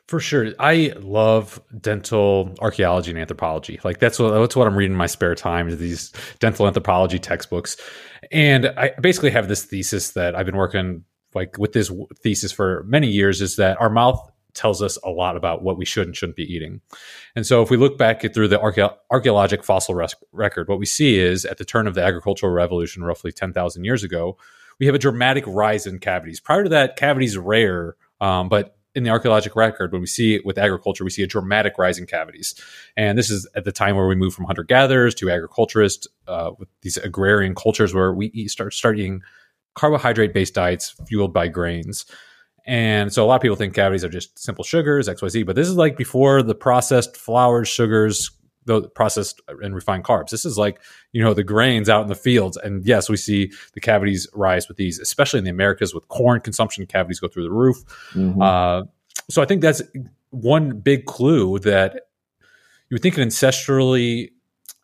For 0.08 0.22
sure, 0.22 0.54
I 0.58 0.94
love 1.02 1.62
dental 1.82 2.56
archaeology 2.62 3.12
and 3.12 3.20
anthropology. 3.20 3.78
Like 3.84 4.00
that's 4.00 4.18
what 4.18 4.32
that's 4.40 4.56
what 4.56 4.68
I'm 4.68 4.76
reading 4.78 4.94
in 4.94 4.98
my 4.98 5.08
spare 5.08 5.36
time. 5.36 5.68
Is 5.68 5.80
these 5.80 6.14
dental 6.40 6.66
anthropology 6.66 7.20
textbooks, 7.20 7.76
and 8.32 8.68
I 8.68 8.94
basically 9.02 9.32
have 9.32 9.50
this 9.50 9.66
thesis 9.66 10.12
that 10.12 10.34
I've 10.34 10.46
been 10.46 10.56
working 10.56 11.04
like 11.36 11.58
with 11.58 11.74
this 11.74 11.92
thesis 12.24 12.54
for 12.54 12.84
many 12.88 13.10
years. 13.10 13.42
Is 13.42 13.58
that 13.58 13.82
our 13.82 13.90
mouth 13.90 14.32
tells 14.58 14.82
us 14.82 14.98
a 15.04 15.10
lot 15.10 15.38
about 15.38 15.62
what 15.62 15.78
we 15.78 15.86
should 15.86 16.08
and 16.08 16.16
shouldn't 16.16 16.36
be 16.36 16.52
eating. 16.52 16.82
And 17.36 17.46
so, 17.46 17.62
if 17.62 17.70
we 17.70 17.78
look 17.78 17.98
back 17.98 18.22
through 18.34 18.50
the 18.50 18.60
archaeologic 19.10 19.64
fossil 19.64 19.96
res- 19.96 20.16
record, 20.32 20.68
what 20.68 20.80
we 20.80 20.86
see 20.86 21.18
is 21.18 21.46
at 21.46 21.58
the 21.58 21.66
turn 21.66 21.88
of 21.88 21.94
the 21.94 22.04
agricultural 22.04 22.52
revolution, 22.52 23.04
roughly 23.04 23.32
10,000 23.32 23.84
years 23.84 24.04
ago, 24.04 24.38
we 24.80 24.86
have 24.86 24.96
a 24.96 25.00
dramatic 25.00 25.44
rise 25.48 25.88
in 25.88 26.00
cavities. 26.00 26.40
Prior 26.40 26.64
to 26.64 26.70
that, 26.70 26.98
cavities 26.98 27.36
are 27.36 27.42
rare, 27.42 27.96
um, 28.20 28.50
but 28.50 28.78
in 28.98 29.04
the 29.04 29.12
archaeologic 29.12 29.56
record, 29.56 29.92
when 29.92 30.02
we 30.02 30.08
see 30.08 30.34
it 30.34 30.44
with 30.44 30.58
agriculture, 30.58 31.04
we 31.04 31.12
see 31.12 31.22
a 31.22 31.28
dramatic 31.28 31.78
rise 31.78 32.00
in 32.00 32.08
cavities. 32.08 32.56
And 32.96 33.16
this 33.16 33.30
is 33.30 33.48
at 33.56 33.64
the 33.64 33.72
time 33.72 33.96
where 33.96 34.08
we 34.08 34.16
move 34.16 34.34
from 34.34 34.46
hunter 34.46 34.64
gatherers 34.64 35.14
to 35.16 35.30
agriculturists 35.30 36.08
uh, 36.28 36.52
with 36.58 36.68
these 36.82 36.98
agrarian 36.98 37.54
cultures 37.54 37.94
where 37.94 38.12
we 38.12 38.28
eat, 38.34 38.50
start, 38.50 38.74
start 38.74 38.98
eating 38.98 39.22
carbohydrate 39.76 40.34
based 40.34 40.56
diets 40.56 40.96
fueled 41.08 41.32
by 41.32 41.48
grains. 41.48 42.06
And 42.68 43.14
so 43.14 43.24
a 43.24 43.28
lot 43.28 43.36
of 43.36 43.42
people 43.42 43.56
think 43.56 43.74
cavities 43.74 44.04
are 44.04 44.10
just 44.10 44.38
simple 44.38 44.64
sugars, 44.64 45.08
XYZ, 45.08 45.46
but 45.46 45.56
this 45.56 45.70
is 45.70 45.76
like 45.76 45.96
before 45.96 46.44
the 46.44 46.54
processed 46.54 47.16
flours, 47.16 47.70
sugars, 47.70 48.30
the 48.66 48.82
processed 48.90 49.42
and 49.48 49.74
refined 49.74 50.04
carbs. 50.04 50.30
This 50.30 50.44
is 50.44 50.58
like, 50.58 50.82
you 51.14 51.24
know, 51.24 51.34
the 51.34 51.44
grains 51.44 51.88
out 51.88 52.02
in 52.02 52.10
the 52.10 52.16
fields. 52.16 52.58
And 52.58 52.86
yes, 52.86 53.10
we 53.10 53.16
see 53.16 53.52
the 53.74 53.80
cavities 53.80 54.28
rise 54.34 54.68
with 54.68 54.76
these, 54.76 55.00
especially 55.00 55.38
in 55.38 55.46
the 55.46 55.50
Americas 55.50 55.94
with 55.94 56.10
corn 56.10 56.42
consumption, 56.42 56.86
cavities 56.86 57.22
go 57.22 57.30
through 57.30 57.44
the 57.44 57.52
roof. 57.52 57.78
Mm-hmm. 58.14 58.42
Uh, 58.42 58.84
so 59.30 59.42
I 59.42 59.46
think 59.46 59.62
that's 59.62 59.82
one 60.32 60.80
big 60.80 61.06
clue 61.06 61.60
that 61.60 61.94
you 62.90 62.96
would 62.96 63.02
think 63.02 63.18
an 63.18 63.28
ancestrally 63.28 64.32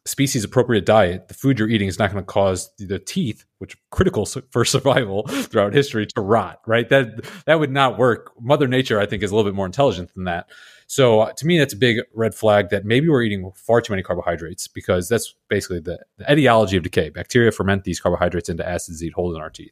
species 0.05 0.43
appropriate 0.43 0.86
diet, 0.86 1.27
the 1.27 1.33
food 1.33 1.57
you're 1.57 1.69
eating 1.69 1.88
is 1.88 1.98
not 1.98 2.12
going 2.12 2.24
to 2.24 2.25
cause 2.25 2.72
the 2.77 3.00
teeth, 3.00 3.45
which 3.60 3.75
are 3.75 3.79
critical 3.91 4.25
for 4.25 4.65
survival 4.65 5.24
throughout 5.27 5.74
history, 5.74 6.05
to 6.05 6.22
rot. 6.22 6.60
Right? 6.67 6.88
That 6.89 7.25
that 7.45 7.60
would 7.60 7.72
not 7.72 7.98
work. 7.98 8.31
Mother 8.39 8.67
Nature, 8.67 9.00
I 9.00 9.05
think, 9.05 9.24
is 9.24 9.31
a 9.31 9.36
little 9.36 9.50
bit 9.50 9.55
more 9.55 9.65
intelligent 9.65 10.13
than 10.13 10.25
that. 10.25 10.50
So 10.88 11.22
uh, 11.22 11.31
to 11.33 11.48
me, 11.48 11.57
that's 11.57 11.74
a 11.74 11.77
big 11.77 12.01
red 12.13 12.36
flag 12.36 12.69
that 12.69 12.86
maybe 12.86 13.10
we're 13.10 13.24
eating 13.24 13.50
far 13.55 13.81
too 13.81 13.93
many 13.93 14.03
carbohydrates 14.03 14.67
because 14.67 15.10
that's 15.10 15.33
basically 15.50 15.79
the, 15.79 16.00
the 16.17 16.31
etiology 16.31 16.77
of 16.77 16.83
decay. 16.83 17.10
Bacteria 17.10 17.51
ferment 17.51 17.83
these 17.83 18.00
carbohydrates 18.00 18.50
into 18.50 18.67
acids 18.67 19.00
that 19.00 19.13
holes 19.13 19.36
in 19.36 19.41
our 19.41 19.50
teeth. 19.50 19.72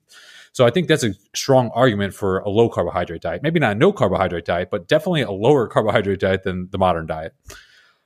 So 0.53 0.65
I 0.65 0.71
think 0.71 0.87
that's 0.87 1.03
a 1.03 1.13
strong 1.35 1.69
argument 1.73 2.13
for 2.13 2.39
a 2.39 2.49
low 2.49 2.69
carbohydrate 2.69 3.21
diet. 3.21 3.43
Maybe 3.43 3.59
not 3.59 3.73
a 3.73 3.75
no 3.75 3.93
carbohydrate 3.93 4.45
diet, 4.45 4.69
but 4.71 4.87
definitely 4.87 5.21
a 5.21 5.31
lower 5.31 5.67
carbohydrate 5.67 6.19
diet 6.19 6.43
than 6.43 6.69
the 6.71 6.77
modern 6.77 7.05
diet. 7.05 7.35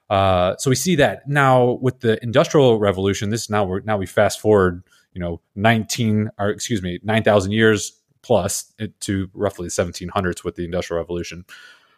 Uh, 0.10 0.56
so 0.58 0.70
we 0.70 0.76
see 0.76 0.96
that 0.96 1.28
now 1.28 1.80
with 1.82 2.02
the 2.02 2.22
industrial 2.24 2.80
revolution. 2.80 3.30
This 3.30 3.50
now 3.50 3.64
we're 3.64 3.82
now 3.82 3.98
we 3.98 4.06
fast 4.06 4.40
forward, 4.40 4.84
you 5.14 5.22
know, 5.22 5.42
nineteen 5.56 6.30
or 6.38 6.50
excuse 6.50 6.82
me, 6.82 7.00
nine 7.04 7.24
thousand 7.24 7.52
years 7.52 8.00
plus 8.22 8.74
to 9.02 9.30
roughly 9.34 9.68
the 9.68 9.72
seventeen 9.72 10.10
hundreds 10.10 10.44
with 10.44 10.56
the 10.56 10.66
industrial 10.66 11.02
revolution. 11.02 11.46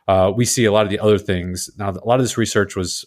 Uh, 0.07 0.31
we 0.33 0.45
see 0.45 0.65
a 0.65 0.71
lot 0.71 0.85
of 0.85 0.89
the 0.89 0.99
other 0.99 1.17
things 1.17 1.69
now. 1.77 1.89
A 1.89 2.05
lot 2.05 2.19
of 2.19 2.23
this 2.23 2.37
research 2.37 2.75
was, 2.77 3.05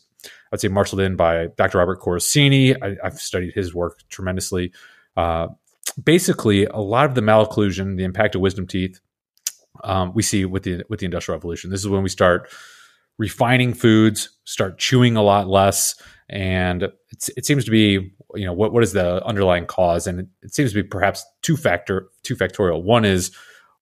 I'd 0.53 0.61
say, 0.61 0.69
marshaled 0.69 1.01
in 1.01 1.17
by 1.17 1.47
Dr. 1.57 1.79
Robert 1.79 2.01
Corruccini. 2.01 2.77
I, 2.83 2.97
have 3.03 3.19
studied 3.19 3.55
his 3.55 3.75
work 3.75 4.01
tremendously. 4.11 4.73
Uh, 5.17 5.49
basically, 6.03 6.67
a 6.67 6.77
lot 6.79 7.07
of 7.07 7.15
the 7.15 7.23
malocclusion, 7.23 7.97
the 7.97 8.05
impact 8.05 8.35
of 8.35 8.43
wisdom 8.43 8.67
teeth, 8.67 9.01
um, 9.83 10.13
we 10.15 10.23
see 10.23 10.45
with 10.45 10.65
the 10.65 10.85
with 10.91 11.01
the 11.01 11.07
industrial 11.07 11.39
revolution. 11.39 11.71
This 11.71 11.81
is 11.81 11.89
when 11.89 12.03
we 12.03 12.11
start 12.11 12.51
refining 13.19 13.75
foods, 13.75 14.31
start 14.45 14.79
chewing 14.79 15.17
a 15.17 15.23
lot 15.23 15.49
less, 15.49 15.95
and 16.29 16.85
it 17.37 17.45
seems 17.45 17.65
to 17.65 17.71
be 17.71 18.13
you 18.35 18.47
know 18.47 18.53
what 18.53 18.73
what 18.73 18.83
is 18.83 18.93
the 18.93 19.25
underlying 19.25 19.67
cause, 19.67 20.07
and 20.07 20.21
it, 20.21 20.27
it 20.43 20.55
seems 20.55 20.71
to 20.73 20.83
be 20.83 20.87
perhaps 20.87 21.25
two 21.43 21.57
factor 21.57 22.09
two 22.23 22.37
factorial. 22.37 22.83
One 22.83 23.05
is 23.05 23.31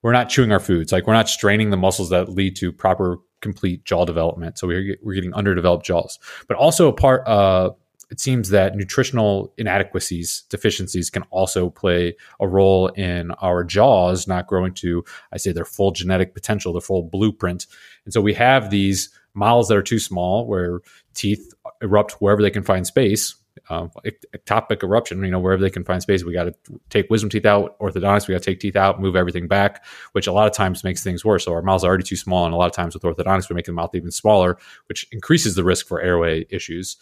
we're 0.03 0.13
not 0.13 0.29
chewing 0.29 0.53
our 0.53 0.61
foods, 0.61 0.93
like 0.93 1.07
we're 1.07 1.15
not 1.15 1.29
straining 1.29 1.71
the 1.71 1.77
muscles 1.77 2.11
that 2.11 2.29
lead 2.29 2.57
to 2.57 2.73
proper 2.73 3.19
complete 3.41 3.85
jaw 3.85 4.05
development. 4.05 4.59
So 4.59 4.67
we're 4.67 4.97
we're 5.03 5.15
getting 5.15 5.35
underdeveloped 5.35 5.85
jaws, 5.85 6.19
but 6.47 6.57
also 6.57 6.89
a 6.89 6.93
part. 6.93 7.27
Uh, 7.27 7.71
it 8.11 8.21
seems 8.21 8.49
that 8.49 8.75
nutritional 8.75 9.53
inadequacies, 9.59 10.45
deficiencies 10.49 11.11
can 11.11 11.25
also 11.25 11.69
play 11.69 12.17
a 12.41 12.49
role 12.49 12.89
in 12.89 13.31
our 13.33 13.65
jaws 13.65 14.27
not 14.27 14.47
growing 14.47 14.73
to, 14.75 15.05
I 15.31 15.37
say, 15.37 15.53
their 15.53 15.67
full 15.67 15.91
genetic 15.91 16.33
potential, 16.33 16.73
their 16.73 16.81
full 16.81 17.03
blueprint. 17.03 17.67
And 18.07 18.15
so 18.15 18.23
we 18.23 18.33
have 18.33 18.71
these 18.71 19.11
mouths 19.39 19.69
that 19.69 19.77
are 19.77 19.83
too 19.83 19.99
small 19.99 20.47
where 20.47 20.81
teeth 21.15 21.55
erupt 21.81 22.21
wherever 22.21 22.43
they 22.43 22.51
can 22.51 22.63
find 22.63 22.87
space. 22.87 23.35
Ectopic 23.71 24.83
eruption, 24.83 25.23
you 25.25 25.31
know, 25.31 25.41
wherever 25.41 25.61
they 25.61 25.69
can 25.69 25.85
find 25.85 26.01
space, 26.01 26.25
we 26.25 26.33
got 26.33 26.45
to 26.45 26.55
take 26.91 27.11
wisdom 27.11 27.29
teeth 27.29 27.45
out, 27.45 27.79
orthodontics, 27.81 28.27
we 28.27 28.35
got 28.35 28.43
to 28.43 28.51
take 28.51 28.61
teeth 28.61 28.77
out, 28.77 29.01
move 29.01 29.17
everything 29.17 29.49
back, 29.49 29.85
which 30.13 30.27
a 30.27 30.33
lot 30.33 30.47
of 30.47 30.55
times 30.55 30.85
makes 30.85 31.03
things 31.03 31.25
worse. 31.25 31.45
So 31.45 31.53
our 31.53 31.61
mouths 31.61 31.85
are 31.85 31.89
already 31.89 32.05
too 32.05 32.17
small. 32.17 32.47
And 32.47 32.55
a 32.55 32.57
lot 32.57 32.67
of 32.67 32.73
times 32.73 32.95
with 32.95 33.03
orthodontics, 33.03 33.51
we 33.51 33.55
make 33.55 33.67
the 33.67 33.73
mouth 33.73 33.95
even 33.95 34.11
smaller, 34.11 34.59
which 34.89 35.07
increases 35.13 35.55
the 35.55 35.65
risk 35.65 35.87
for 35.87 36.01
airway 36.01 36.47
issues. 36.51 36.97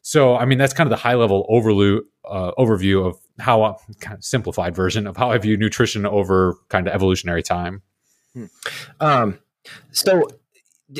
So, 0.00 0.36
I 0.36 0.44
mean, 0.46 0.58
that's 0.58 0.72
kind 0.74 0.88
of 0.88 0.90
the 0.90 1.02
high 1.02 1.14
level 1.14 1.46
overview, 1.48 2.00
uh, 2.24 2.52
overview 2.58 3.06
of 3.06 3.18
how, 3.38 3.62
uh, 3.62 3.74
kind 4.00 4.16
of 4.16 4.24
simplified 4.24 4.74
version 4.74 5.06
of 5.06 5.16
how 5.16 5.30
I 5.30 5.38
view 5.38 5.56
nutrition 5.56 6.04
over 6.06 6.56
kind 6.68 6.88
of 6.88 6.94
evolutionary 6.94 7.42
time. 7.42 7.82
Hmm. 8.34 8.46
Um, 8.98 9.38
so, 9.92 10.26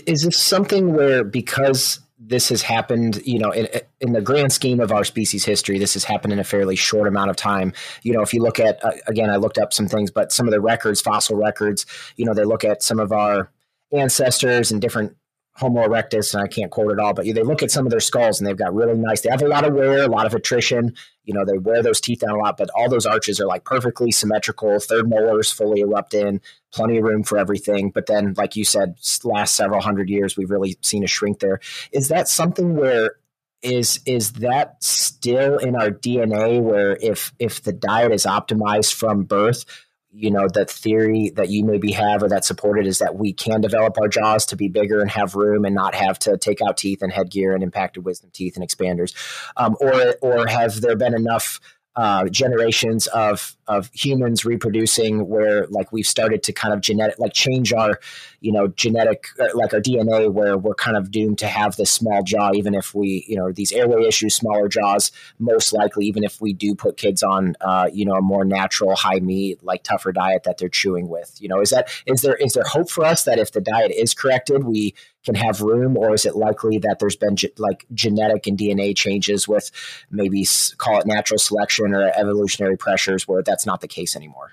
is 0.07 0.23
this 0.23 0.39
something 0.39 0.95
where 0.95 1.25
because 1.25 2.01
this 2.19 2.49
has 2.51 2.63
happened, 2.63 3.21
you 3.25 3.39
know, 3.39 3.51
in, 3.51 3.69
in, 4.01 4.13
the 4.13 4.21
grand 4.21 4.53
scheme 4.53 4.81
of 4.81 4.93
our 4.93 5.05
species 5.05 5.45
history, 5.45 5.79
this 5.79 5.95
has 5.95 6.05
happened 6.05 6.33
in 6.33 6.39
a 6.39 6.45
fairly 6.45 6.77
short 6.77 7.09
amount 7.09 7.31
of 7.31 7.37
time. 7.37 7.73
You 8.03 8.13
know, 8.13 8.23
if 8.23 8.33
you 8.33 8.41
look 8.41 8.61
at, 8.61 8.83
uh, 8.85 8.93
again, 9.09 9.29
I 9.29 9.37
looked 9.37 9.59
up 9.59 9.73
some 9.73 9.89
things, 9.89 10.11
but 10.11 10.31
some 10.31 10.47
of 10.47 10.53
the 10.53 10.61
records, 10.61 11.01
fossil 11.01 11.37
records, 11.37 11.85
you 12.17 12.25
know, 12.25 12.33
they 12.33 12.45
look 12.45 12.65
at 12.65 12.83
some 12.83 13.01
of 13.01 13.11
our 13.11 13.51
ancestors 13.93 14.71
and 14.71 14.81
different 14.81 15.17
Homo 15.55 15.87
erectus, 15.87 16.33
and 16.33 16.43
I 16.43 16.47
can't 16.47 16.71
quote 16.71 16.93
it 16.93 16.99
all, 16.99 17.13
but 17.13 17.27
they 17.27 17.43
look 17.43 17.63
at 17.63 17.71
some 17.71 17.85
of 17.85 17.91
their 17.91 18.01
skulls 18.01 18.41
and 18.41 18.47
they've 18.47 18.57
got 18.57 18.75
really 18.75 18.97
nice. 18.97 19.21
They 19.21 19.29
have 19.29 19.43
a 19.43 19.49
lot 19.49 19.67
of 19.67 19.75
wear, 19.75 20.03
a 20.03 20.09
lot 20.09 20.25
of 20.25 20.35
attrition. 20.35 20.95
You 21.25 21.35
know, 21.35 21.45
they 21.45 21.59
wear 21.59 21.83
those 21.83 22.01
teeth 22.01 22.21
down 22.21 22.31
a 22.31 22.39
lot, 22.39 22.57
but 22.57 22.71
all 22.75 22.89
those 22.89 23.05
arches 23.05 23.39
are 23.39 23.47
like 23.47 23.65
perfectly 23.65 24.13
symmetrical. 24.13 24.81
Third 24.81 25.09
molars 25.09 25.53
fully 25.53 25.81
erupt 25.81 26.15
in, 26.15 26.41
plenty 26.73 26.97
of 26.97 27.05
room 27.05 27.23
for 27.23 27.37
everything. 27.37 27.91
But 27.91 28.07
then, 28.07 28.33
like 28.37 28.57
you 28.57 28.65
said, 28.65 28.97
last 29.25 29.55
several 29.55 29.83
hundred 29.83 30.09
years, 30.09 30.39
we've 30.39 30.51
really 30.51 30.79
seen 30.81 31.05
a 31.05 31.07
shrink 31.09 31.41
there. 31.41 31.61
Is 31.93 32.09
that 32.09 32.29
something 32.29 32.75
where 32.75 33.17
is 33.61 34.01
is 34.07 34.33
that 34.33 34.83
still 34.83 35.59
in 35.59 35.77
our 35.77 35.91
DNA? 35.91 36.63
Where 36.63 36.97
if 37.01 37.33
if 37.39 37.63
the 37.63 37.73
diet 37.73 38.13
is 38.13 38.25
optimized 38.25 38.95
from 38.95 39.25
birth, 39.25 39.65
you 40.13 40.31
know 40.31 40.47
the 40.47 40.65
theory 40.67 41.31
that 41.37 41.49
you 41.49 41.65
maybe 41.65 41.93
have 41.93 42.23
or 42.23 42.29
that 42.29 42.45
supported 42.45 42.87
is 42.87 42.99
that 42.99 43.17
we 43.17 43.33
can 43.33 43.61
develop 43.61 43.99
our 43.99 44.09
jaws 44.09 44.45
to 44.47 44.57
be 44.57 44.69
bigger 44.69 45.01
and 45.01 45.11
have 45.11 45.35
room 45.35 45.65
and 45.65 45.75
not 45.75 45.95
have 45.95 46.19
to 46.19 46.37
take 46.37 46.61
out 46.61 46.77
teeth 46.77 47.03
and 47.03 47.13
headgear 47.13 47.55
and 47.55 47.63
impacted 47.63 48.05
wisdom 48.05 48.31
teeth 48.33 48.57
and 48.57 48.67
expanders. 48.67 49.15
Um, 49.57 49.77
or 49.81 50.17
or 50.21 50.47
have 50.47 50.81
there 50.81 50.97
been 50.97 51.15
enough 51.15 51.61
uh, 51.95 52.27
generations 52.29 53.07
of 53.09 53.57
of 53.69 53.91
humans 53.93 54.45
reproducing 54.45 55.29
where 55.29 55.67
like 55.69 55.93
we've 55.93 56.07
started 56.07 56.43
to 56.43 56.53
kind 56.53 56.73
of 56.73 56.81
genetic 56.81 57.19
like 57.19 57.35
change 57.35 57.73
our 57.73 58.01
you 58.41 58.51
know 58.51 58.69
genetic 58.69 59.27
uh, 59.39 59.47
like 59.55 59.73
our 59.75 59.81
dna 59.81 60.33
where 60.33 60.57
we're 60.57 60.75
kind 60.75 60.97
of 60.97 61.11
doomed 61.11 61.39
to 61.39 61.47
have 61.47 61.77
this 61.77 61.91
small 61.91 62.23
jaw 62.23 62.51
even 62.55 62.75
if 62.75 62.95
we 62.95 63.25
you 63.29 63.37
know 63.37 63.53
these 63.53 63.73
airway 63.73 64.07
issues 64.07 64.35
smaller 64.35 64.69
jaws 64.69 65.13
most 65.39 65.73
likely 65.73 66.07
even 66.07 66.25
if 66.25 66.41
we 66.41 66.53
do 66.53 66.75
put 66.75 66.97
kids 66.97 67.23
on 67.23 67.55
uh, 67.61 67.89
you 67.93 68.05
know 68.05 68.15
a 68.15 68.23
more 68.23 68.45
natural 68.45 68.97
high 68.97 69.21
meat 69.21 69.63
like 69.63 69.83
tougher 69.83 70.13
diet 70.13 70.43
that 70.45 70.59
they're 70.59 70.69
chewing 70.69 71.09
with 71.09 71.37
you 71.41 71.49
know? 71.49 71.61
Is 71.61 71.71
that 71.71 71.89
is 72.07 72.23
there 72.23 72.37
is 72.37 72.55
there 72.55 72.65
hope 72.65 72.91
for 72.91 73.05
us 73.05 73.25
that 73.25 73.39
if 73.39 73.53
the 73.53 73.61
diet 73.61 73.93
is 73.93 74.15
corrected 74.15 74.65
we 74.65 74.95
can 75.25 75.35
have 75.35 75.61
room, 75.61 75.97
or 75.97 76.15
is 76.15 76.27
it 76.27 76.37
likely 76.37 76.79
that 76.79 76.99
there's 76.99 77.17
been 77.17 77.37
ge- 77.37 77.53
like 77.59 77.87
genetic 77.95 78.47
and 78.47 78.59
DNA 78.59 78.97
changes 78.97 79.47
with 79.47 79.71
maybe 80.11 80.47
call 80.79 81.01
it 81.01 81.07
natural 81.07 81.39
selection 81.39 81.95
or 81.95 82.13
evolutionary 82.17 82.77
pressures 82.77 83.29
where 83.29 83.43
that's 83.43 83.67
not 83.67 83.81
the 83.81 83.89
case 83.89 84.17
anymore? 84.17 84.53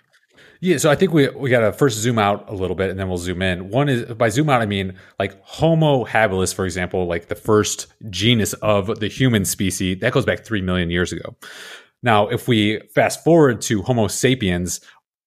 Yeah, 0.61 0.77
so 0.77 0.91
I 0.91 0.95
think 0.95 1.13
we 1.13 1.29
we 1.29 1.49
got 1.49 1.61
to 1.61 1.71
first 1.71 1.97
zoom 1.97 2.19
out 2.19 2.49
a 2.49 2.53
little 2.53 2.75
bit 2.75 2.89
and 2.89 2.99
then 2.99 3.07
we'll 3.07 3.17
zoom 3.17 3.41
in. 3.41 3.69
One 3.69 3.87
is 3.87 4.05
by 4.13 4.27
zoom 4.27 4.49
out 4.49 4.61
I 4.61 4.65
mean 4.65 4.95
like 5.17 5.41
Homo 5.43 6.03
habilis 6.05 6.53
for 6.53 6.65
example, 6.65 7.07
like 7.07 7.29
the 7.29 7.35
first 7.35 7.87
genus 8.09 8.53
of 8.53 8.99
the 8.99 9.07
human 9.07 9.45
species, 9.45 9.99
that 9.99 10.11
goes 10.11 10.25
back 10.25 10.43
3 10.43 10.61
million 10.61 10.89
years 10.89 11.13
ago. 11.13 11.35
Now, 12.01 12.27
if 12.27 12.47
we 12.47 12.79
fast 12.93 13.23
forward 13.23 13.61
to 13.63 13.81
Homo 13.81 14.07
sapiens, 14.07 14.79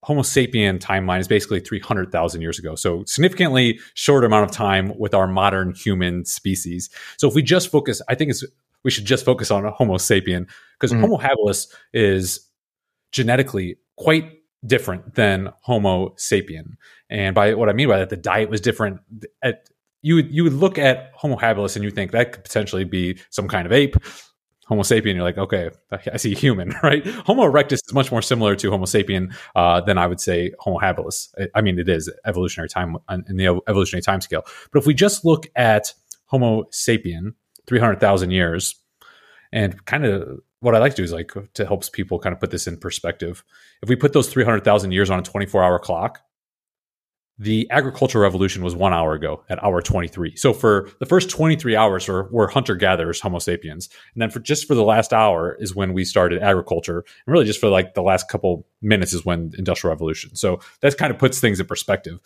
Homo 0.03 0.23
sapien 0.23 0.79
timeline 0.81 1.21
is 1.21 1.29
basically 1.29 1.61
300,000 1.61 2.41
years 2.41 2.59
ago. 2.59 2.75
So 2.75 3.05
significantly 3.05 3.79
short 3.95 4.25
amount 4.25 4.51
of 4.51 4.55
time 4.55 4.93
with 4.99 5.15
our 5.15 5.29
modern 5.29 5.75
human 5.75 6.25
species. 6.25 6.91
So 7.19 7.29
if 7.29 7.35
we 7.35 7.43
just 7.43 7.71
focus, 7.71 8.03
I 8.09 8.15
think 8.15 8.31
it's, 8.31 8.45
we 8.83 8.91
should 8.91 9.05
just 9.05 9.25
focus 9.25 9.51
on 9.51 9.65
Homo 9.65 9.95
sapien 9.99 10.49
because 10.79 10.93
mm-hmm. 10.93 11.03
Homo 11.03 11.19
habilis 11.19 11.69
is 11.93 12.49
genetically 13.13 13.77
quite 13.97 14.33
different 14.67 15.15
than 15.15 15.53
Homo 15.61 16.11
sapien. 16.11 16.77
And 17.09 17.35
by 17.35 17.55
what 17.55 17.69
I 17.69 17.73
mean 17.73 17.89
by 17.89 17.99
that, 17.99 18.11
the 18.11 18.17
diet 18.17 18.51
was 18.51 18.61
different. 18.61 19.01
At, 19.43 19.69
you 20.03 20.17
would, 20.17 20.35
you 20.35 20.43
would 20.43 20.53
look 20.53 20.79
at 20.79 21.13
Homo 21.15 21.37
habilis 21.37 21.77
and 21.77 21.85
you 21.85 21.93
think 21.93 22.11
that 22.11 22.33
could 22.33 22.43
potentially 22.43 22.85
be 22.85 23.19
some 23.31 23.47
kind 23.47 23.67
of 23.67 23.73
ape 23.73 23.97
Homo 24.73 24.85
sapien, 24.85 25.15
you're 25.15 25.23
like, 25.23 25.37
okay, 25.37 25.69
I 25.91 26.17
see 26.17 26.35
human, 26.35 26.75
right? 26.83 27.07
Homo 27.07 27.43
erectus 27.43 27.81
is 27.87 27.93
much 27.93 28.11
more 28.11 28.23
similar 28.23 28.57
to 28.57 28.71
Homo 28.71 28.87
sapien 28.87 29.35
uh, 29.55 29.83
than 29.83 29.99
I 29.99 30.07
would 30.07 30.19
say 30.19 30.53
Homo 30.61 30.79
habilis. 30.79 31.29
I 31.55 31.61
mean, 31.61 31.79
it 31.79 31.91
is 31.91 32.11
evolutionary 32.25 32.71
time 32.71 32.97
in 33.29 33.37
the 33.37 33.61
evolutionary 33.69 34.01
time 34.01 34.23
scale. 34.23 34.47
But 34.73 34.79
if 34.79 34.87
we 34.87 34.95
just 34.95 35.27
look 35.27 35.47
at 35.57 35.93
Homo 36.25 36.63
sapien, 36.73 37.35
300,000 37.67 38.31
years, 38.31 38.75
and 39.53 39.85
kind 39.85 40.07
of 40.07 40.41
what 40.61 40.75
I 40.75 40.79
like 40.79 40.93
to 40.93 40.97
do 40.97 41.05
is 41.05 41.13
like 41.13 41.33
to 41.53 41.67
help 41.67 41.93
people 41.93 42.19
kind 42.19 42.33
of 42.33 42.41
put 42.41 42.51
this 42.51 42.67
in 42.67 42.79
perspective. 42.79 43.45
If 43.83 43.91
we 43.91 43.97
put 43.97 44.15
those 44.15 44.29
300,000 44.31 44.93
years 44.93 45.11
on 45.11 45.19
a 45.19 45.23
24 45.23 45.63
hour 45.63 45.79
clock, 45.81 46.21
the 47.39 47.67
agricultural 47.71 48.23
revolution 48.23 48.63
was 48.63 48.77
one 48.77 48.93
hour 48.93 49.15
ago 49.15 49.43
at 49.49 49.63
hour 49.65 49.81
23. 49.81 50.37
So 50.37 50.53
for 50.53 50.91
the 51.01 51.07
first 51.07 51.31
23 51.31 51.75
hours 51.75 52.07
were, 52.07 52.29
were 52.31 52.47
hunter 52.47 52.75
gatherers, 52.75 53.21
Homo 53.21 53.39
sapiens. 53.39 53.89
And 54.15 54.23
then 54.23 54.31
for 54.31 54.39
just 54.39 54.67
for 54.67 54.75
the 54.75 54.85
last 54.85 55.13
hour 55.13 55.57
is 55.59 55.75
when 55.75 55.93
we 55.93 56.05
started 56.05 56.43
agriculture. 56.43 56.99
And 56.99 57.33
really 57.33 57.47
just 57.47 57.61
for 57.61 57.69
like 57.69 57.95
the 57.95 58.03
last 58.03 58.29
couple 58.29 58.67
minutes 58.81 59.13
is 59.13 59.25
when 59.25 59.53
industrial 59.57 59.93
revolution. 59.93 60.37
So 60.37 60.61
that 60.81 60.97
kind 60.99 61.11
of 61.11 61.19
puts 61.19 61.41
things 61.41 61.59
in 61.59 61.67
perspective. 61.67 62.21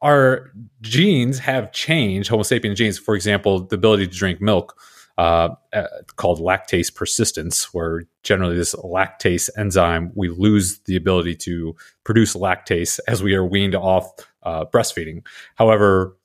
Our 0.00 0.50
genes 0.80 1.38
have 1.38 1.70
changed, 1.70 2.28
Homo 2.28 2.42
sapien 2.42 2.74
genes, 2.74 2.98
for 2.98 3.14
example, 3.14 3.60
the 3.60 3.76
ability 3.76 4.08
to 4.08 4.16
drink 4.16 4.40
milk 4.40 4.76
uh, 5.18 5.50
uh, 5.72 5.86
called 6.16 6.40
lactase 6.40 6.94
persistence, 6.94 7.72
where 7.74 8.04
generally 8.22 8.56
this 8.56 8.74
lactase 8.76 9.50
enzyme, 9.56 10.10
we 10.14 10.28
lose 10.28 10.78
the 10.80 10.96
ability 10.96 11.36
to 11.36 11.76
produce 12.04 12.34
lactase 12.34 12.98
as 13.08 13.22
we 13.22 13.34
are 13.34 13.44
weaned 13.44 13.74
off 13.74 14.10
uh, 14.42 14.64
breastfeeding. 14.64 15.24
However, 15.56 16.16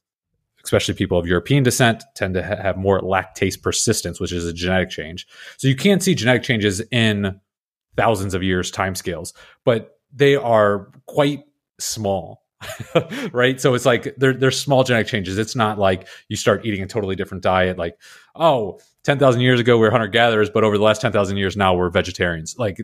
especially 0.63 0.93
people 0.93 1.17
of 1.17 1.25
European 1.25 1.63
descent, 1.63 2.03
tend 2.13 2.33
to 2.33 2.43
ha- 2.43 2.61
have 2.61 2.77
more 2.77 2.99
lactase 2.99 3.61
persistence, 3.61 4.19
which 4.19 4.33
is 4.33 4.45
a 4.45 4.53
genetic 4.53 4.89
change. 4.89 5.25
So 5.57 5.67
you 5.67 5.75
can't 5.75 6.03
see 6.03 6.13
genetic 6.13 6.43
changes 6.43 6.81
in 6.91 7.39
thousands 7.95 8.33
of 8.33 8.43
years 8.43 8.71
timescales, 8.71 9.33
but 9.63 9.99
they 10.13 10.35
are 10.35 10.89
quite 11.05 11.43
small. 11.79 12.43
right? 13.31 13.59
So 13.61 13.73
it's 13.73 13.85
like 13.85 14.15
they're 14.17 14.51
small 14.51 14.83
genetic 14.83 15.07
changes. 15.07 15.37
It's 15.37 15.55
not 15.55 15.77
like 15.77 16.07
you 16.27 16.35
start 16.35 16.65
eating 16.65 16.81
a 16.81 16.87
totally 16.87 17.15
different 17.15 17.43
diet 17.43 17.77
like 17.77 17.99
oh 18.35 18.79
10,000 19.03 19.41
years 19.41 19.59
ago 19.59 19.77
we 19.77 19.81
were 19.81 19.91
hunter 19.91 20.07
gatherers 20.07 20.49
but 20.49 20.63
over 20.63 20.77
the 20.77 20.83
last 20.83 21.01
10,000 21.01 21.37
years 21.37 21.55
now 21.55 21.75
we're 21.75 21.89
vegetarians. 21.89 22.57
Like 22.57 22.81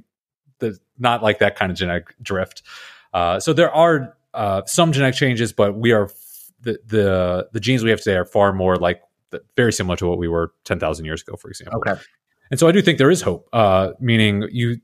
the 0.59 0.77
not 0.97 1.23
like 1.23 1.39
that 1.39 1.55
kind 1.55 1.71
of 1.71 1.77
genetic 1.77 2.15
drift. 2.21 2.61
Uh, 3.13 3.39
so 3.39 3.53
there 3.53 3.71
are 3.71 4.15
uh, 4.33 4.61
some 4.65 4.91
genetic 4.91 5.15
changes 5.15 5.53
but 5.53 5.75
we 5.75 5.91
are 5.91 6.09
the 6.61 6.79
the 6.85 7.49
the 7.51 7.59
genes 7.59 7.83
we 7.83 7.89
have 7.89 7.99
today 7.99 8.15
are 8.15 8.25
far 8.25 8.53
more 8.53 8.75
like 8.77 9.01
very 9.55 9.73
similar 9.73 9.95
to 9.97 10.07
what 10.07 10.17
we 10.17 10.27
were 10.27 10.53
10,000 10.65 11.05
years 11.05 11.21
ago 11.21 11.35
for 11.35 11.49
example. 11.49 11.79
Okay. 11.79 11.99
and 12.51 12.59
so 12.59 12.67
I 12.67 12.71
do 12.71 12.81
think 12.81 12.99
there 12.99 13.11
is 13.11 13.21
hope, 13.21 13.49
uh, 13.51 13.93
meaning 13.99 14.47
you, 14.51 14.77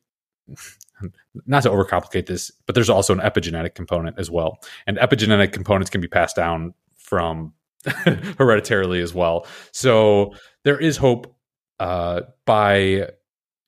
not 1.45 1.63
to 1.63 1.69
overcomplicate 1.69 2.25
this, 2.25 2.51
but 2.65 2.75
there's 2.75 2.89
also 2.89 3.13
an 3.13 3.19
epigenetic 3.19 3.75
component 3.75 4.17
as 4.19 4.29
well. 4.29 4.59
And 4.87 4.97
epigenetic 4.97 5.53
components 5.53 5.89
can 5.89 6.01
be 6.01 6.07
passed 6.07 6.35
down 6.35 6.73
from 6.97 7.53
hereditarily 8.37 9.01
as 9.01 9.13
well. 9.13 9.47
So 9.71 10.33
there 10.63 10.79
is 10.79 10.97
hope 10.97 11.35
uh, 11.79 12.21
by 12.45 13.09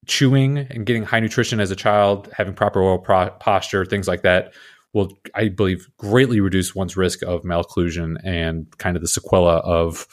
chewing 0.05 0.57
and 0.57 0.85
getting 0.85 1.03
high 1.03 1.19
nutrition 1.19 1.59
as 1.59 1.71
a 1.71 1.75
child, 1.75 2.29
having 2.35 2.53
proper 2.53 2.81
oral 2.81 2.99
pro- 2.99 3.29
posture, 3.29 3.85
things 3.85 4.07
like 4.07 4.23
that 4.23 4.53
will, 4.93 5.17
I 5.33 5.47
believe, 5.47 5.87
greatly 5.97 6.39
reduce 6.39 6.75
one's 6.75 6.97
risk 6.97 7.21
of 7.23 7.43
malocclusion 7.43 8.17
and 8.23 8.77
kind 8.77 8.97
of 8.97 9.01
the 9.01 9.07
sequela 9.07 9.61
of 9.61 10.07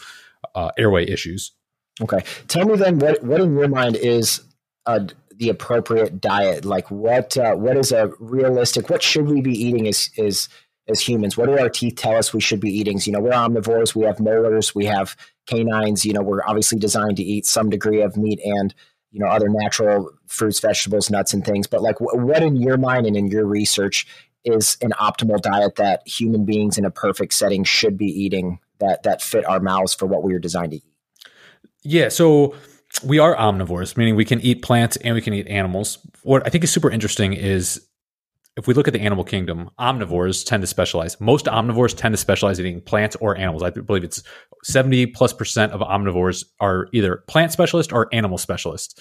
uh, 0.54 0.70
airway 0.78 1.06
issues. 1.08 1.52
Okay. 2.00 2.22
Tell 2.46 2.64
me 2.66 2.76
then 2.76 2.98
what 3.00 3.22
what 3.24 3.40
in 3.40 3.56
your 3.56 3.68
mind 3.68 3.96
is 3.96 4.42
uh, 4.86 5.00
the 5.38 5.48
appropriate 5.48 6.20
diet? 6.20 6.64
Like 6.64 6.90
what 6.90 7.36
uh, 7.36 7.54
what 7.54 7.76
is 7.76 7.92
a 7.92 8.10
realistic? 8.18 8.90
What 8.90 9.02
should 9.02 9.26
we 9.26 9.40
be 9.40 9.52
eating 9.52 9.88
as 9.88 10.10
as 10.18 10.48
as 10.88 11.00
humans? 11.00 11.36
What 11.36 11.46
do 11.46 11.58
our 11.58 11.68
teeth 11.68 11.96
tell 11.96 12.16
us 12.16 12.34
we 12.34 12.40
should 12.40 12.60
be 12.60 12.70
eating? 12.70 13.00
You 13.02 13.12
know, 13.12 13.20
we're 13.20 13.30
omnivores. 13.30 13.94
We 13.94 14.04
have 14.04 14.20
molars. 14.20 14.74
We 14.74 14.84
have 14.86 15.16
canines. 15.46 16.04
You 16.04 16.12
know, 16.12 16.22
we're 16.22 16.44
obviously 16.46 16.78
designed 16.78 17.16
to 17.16 17.22
eat 17.22 17.46
some 17.46 17.70
degree 17.70 18.02
of 18.02 18.16
meat 18.16 18.40
and 18.44 18.74
you 19.10 19.20
know 19.20 19.30
other 19.30 19.48
natural 19.48 20.10
fruits, 20.26 20.60
vegetables, 20.60 21.10
nuts, 21.10 21.32
and 21.32 21.44
things. 21.44 21.66
But 21.66 21.82
like, 21.82 21.98
wh- 21.98 22.16
what 22.16 22.42
in 22.42 22.56
your 22.56 22.76
mind 22.76 23.06
and 23.06 23.16
in 23.16 23.28
your 23.28 23.46
research 23.46 24.06
is 24.44 24.76
an 24.82 24.92
optimal 25.00 25.40
diet 25.40 25.76
that 25.76 26.06
human 26.06 26.44
beings 26.44 26.78
in 26.78 26.84
a 26.84 26.90
perfect 26.90 27.34
setting 27.34 27.64
should 27.64 27.96
be 27.96 28.06
eating 28.06 28.58
that 28.78 29.02
that 29.02 29.22
fit 29.22 29.44
our 29.44 29.60
mouths 29.60 29.94
for 29.94 30.06
what 30.06 30.22
we 30.22 30.34
are 30.34 30.38
designed 30.38 30.72
to 30.72 30.76
eat? 30.78 30.84
Yeah, 31.82 32.08
so 32.08 32.54
we 33.04 33.18
are 33.18 33.36
omnivores, 33.36 33.96
meaning 33.96 34.16
we 34.16 34.24
can 34.24 34.40
eat 34.40 34.62
plants 34.62 34.96
and 34.98 35.14
we 35.14 35.20
can 35.20 35.34
eat 35.34 35.46
animals. 35.46 35.98
What 36.22 36.46
I 36.46 36.50
think 36.50 36.64
is 36.64 36.72
super 36.72 36.90
interesting 36.90 37.32
is 37.32 37.86
if 38.56 38.66
we 38.66 38.74
look 38.74 38.88
at 38.88 38.92
the 38.92 39.00
animal 39.00 39.22
kingdom, 39.22 39.70
omnivores 39.78 40.44
tend 40.44 40.62
to 40.62 40.66
specialize. 40.66 41.20
Most 41.20 41.46
omnivores 41.46 41.96
tend 41.96 42.12
to 42.12 42.16
specialize 42.16 42.58
in 42.58 42.66
eating 42.66 42.80
plants 42.80 43.14
or 43.16 43.36
animals. 43.36 43.62
I 43.62 43.70
believe 43.70 44.02
it's 44.02 44.22
70 44.64 45.06
plus 45.06 45.32
percent 45.32 45.72
of 45.72 45.80
omnivores 45.80 46.44
are 46.58 46.88
either 46.92 47.22
plant 47.28 47.52
specialists 47.52 47.92
or 47.92 48.08
animal 48.12 48.36
specialists. 48.36 49.00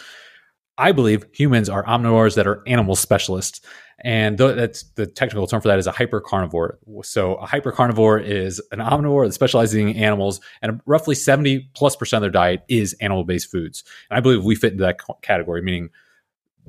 I 0.77 0.91
believe 0.91 1.25
humans 1.33 1.69
are 1.69 1.83
omnivores 1.85 2.35
that 2.35 2.45
are 2.45 2.61
animal 2.67 2.95
specialists. 2.95 3.61
And 4.01 4.37
th- 4.37 4.55
that's 4.55 4.83
the 4.95 5.07
technical 5.07 5.47
term 5.47 5.61
for 5.61 5.69
that 5.69 5.79
is 5.79 5.87
a 5.87 5.91
hypercarnivore. 5.91 6.77
So 7.03 7.35
a 7.35 7.47
hypercarnivore 7.47 8.23
is 8.23 8.61
an 8.71 8.79
omnivore 8.79 9.25
that 9.25 9.33
specializes 9.33 9.75
in 9.75 9.89
animals, 9.89 10.39
and 10.61 10.81
roughly 10.85 11.15
70 11.15 11.71
plus 11.73 11.95
percent 11.95 12.17
of 12.17 12.21
their 12.23 12.31
diet 12.31 12.63
is 12.67 12.93
animal 13.01 13.23
based 13.23 13.49
foods. 13.49 13.83
And 14.09 14.17
I 14.17 14.21
believe 14.21 14.43
we 14.43 14.55
fit 14.55 14.73
into 14.73 14.83
that 14.83 14.99
category, 15.21 15.61
meaning 15.61 15.89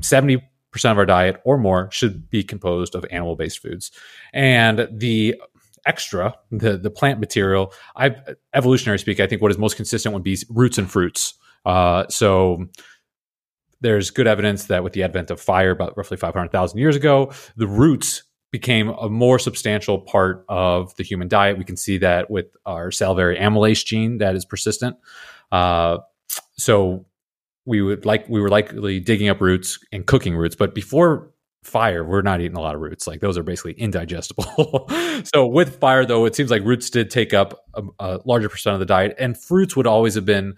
70 0.00 0.42
percent 0.70 0.92
of 0.92 0.98
our 0.98 1.06
diet 1.06 1.40
or 1.44 1.58
more 1.58 1.90
should 1.90 2.30
be 2.30 2.42
composed 2.42 2.94
of 2.94 3.04
animal 3.10 3.36
based 3.36 3.58
foods. 3.58 3.90
And 4.32 4.88
the 4.90 5.40
extra, 5.86 6.34
the 6.50 6.76
the 6.78 6.90
plant 6.90 7.20
material, 7.20 7.72
I 7.96 8.16
evolutionary 8.54 8.98
speak, 8.98 9.20
I 9.20 9.26
think 9.26 9.42
what 9.42 9.50
is 9.50 9.58
most 9.58 9.76
consistent 9.76 10.14
would 10.14 10.22
be 10.22 10.38
roots 10.50 10.78
and 10.78 10.90
fruits. 10.90 11.34
Uh, 11.64 12.06
so 12.08 12.66
there's 13.80 14.10
good 14.10 14.26
evidence 14.26 14.64
that 14.66 14.82
with 14.82 14.92
the 14.92 15.02
advent 15.02 15.30
of 15.30 15.40
fire 15.40 15.70
about 15.70 15.96
roughly 15.96 16.16
500,000 16.16 16.78
years 16.78 16.96
ago, 16.96 17.32
the 17.56 17.66
roots 17.66 18.24
became 18.50 18.88
a 18.88 19.08
more 19.08 19.38
substantial 19.38 19.98
part 19.98 20.44
of 20.48 20.94
the 20.96 21.04
human 21.04 21.28
diet. 21.28 21.58
We 21.58 21.64
can 21.64 21.76
see 21.76 21.98
that 21.98 22.30
with 22.30 22.46
our 22.64 22.90
salivary 22.90 23.36
amylase 23.36 23.84
gene 23.84 24.18
that 24.18 24.34
is 24.34 24.44
persistent. 24.44 24.96
Uh, 25.52 25.98
so 26.56 27.06
we 27.66 27.82
would 27.82 28.06
like 28.06 28.26
we 28.28 28.40
were 28.40 28.48
likely 28.48 29.00
digging 29.00 29.28
up 29.28 29.40
roots 29.40 29.78
and 29.92 30.06
cooking 30.06 30.34
roots, 30.34 30.56
but 30.56 30.74
before 30.74 31.30
fire, 31.62 32.02
we're 32.02 32.22
not 32.22 32.40
eating 32.40 32.56
a 32.56 32.60
lot 32.60 32.74
of 32.74 32.80
roots. 32.80 33.06
Like 33.06 33.20
those 33.20 33.36
are 33.36 33.42
basically 33.42 33.72
indigestible. 33.74 34.88
so 35.34 35.46
with 35.46 35.78
fire, 35.78 36.06
though, 36.06 36.24
it 36.24 36.34
seems 36.34 36.50
like 36.50 36.64
roots 36.64 36.88
did 36.88 37.10
take 37.10 37.34
up 37.34 37.60
a, 37.74 37.82
a 37.98 38.20
larger 38.24 38.48
percent 38.48 38.74
of 38.74 38.80
the 38.80 38.86
diet, 38.86 39.14
and 39.18 39.36
fruits 39.36 39.76
would 39.76 39.86
always 39.86 40.14
have 40.14 40.24
been 40.24 40.54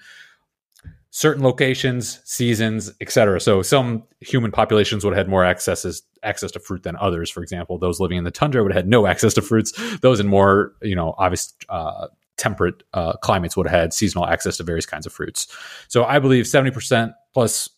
certain 1.11 1.43
locations, 1.43 2.21
seasons, 2.25 2.93
etc. 3.01 3.41
So 3.41 3.63
some 3.63 4.05
human 4.21 4.53
populations 4.53 5.05
would 5.05 5.13
have 5.13 5.27
had 5.27 5.31
more 5.31 5.45
access 5.45 6.03
access 6.23 6.51
to 6.53 6.61
fruit 6.61 6.83
than 6.85 6.97
others. 6.97 7.31
For 7.31 7.43
example, 7.43 7.79
those 7.79 8.01
living 8.01 8.19
in 8.19 8.25
the 8.25 8.31
tundra 8.31 8.63
would 8.63 8.73
have 8.73 8.85
had 8.85 8.89
no 8.89 9.07
access 9.13 9.35
to 9.35 9.43
fruits. 9.43 9.73
Those 9.99 10.21
in 10.21 10.29
more, 10.29 10.73
you 10.83 10.95
know, 10.95 11.15
obvious 11.19 11.53
uh, 11.69 12.09
temperate 12.37 12.83
uh, 12.95 13.15
climates 13.15 13.57
would 13.57 13.67
have 13.67 13.79
had 13.79 13.93
seasonal 13.93 14.27
access 14.27 14.57
to 14.59 14.63
various 14.63 14.87
kinds 14.87 15.05
of 15.05 15.13
fruits. 15.13 15.47
So 15.89 16.05
I 16.05 16.19
believe 16.19 16.47
seventy 16.47 16.71
percent 16.71 17.13
plus 17.35 17.69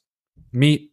meat, 0.53 0.93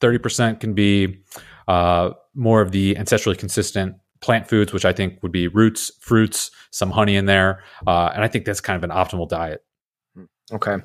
thirty 0.00 0.18
percent 0.18 0.60
can 0.60 0.74
be 0.74 1.22
uh, 1.66 2.10
more 2.34 2.60
of 2.60 2.70
the 2.70 2.94
ancestrally 2.94 3.36
consistent 3.36 3.96
plant 4.20 4.48
foods, 4.48 4.72
which 4.72 4.84
I 4.84 4.92
think 4.92 5.20
would 5.22 5.32
be 5.32 5.48
roots, 5.48 5.90
fruits, 6.00 6.52
some 6.70 6.92
honey 6.92 7.16
in 7.16 7.26
there, 7.26 7.64
uh, 7.88 8.12
and 8.14 8.22
I 8.22 8.28
think 8.28 8.44
that's 8.44 8.60
kind 8.60 8.76
of 8.76 8.88
an 8.88 8.96
optimal 8.96 9.28
diet. 9.28 9.64
Okay. 10.52 10.76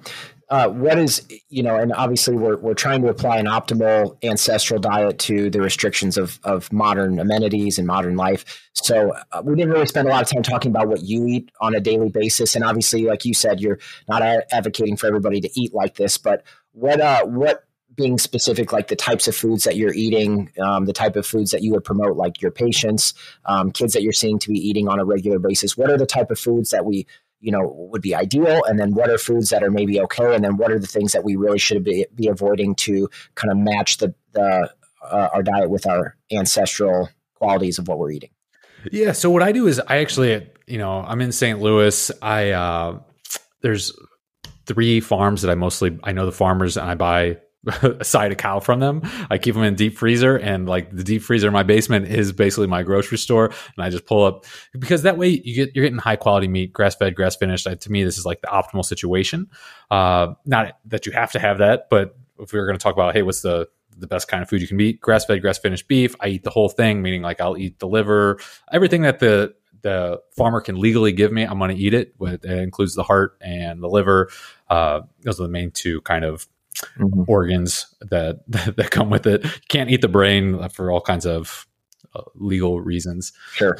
Uh, 0.49 0.69
what 0.69 0.97
is 0.97 1.27
you 1.49 1.61
know, 1.61 1.75
and 1.75 1.91
obviously 1.93 2.35
we're 2.35 2.55
we're 2.57 2.73
trying 2.73 3.01
to 3.01 3.09
apply 3.09 3.37
an 3.37 3.47
optimal 3.47 4.17
ancestral 4.23 4.79
diet 4.79 5.19
to 5.19 5.49
the 5.49 5.59
restrictions 5.59 6.17
of 6.17 6.39
of 6.43 6.71
modern 6.71 7.19
amenities 7.19 7.77
and 7.77 7.85
modern 7.85 8.15
life. 8.15 8.69
So 8.71 9.13
uh, 9.33 9.41
we 9.43 9.55
didn't 9.55 9.71
really 9.71 9.87
spend 9.87 10.07
a 10.07 10.11
lot 10.11 10.21
of 10.21 10.29
time 10.29 10.43
talking 10.43 10.71
about 10.71 10.87
what 10.87 11.03
you 11.03 11.27
eat 11.27 11.51
on 11.59 11.75
a 11.75 11.81
daily 11.81 12.09
basis, 12.09 12.55
and 12.55 12.63
obviously, 12.63 13.03
like 13.03 13.25
you 13.25 13.33
said, 13.33 13.59
you're 13.59 13.79
not 14.07 14.21
advocating 14.21 14.95
for 14.95 15.07
everybody 15.07 15.41
to 15.41 15.49
eat 15.59 15.73
like 15.73 15.95
this. 15.95 16.17
But 16.17 16.43
what 16.71 17.01
uh 17.01 17.25
what 17.25 17.65
being 17.97 18.17
specific, 18.17 18.71
like 18.71 18.87
the 18.87 18.95
types 18.95 19.27
of 19.27 19.35
foods 19.35 19.63
that 19.63 19.75
you're 19.75 19.93
eating, 19.93 20.51
um, 20.61 20.85
the 20.85 20.93
type 20.93 21.15
of 21.15 21.25
foods 21.25 21.51
that 21.51 21.63
you 21.63 21.71
would 21.73 21.83
promote, 21.83 22.15
like 22.15 22.41
your 22.41 22.51
patients, 22.51 23.15
um, 23.45 23.71
kids 23.71 23.91
that 23.93 24.03
you're 24.03 24.13
seeing 24.13 24.37
to 24.39 24.49
be 24.49 24.59
eating 24.59 24.87
on 24.87 24.99
a 24.99 25.03
regular 25.03 25.39
basis. 25.39 25.75
What 25.75 25.89
are 25.89 25.97
the 25.97 26.05
type 26.05 26.29
of 26.29 26.39
foods 26.39 26.69
that 26.69 26.85
we 26.85 27.07
you 27.39 27.51
know 27.51 27.73
would 27.91 28.01
be 28.01 28.15
ideal. 28.15 28.63
And 28.65 28.79
then 28.79 28.93
what 28.93 29.09
are 29.09 29.17
foods 29.17 29.49
that 29.49 29.63
are 29.63 29.71
maybe 29.71 29.99
okay? 30.01 30.35
And 30.35 30.43
then 30.43 30.57
what 30.57 30.71
are 30.71 30.79
the 30.79 30.87
things 30.87 31.11
that 31.11 31.23
we 31.23 31.35
really 31.35 31.59
should 31.59 31.83
be, 31.83 32.05
be 32.13 32.27
avoiding 32.27 32.75
to 32.75 33.09
kind 33.35 33.51
of 33.51 33.57
match 33.57 33.97
the, 33.97 34.13
the 34.33 34.71
uh, 35.03 35.29
our 35.33 35.43
diet 35.43 35.69
with 35.69 35.85
our 35.87 36.15
ancestral 36.31 37.09
qualities 37.35 37.79
of 37.79 37.87
what 37.87 37.99
we're 37.99 38.11
eating? 38.11 38.31
Yeah 38.91 39.11
so 39.11 39.29
what 39.29 39.43
i 39.43 39.51
do 39.51 39.67
is 39.67 39.81
i 39.87 39.97
actually 39.97 40.47
you 40.67 40.77
know 40.77 41.01
i'm 41.01 41.19
in 41.21 41.31
st 41.31 41.59
louis. 41.59 42.11
I 42.21 42.51
uh 42.51 42.99
there's 43.61 43.91
three 44.65 44.99
farms 44.99 45.41
that 45.41 45.51
i 45.51 45.55
mostly 45.55 45.97
i 46.03 46.11
know 46.11 46.25
the 46.25 46.31
farmers 46.31 46.77
and 46.77 46.89
i 46.89 46.95
buy 46.95 47.37
a 47.81 48.03
side 48.03 48.31
of 48.31 48.37
cow 48.37 48.59
from 48.59 48.79
them. 48.79 49.01
I 49.29 49.37
keep 49.37 49.55
them 49.55 49.63
in 49.63 49.75
deep 49.75 49.97
freezer, 49.97 50.37
and 50.37 50.67
like 50.67 50.95
the 50.95 51.03
deep 51.03 51.21
freezer 51.21 51.47
in 51.47 51.53
my 51.53 51.63
basement 51.63 52.07
is 52.07 52.31
basically 52.31 52.67
my 52.67 52.83
grocery 52.83 53.17
store. 53.17 53.45
And 53.45 53.83
I 53.83 53.89
just 53.89 54.05
pull 54.05 54.23
up 54.23 54.45
because 54.77 55.03
that 55.03 55.17
way 55.17 55.29
you 55.29 55.55
get 55.55 55.75
you're 55.75 55.85
getting 55.85 55.99
high 55.99 56.15
quality 56.15 56.47
meat, 56.47 56.73
grass 56.73 56.95
fed, 56.95 57.15
grass 57.15 57.35
finished. 57.35 57.67
to 57.67 57.91
me, 57.91 58.03
this 58.03 58.17
is 58.17 58.25
like 58.25 58.41
the 58.41 58.47
optimal 58.47 58.85
situation. 58.85 59.49
Uh, 59.91 60.33
not 60.45 60.77
that 60.85 61.05
you 61.05 61.11
have 61.11 61.31
to 61.31 61.39
have 61.39 61.57
that, 61.59 61.87
but 61.89 62.15
if 62.39 62.53
we 62.53 62.59
were 62.59 62.65
going 62.65 62.77
to 62.77 62.83
talk 62.83 62.93
about, 62.93 63.13
hey, 63.13 63.21
what's 63.21 63.41
the 63.41 63.67
the 63.99 64.07
best 64.07 64.27
kind 64.27 64.43
of 64.43 64.49
food 64.49 64.61
you 64.61 64.67
can 64.67 64.79
eat? 64.79 65.01
Grass 65.01 65.25
fed, 65.25 65.41
grass 65.41 65.57
finished 65.57 65.87
beef. 65.87 66.15
I 66.19 66.27
eat 66.27 66.43
the 66.43 66.51
whole 66.51 66.69
thing, 66.69 67.01
meaning 67.01 67.21
like 67.21 67.41
I'll 67.41 67.57
eat 67.57 67.79
the 67.79 67.87
liver, 67.87 68.39
everything 68.71 69.01
that 69.01 69.19
the 69.19 69.55
the 69.81 70.19
farmer 70.35 70.61
can 70.61 70.79
legally 70.79 71.11
give 71.11 71.31
me. 71.31 71.43
I'm 71.43 71.59
going 71.59 71.75
to 71.75 71.81
eat 71.81 71.93
it. 71.93 72.13
It 72.19 72.45
includes 72.45 72.95
the 72.95 73.03
heart 73.03 73.37
and 73.41 73.81
the 73.81 73.87
liver. 73.87 74.29
Uh, 74.69 75.01
those 75.21 75.39
are 75.39 75.43
the 75.43 75.49
main 75.49 75.71
two 75.71 76.01
kind 76.01 76.25
of 76.25 76.47
mm-hmm. 76.97 77.23
organs 77.27 77.93
that, 78.01 78.39
that, 78.47 78.75
that 78.77 78.91
come 78.91 79.09
with 79.09 79.27
it. 79.27 79.43
You 79.43 79.51
can't 79.69 79.89
eat 79.89 80.01
the 80.01 80.07
brain 80.07 80.69
for 80.69 80.91
all 80.91 81.01
kinds 81.01 81.25
of 81.25 81.67
uh, 82.15 82.21
legal 82.35 82.81
reasons. 82.81 83.33
Sure. 83.53 83.77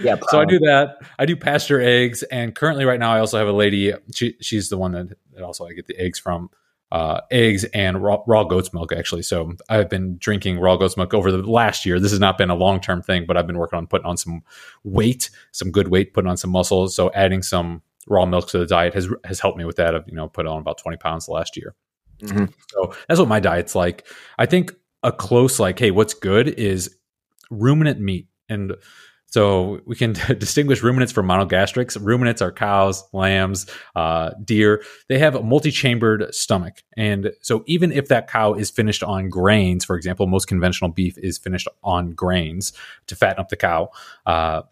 yeah. 0.00 0.16
so 0.28 0.40
I 0.40 0.44
do 0.44 0.58
that. 0.60 0.98
I 1.18 1.26
do 1.26 1.36
pasture 1.36 1.80
eggs, 1.80 2.22
and 2.24 2.54
currently, 2.54 2.84
right 2.84 3.00
now, 3.00 3.12
I 3.12 3.20
also 3.20 3.38
have 3.38 3.48
a 3.48 3.52
lady. 3.52 3.92
She, 4.14 4.34
she's 4.40 4.68
the 4.68 4.78
one 4.78 4.92
that, 4.92 5.08
that 5.32 5.42
also 5.42 5.66
I 5.66 5.72
get 5.72 5.86
the 5.86 5.98
eggs 5.98 6.18
from. 6.18 6.50
uh, 6.92 7.20
eggs 7.32 7.64
and 7.74 8.00
raw, 8.02 8.22
raw 8.26 8.44
goat's 8.44 8.72
milk 8.72 8.92
actually. 8.92 9.22
So 9.22 9.54
I've 9.68 9.90
been 9.90 10.18
drinking 10.18 10.60
raw 10.60 10.76
goat's 10.76 10.96
milk 10.96 11.14
over 11.14 11.32
the 11.32 11.38
last 11.38 11.84
year. 11.84 11.98
This 11.98 12.12
has 12.12 12.20
not 12.20 12.38
been 12.38 12.50
a 12.50 12.54
long 12.54 12.80
term 12.80 13.02
thing, 13.02 13.26
but 13.26 13.36
I've 13.36 13.46
been 13.46 13.58
working 13.58 13.76
on 13.76 13.86
putting 13.86 14.06
on 14.06 14.16
some 14.16 14.42
weight, 14.84 15.30
some 15.50 15.70
good 15.72 15.88
weight, 15.88 16.14
putting 16.14 16.30
on 16.30 16.36
some 16.36 16.50
muscle. 16.50 16.88
So 16.88 17.10
adding 17.12 17.42
some 17.42 17.82
raw 18.06 18.24
milk 18.24 18.48
to 18.50 18.58
the 18.58 18.66
diet 18.66 18.94
has 18.94 19.08
has 19.24 19.40
helped 19.40 19.58
me 19.58 19.64
with 19.64 19.76
that. 19.76 19.94
I've 19.94 20.06
you 20.06 20.14
know 20.14 20.28
put 20.28 20.46
on 20.46 20.60
about 20.60 20.78
twenty 20.78 20.96
pounds 20.96 21.28
last 21.28 21.56
year. 21.56 21.74
Mm-hmm. 22.20 22.46
So 22.70 22.94
that's 23.08 23.20
what 23.20 23.28
my 23.28 23.40
diet's 23.40 23.74
like. 23.74 24.06
I 24.38 24.46
think 24.46 24.74
a 25.02 25.12
close 25.12 25.58
like, 25.58 25.78
hey, 25.78 25.90
what's 25.90 26.14
good 26.14 26.48
is 26.48 26.96
ruminant 27.50 28.00
meat 28.00 28.28
and 28.48 28.74
so 29.28 29.80
we 29.84 29.96
can 29.96 30.12
distinguish 30.38 30.82
ruminants 30.82 31.12
from 31.12 31.26
monogastrics. 31.26 31.98
Ruminants 32.00 32.40
are 32.40 32.52
cows, 32.52 33.04
lambs, 33.12 33.66
uh, 33.94 34.30
deer. 34.44 34.82
They 35.08 35.18
have 35.18 35.34
a 35.34 35.42
multi-chambered 35.42 36.34
stomach, 36.34 36.82
and 36.96 37.32
so 37.42 37.64
even 37.66 37.92
if 37.92 38.08
that 38.08 38.28
cow 38.28 38.54
is 38.54 38.70
finished 38.70 39.02
on 39.02 39.28
grains, 39.28 39.84
for 39.84 39.96
example, 39.96 40.26
most 40.26 40.46
conventional 40.46 40.90
beef 40.90 41.18
is 41.18 41.38
finished 41.38 41.68
on 41.82 42.12
grains 42.12 42.72
to 43.08 43.16
fatten 43.16 43.40
up 43.40 43.48
the 43.48 43.56
cow. 43.56 43.90
Uh, 44.24 44.62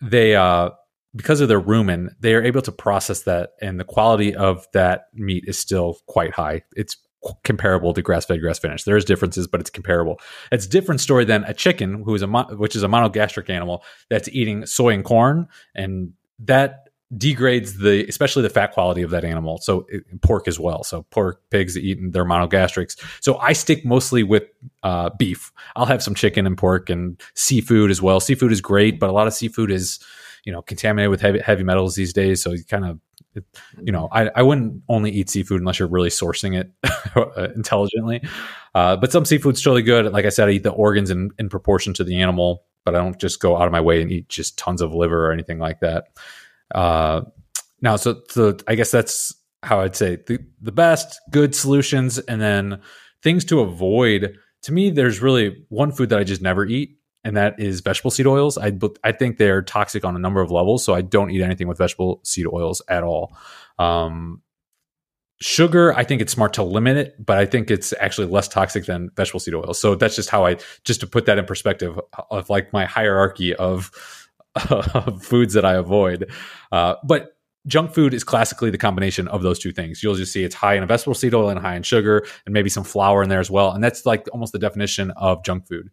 they 0.00 0.34
uh, 0.34 0.70
because 1.14 1.40
of 1.40 1.48
their 1.48 1.60
rumen, 1.60 2.08
they 2.20 2.34
are 2.34 2.42
able 2.42 2.62
to 2.62 2.72
process 2.72 3.22
that, 3.22 3.52
and 3.60 3.80
the 3.80 3.84
quality 3.84 4.34
of 4.34 4.66
that 4.72 5.08
meat 5.14 5.44
is 5.46 5.58
still 5.58 5.98
quite 6.06 6.32
high. 6.32 6.62
It's 6.76 6.96
comparable 7.44 7.92
to 7.92 8.02
grass 8.02 8.24
fed, 8.24 8.40
grass 8.40 8.58
finished. 8.58 8.86
There's 8.86 9.04
differences, 9.04 9.46
but 9.46 9.60
it's 9.60 9.70
comparable. 9.70 10.20
It's 10.52 10.66
a 10.66 10.68
different 10.68 11.00
story 11.00 11.24
than 11.24 11.44
a 11.44 11.54
chicken, 11.54 12.02
who 12.04 12.14
is 12.14 12.22
a 12.22 12.28
which 12.28 12.76
is 12.76 12.82
a 12.82 12.88
monogastric 12.88 13.50
animal 13.50 13.82
that's 14.08 14.28
eating 14.28 14.66
soy 14.66 14.94
and 14.94 15.04
corn, 15.04 15.48
and 15.74 16.12
that 16.38 16.88
degrades 17.16 17.78
the 17.78 18.06
especially 18.06 18.42
the 18.42 18.48
fat 18.48 18.72
quality 18.72 19.02
of 19.02 19.10
that 19.10 19.24
animal. 19.24 19.58
So 19.58 19.84
it, 19.88 20.22
pork 20.22 20.46
as 20.46 20.60
well. 20.60 20.84
So 20.84 21.02
pork, 21.10 21.42
pigs 21.50 21.76
eating 21.76 22.12
their 22.12 22.24
monogastrics. 22.24 22.96
So 23.20 23.36
I 23.38 23.52
stick 23.52 23.84
mostly 23.84 24.22
with 24.22 24.44
uh, 24.84 25.10
beef. 25.18 25.52
I'll 25.74 25.86
have 25.86 26.02
some 26.02 26.14
chicken 26.14 26.46
and 26.46 26.56
pork 26.56 26.88
and 26.88 27.20
seafood 27.34 27.90
as 27.90 28.00
well. 28.00 28.20
Seafood 28.20 28.52
is 28.52 28.60
great, 28.60 29.00
but 29.00 29.10
a 29.10 29.12
lot 29.12 29.26
of 29.26 29.34
seafood 29.34 29.72
is 29.72 29.98
you 30.44 30.52
know 30.52 30.62
contaminated 30.62 31.10
with 31.10 31.20
heavy, 31.20 31.40
heavy 31.40 31.62
metals 31.62 31.94
these 31.94 32.12
days. 32.12 32.42
So 32.42 32.52
you 32.52 32.64
kind 32.64 32.84
of 32.84 33.00
you 33.80 33.92
know, 33.92 34.08
I, 34.10 34.30
I 34.34 34.42
wouldn't 34.42 34.82
only 34.88 35.10
eat 35.10 35.30
seafood 35.30 35.60
unless 35.60 35.78
you're 35.78 35.88
really 35.88 36.08
sourcing 36.08 36.58
it 36.58 36.72
intelligently. 37.54 38.22
Uh, 38.74 38.96
but 38.96 39.12
some 39.12 39.24
seafood's 39.24 39.62
totally 39.62 39.82
good. 39.82 40.12
Like 40.12 40.24
I 40.24 40.30
said, 40.30 40.48
I 40.48 40.52
eat 40.52 40.62
the 40.62 40.70
organs 40.70 41.10
in, 41.10 41.30
in 41.38 41.48
proportion 41.48 41.94
to 41.94 42.04
the 42.04 42.20
animal, 42.20 42.64
but 42.84 42.94
I 42.94 42.98
don't 42.98 43.18
just 43.18 43.40
go 43.40 43.56
out 43.56 43.66
of 43.66 43.72
my 43.72 43.80
way 43.80 44.02
and 44.02 44.10
eat 44.10 44.28
just 44.28 44.58
tons 44.58 44.80
of 44.80 44.94
liver 44.94 45.26
or 45.26 45.32
anything 45.32 45.58
like 45.58 45.80
that. 45.80 46.06
Uh, 46.74 47.22
now, 47.80 47.96
so, 47.96 48.20
so 48.28 48.56
I 48.66 48.74
guess 48.74 48.90
that's 48.90 49.34
how 49.62 49.80
I'd 49.80 49.96
say 49.96 50.16
the, 50.26 50.38
the 50.60 50.72
best 50.72 51.20
good 51.30 51.54
solutions 51.54 52.18
and 52.18 52.40
then 52.40 52.80
things 53.22 53.44
to 53.46 53.60
avoid. 53.60 54.36
To 54.62 54.72
me, 54.72 54.90
there's 54.90 55.22
really 55.22 55.64
one 55.68 55.92
food 55.92 56.08
that 56.10 56.18
I 56.18 56.24
just 56.24 56.42
never 56.42 56.66
eat, 56.66 56.98
and 57.24 57.36
that 57.36 57.60
is 57.60 57.80
vegetable 57.80 58.10
seed 58.10 58.26
oils. 58.26 58.58
I 58.58 58.72
I 59.04 59.12
think 59.12 59.36
they're 59.36 59.62
toxic 59.62 60.04
on 60.04 60.16
a 60.16 60.18
number 60.18 60.40
of 60.40 60.50
levels, 60.50 60.84
so 60.84 60.94
I 60.94 61.02
don't 61.02 61.30
eat 61.30 61.42
anything 61.42 61.68
with 61.68 61.78
vegetable 61.78 62.20
seed 62.24 62.46
oils 62.46 62.82
at 62.88 63.02
all. 63.02 63.36
Um, 63.78 64.42
sugar, 65.40 65.94
I 65.94 66.04
think 66.04 66.20
it's 66.20 66.32
smart 66.32 66.52
to 66.54 66.62
limit 66.62 66.96
it, 66.96 67.24
but 67.24 67.38
I 67.38 67.46
think 67.46 67.70
it's 67.70 67.92
actually 67.98 68.26
less 68.28 68.48
toxic 68.48 68.84
than 68.86 69.10
vegetable 69.16 69.40
seed 69.40 69.54
oils. 69.54 69.80
So 69.80 69.94
that's 69.94 70.16
just 70.16 70.30
how 70.30 70.44
I 70.46 70.56
just 70.84 71.00
to 71.00 71.06
put 71.06 71.26
that 71.26 71.38
in 71.38 71.46
perspective 71.46 71.98
of 72.30 72.50
like 72.50 72.72
my 72.72 72.84
hierarchy 72.84 73.54
of, 73.54 73.90
of 74.70 75.22
foods 75.22 75.54
that 75.54 75.64
I 75.64 75.74
avoid. 75.74 76.30
Uh, 76.72 76.96
but 77.04 77.36
junk 77.66 77.92
food 77.94 78.14
is 78.14 78.24
classically 78.24 78.70
the 78.70 78.78
combination 78.78 79.28
of 79.28 79.42
those 79.42 79.58
two 79.58 79.72
things. 79.72 80.02
You'll 80.02 80.14
just 80.14 80.32
see 80.32 80.44
it's 80.44 80.54
high 80.54 80.74
in 80.74 80.86
vegetable 80.86 81.14
seed 81.14 81.34
oil 81.34 81.48
and 81.48 81.58
high 81.58 81.76
in 81.76 81.82
sugar, 81.82 82.26
and 82.44 82.52
maybe 82.52 82.68
some 82.68 82.84
flour 82.84 83.22
in 83.22 83.28
there 83.28 83.40
as 83.40 83.50
well. 83.50 83.72
And 83.72 83.82
that's 83.82 84.04
like 84.04 84.26
almost 84.32 84.52
the 84.52 84.58
definition 84.58 85.10
of 85.12 85.44
junk 85.44 85.66
food. 85.66 85.90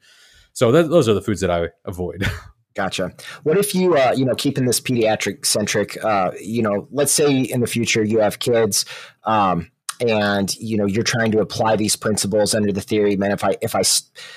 So 0.58 0.72
th- 0.72 0.88
those 0.88 1.08
are 1.08 1.14
the 1.14 1.22
foods 1.22 1.42
that 1.42 1.52
I 1.52 1.70
avoid. 1.86 2.26
Gotcha. 2.74 3.14
What 3.44 3.60
if 3.60 3.76
you, 3.76 3.96
uh, 3.96 4.16
you 4.18 4.26
know, 4.26 4.34
keeping 4.34 4.66
this 4.66 4.82
pediatric 4.82 5.46
centric, 5.46 6.04
uh, 6.04 6.32
you 6.42 6.64
know, 6.64 6.88
let's 6.90 7.12
say 7.12 7.42
in 7.42 7.62
the 7.62 7.68
future 7.68 8.04
you 8.04 8.22
have 8.22 8.40
kids, 8.40 8.84
um, 9.24 9.70
and 10.00 10.56
you 10.56 10.76
know 10.76 10.88
you're 10.88 11.04
trying 11.04 11.32
to 11.32 11.42
apply 11.42 11.76
these 11.76 11.96
principles 11.96 12.56
under 12.56 12.72
the 12.72 12.82
theory 12.82 13.16
man 13.16 13.32
if 13.32 13.44
i 13.44 13.56
if 13.64 13.74
i 13.74 13.82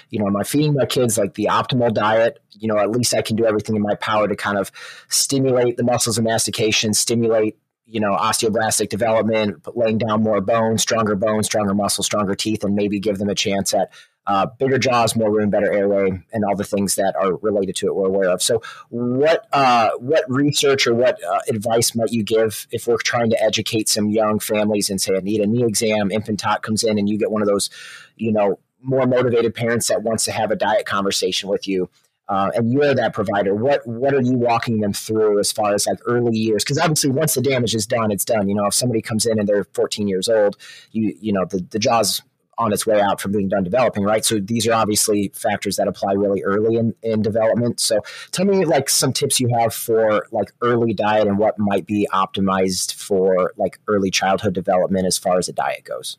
you 0.08 0.18
know 0.18 0.26
am 0.26 0.34
i 0.34 0.42
feeding 0.42 0.72
my 0.72 0.86
kids 0.86 1.18
like 1.18 1.34
the 1.34 1.44
optimal 1.50 1.92
diet 1.92 2.38
you 2.52 2.66
know 2.66 2.78
at 2.78 2.90
least 2.90 3.12
i 3.12 3.20
can 3.20 3.36
do 3.36 3.44
everything 3.44 3.76
in 3.76 3.82
my 3.82 3.94
power 3.96 4.26
to 4.26 4.34
kind 4.34 4.56
of 4.56 4.72
stimulate 5.10 5.76
the 5.76 5.82
muscles 5.82 6.16
of 6.16 6.24
mastication 6.24 6.94
stimulate 6.94 7.58
you 7.84 8.00
know 8.00 8.16
osteoblastic 8.16 8.88
development 8.88 9.62
laying 9.76 9.98
down 9.98 10.22
more 10.22 10.40
bone 10.40 10.78
stronger 10.78 11.14
bone 11.14 11.42
stronger 11.42 11.74
muscle 11.74 12.02
stronger 12.02 12.34
teeth 12.34 12.64
and 12.64 12.74
maybe 12.74 12.98
give 12.98 13.18
them 13.18 13.28
a 13.28 13.34
chance 13.34 13.74
at 13.74 13.90
uh, 14.26 14.46
bigger 14.58 14.78
jaws, 14.78 15.16
more 15.16 15.30
room, 15.30 15.50
better 15.50 15.72
airway, 15.72 16.22
and 16.32 16.44
all 16.44 16.54
the 16.54 16.64
things 16.64 16.94
that 16.94 17.14
are 17.16 17.36
related 17.36 17.74
to 17.76 17.86
it 17.86 17.96
we're 17.96 18.06
aware 18.06 18.30
of. 18.30 18.42
So, 18.42 18.62
what 18.90 19.46
uh, 19.52 19.90
what 19.98 20.24
research 20.28 20.86
or 20.86 20.94
what 20.94 21.22
uh, 21.24 21.40
advice 21.48 21.94
might 21.94 22.12
you 22.12 22.22
give 22.22 22.66
if 22.70 22.86
we're 22.86 22.98
trying 22.98 23.30
to 23.30 23.42
educate 23.42 23.88
some 23.88 24.10
young 24.10 24.38
families 24.38 24.90
and 24.90 25.00
say, 25.00 25.16
I 25.16 25.20
need 25.20 25.40
a 25.40 25.46
knee 25.46 25.64
exam, 25.64 26.10
infant 26.10 26.40
tot 26.40 26.62
comes 26.62 26.84
in, 26.84 26.98
and 26.98 27.08
you 27.08 27.18
get 27.18 27.30
one 27.30 27.42
of 27.42 27.48
those, 27.48 27.70
you 28.16 28.32
know, 28.32 28.58
more 28.82 29.06
motivated 29.06 29.54
parents 29.54 29.88
that 29.88 30.02
wants 30.02 30.24
to 30.26 30.32
have 30.32 30.50
a 30.50 30.56
diet 30.56 30.86
conversation 30.86 31.48
with 31.48 31.66
you. 31.66 31.88
Uh, 32.28 32.50
and 32.54 32.70
you're 32.70 32.94
that 32.94 33.12
provider. 33.12 33.56
What 33.56 33.84
what 33.84 34.14
are 34.14 34.22
you 34.22 34.34
walking 34.34 34.78
them 34.78 34.92
through 34.92 35.40
as 35.40 35.50
far 35.50 35.74
as 35.74 35.88
like 35.88 35.98
early 36.06 36.36
years? 36.36 36.62
Because 36.62 36.78
obviously, 36.78 37.10
once 37.10 37.34
the 37.34 37.42
damage 37.42 37.74
is 37.74 37.86
done, 37.86 38.12
it's 38.12 38.24
done. 38.24 38.48
You 38.48 38.54
know, 38.54 38.66
if 38.66 38.74
somebody 38.74 39.02
comes 39.02 39.26
in 39.26 39.40
and 39.40 39.48
they're 39.48 39.64
14 39.74 40.06
years 40.06 40.28
old, 40.28 40.56
you 40.92 41.16
you 41.20 41.32
know 41.32 41.44
the 41.44 41.66
the 41.70 41.80
jaws 41.80 42.22
on 42.60 42.74
its 42.74 42.86
way 42.86 43.00
out 43.00 43.20
from 43.20 43.32
being 43.32 43.48
done 43.48 43.64
developing, 43.64 44.04
right? 44.04 44.24
So 44.24 44.38
these 44.38 44.68
are 44.68 44.74
obviously 44.74 45.32
factors 45.34 45.76
that 45.76 45.88
apply 45.88 46.12
really 46.12 46.42
early 46.42 46.76
in, 46.76 46.94
in 47.02 47.22
development. 47.22 47.80
So 47.80 48.00
tell 48.32 48.44
me 48.44 48.66
like 48.66 48.90
some 48.90 49.14
tips 49.14 49.40
you 49.40 49.48
have 49.58 49.72
for 49.72 50.26
like 50.30 50.52
early 50.60 50.92
diet 50.92 51.26
and 51.26 51.38
what 51.38 51.58
might 51.58 51.86
be 51.86 52.06
optimized 52.12 52.94
for 52.94 53.52
like 53.56 53.78
early 53.88 54.10
childhood 54.10 54.52
development 54.52 55.06
as 55.06 55.16
far 55.16 55.38
as 55.38 55.48
a 55.48 55.54
diet 55.54 55.84
goes. 55.84 56.18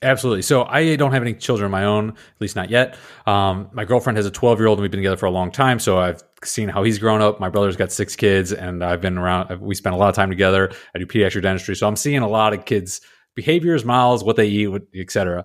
Absolutely. 0.00 0.42
So 0.42 0.64
I 0.64 0.94
don't 0.94 1.12
have 1.12 1.22
any 1.22 1.34
children 1.34 1.66
of 1.66 1.72
my 1.72 1.84
own, 1.84 2.10
at 2.10 2.40
least 2.40 2.54
not 2.54 2.70
yet. 2.70 2.96
Um, 3.26 3.68
my 3.72 3.84
girlfriend 3.84 4.16
has 4.16 4.24
a 4.24 4.30
12 4.30 4.60
year 4.60 4.68
old 4.68 4.78
and 4.78 4.82
we've 4.82 4.90
been 4.90 5.00
together 5.00 5.16
for 5.16 5.26
a 5.26 5.30
long 5.30 5.50
time. 5.50 5.80
So 5.80 5.98
I've 5.98 6.22
seen 6.44 6.68
how 6.68 6.84
he's 6.84 6.98
grown 6.98 7.20
up. 7.20 7.40
My 7.40 7.48
brother's 7.48 7.76
got 7.76 7.90
six 7.90 8.14
kids 8.14 8.52
and 8.52 8.84
I've 8.84 9.00
been 9.00 9.18
around, 9.18 9.60
we 9.60 9.74
spent 9.74 9.94
a 9.94 9.98
lot 9.98 10.08
of 10.08 10.14
time 10.14 10.30
together. 10.30 10.70
I 10.94 10.98
do 11.00 11.06
pediatric 11.06 11.42
dentistry. 11.42 11.74
So 11.74 11.88
I'm 11.88 11.96
seeing 11.96 12.22
a 12.22 12.28
lot 12.28 12.54
of 12.54 12.64
kids 12.64 13.00
behaviors, 13.34 13.84
miles, 13.84 14.24
what 14.24 14.36
they 14.36 14.48
eat, 14.48 14.70
etc. 14.94 15.44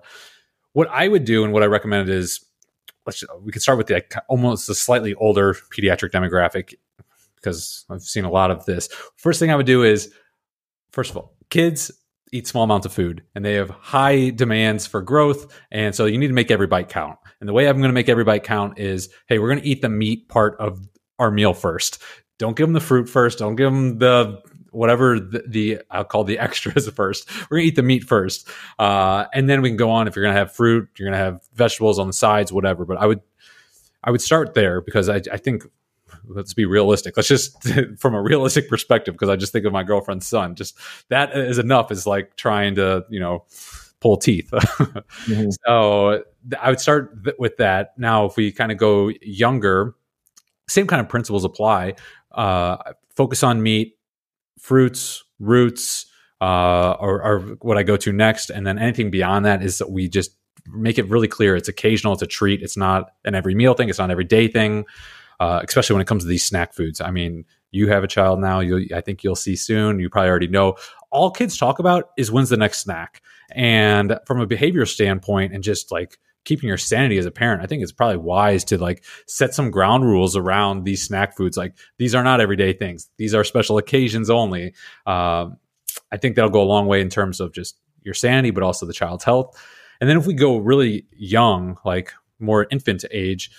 What 0.72 0.88
I 0.88 1.08
would 1.08 1.24
do 1.24 1.44
and 1.44 1.52
what 1.52 1.62
I 1.62 1.66
recommend 1.66 2.08
is 2.08 2.44
let's 3.08 3.24
we 3.42 3.52
could 3.52 3.62
start 3.62 3.78
with 3.78 3.86
the 3.86 4.04
almost 4.28 4.68
a 4.68 4.74
slightly 4.74 5.14
older 5.14 5.54
pediatric 5.54 6.10
demographic 6.10 6.74
because 7.36 7.84
I've 7.88 8.02
seen 8.02 8.24
a 8.24 8.30
lot 8.30 8.50
of 8.50 8.64
this. 8.66 8.88
First 9.16 9.40
thing 9.40 9.50
I 9.50 9.56
would 9.56 9.66
do 9.66 9.82
is 9.82 10.12
first 10.92 11.10
of 11.10 11.16
all, 11.16 11.34
kids 11.50 11.90
eat 12.30 12.46
small 12.46 12.64
amounts 12.64 12.84
of 12.84 12.92
food 12.92 13.22
and 13.34 13.44
they 13.44 13.54
have 13.54 13.70
high 13.70 14.30
demands 14.30 14.86
for 14.86 15.00
growth 15.00 15.50
and 15.70 15.94
so 15.94 16.04
you 16.04 16.18
need 16.18 16.26
to 16.26 16.34
make 16.34 16.50
every 16.50 16.66
bite 16.66 16.90
count. 16.90 17.18
And 17.40 17.48
the 17.48 17.54
way 17.54 17.68
I'm 17.68 17.78
going 17.78 17.88
to 17.88 17.94
make 17.94 18.08
every 18.08 18.24
bite 18.24 18.44
count 18.44 18.78
is 18.78 19.08
hey, 19.28 19.38
we're 19.38 19.48
going 19.48 19.62
to 19.62 19.66
eat 19.66 19.80
the 19.80 19.88
meat 19.88 20.28
part 20.28 20.56
of 20.60 20.86
our 21.18 21.30
meal 21.30 21.54
first. 21.54 22.02
Don't 22.38 22.56
give 22.56 22.66
them 22.66 22.74
the 22.74 22.80
fruit 22.80 23.08
first. 23.08 23.38
Don't 23.38 23.56
give 23.56 23.72
them 23.72 23.98
the 23.98 24.40
whatever 24.70 25.18
the, 25.18 25.44
the, 25.46 25.82
I'll 25.90 26.04
call 26.04 26.24
the 26.24 26.38
extras 26.38 26.88
first. 26.90 27.28
We're 27.50 27.58
gonna 27.58 27.68
eat 27.68 27.76
the 27.76 27.82
meat 27.82 28.04
first, 28.04 28.48
uh, 28.78 29.26
and 29.32 29.48
then 29.48 29.62
we 29.62 29.70
can 29.70 29.76
go 29.76 29.90
on. 29.90 30.08
If 30.08 30.16
you're 30.16 30.24
gonna 30.24 30.38
have 30.38 30.52
fruit, 30.52 30.88
you're 30.98 31.08
gonna 31.08 31.22
have 31.22 31.40
vegetables 31.54 31.98
on 31.98 32.06
the 32.06 32.12
sides, 32.12 32.52
whatever. 32.52 32.84
But 32.84 32.98
I 32.98 33.06
would 33.06 33.20
I 34.04 34.10
would 34.10 34.20
start 34.22 34.54
there 34.54 34.80
because 34.80 35.08
I, 35.08 35.20
I 35.32 35.36
think 35.36 35.64
let's 36.26 36.54
be 36.54 36.64
realistic. 36.64 37.16
Let's 37.16 37.28
just 37.28 37.56
from 37.98 38.14
a 38.14 38.22
realistic 38.22 38.68
perspective 38.68 39.14
because 39.14 39.28
I 39.28 39.36
just 39.36 39.52
think 39.52 39.64
of 39.64 39.72
my 39.72 39.82
girlfriend's 39.82 40.26
son. 40.26 40.54
Just 40.54 40.78
that 41.08 41.36
is 41.36 41.58
enough. 41.58 41.90
Is 41.90 42.06
like 42.06 42.36
trying 42.36 42.76
to 42.76 43.04
you 43.08 43.20
know 43.20 43.44
pull 44.00 44.16
teeth. 44.16 44.50
mm-hmm. 44.52 45.50
So 45.66 46.22
I 46.60 46.70
would 46.70 46.80
start 46.80 47.24
th- 47.24 47.36
with 47.38 47.56
that. 47.56 47.98
Now, 47.98 48.26
if 48.26 48.36
we 48.36 48.52
kind 48.52 48.70
of 48.70 48.78
go 48.78 49.10
younger, 49.22 49.94
same 50.68 50.86
kind 50.86 51.00
of 51.00 51.08
principles 51.08 51.44
apply. 51.44 51.94
Uh, 52.30 52.76
focus 53.16 53.42
on 53.42 53.62
meat, 53.62 53.97
fruits, 54.58 55.24
roots 55.38 56.06
uh, 56.40 56.44
are, 56.44 57.22
are 57.22 57.40
what 57.60 57.78
I 57.78 57.82
go 57.82 57.96
to 57.96 58.12
next. 58.12 58.50
And 58.50 58.66
then 58.66 58.78
anything 58.78 59.10
beyond 59.10 59.44
that 59.44 59.62
is 59.62 59.78
that 59.78 59.90
we 59.90 60.08
just 60.08 60.32
make 60.66 60.98
it 60.98 61.08
really 61.08 61.28
clear 61.28 61.56
it's 61.56 61.68
occasional, 61.68 62.12
it's 62.12 62.22
a 62.22 62.26
treat, 62.26 62.62
it's 62.62 62.76
not 62.76 63.10
an 63.24 63.34
every 63.34 63.54
meal 63.54 63.74
thing, 63.74 63.88
it's 63.88 63.98
not 63.98 64.06
an 64.06 64.10
everyday 64.10 64.48
thing, 64.48 64.84
uh, 65.40 65.60
especially 65.66 65.94
when 65.94 66.02
it 66.02 66.06
comes 66.06 66.24
to 66.24 66.28
these 66.28 66.44
snack 66.44 66.74
foods. 66.74 67.00
I 67.00 67.10
mean, 67.10 67.44
you 67.70 67.88
have 67.88 68.04
a 68.04 68.08
child 68.08 68.40
now, 68.40 68.60
you 68.60 68.86
I 68.94 69.00
think 69.00 69.22
you'll 69.22 69.36
see 69.36 69.56
soon, 69.56 69.98
you 69.98 70.10
probably 70.10 70.30
already 70.30 70.48
know. 70.48 70.76
All 71.10 71.30
kids 71.30 71.56
talk 71.56 71.78
about 71.78 72.10
is 72.16 72.30
when's 72.30 72.50
the 72.50 72.56
next 72.56 72.80
snack. 72.80 73.22
And 73.50 74.18
from 74.26 74.40
a 74.40 74.46
behavior 74.46 74.84
standpoint, 74.84 75.54
and 75.54 75.62
just 75.64 75.90
like 75.90 76.18
keeping 76.44 76.68
your 76.68 76.78
sanity 76.78 77.18
as 77.18 77.26
a 77.26 77.30
parent, 77.30 77.62
I 77.62 77.66
think 77.66 77.82
it's 77.82 77.92
probably 77.92 78.16
wise 78.16 78.64
to 78.64 78.78
like 78.78 79.04
set 79.26 79.54
some 79.54 79.70
ground 79.70 80.04
rules 80.04 80.36
around 80.36 80.84
these 80.84 81.02
snack 81.02 81.36
foods. 81.36 81.56
Like 81.56 81.74
these 81.98 82.14
are 82.14 82.24
not 82.24 82.40
everyday 82.40 82.72
things; 82.72 83.08
these 83.16 83.34
are 83.34 83.44
special 83.44 83.78
occasions 83.78 84.30
only. 84.30 84.74
Uh, 85.06 85.50
I 86.10 86.16
think 86.16 86.36
that'll 86.36 86.50
go 86.50 86.62
a 86.62 86.64
long 86.64 86.86
way 86.86 87.00
in 87.00 87.10
terms 87.10 87.40
of 87.40 87.52
just 87.52 87.76
your 88.02 88.14
sanity, 88.14 88.50
but 88.50 88.62
also 88.62 88.86
the 88.86 88.92
child's 88.92 89.24
health. 89.24 89.56
And 90.00 90.08
then 90.08 90.16
if 90.16 90.26
we 90.26 90.34
go 90.34 90.58
really 90.58 91.06
young, 91.12 91.76
like 91.84 92.12
more 92.38 92.66
infant 92.70 93.04
age, 93.10 93.50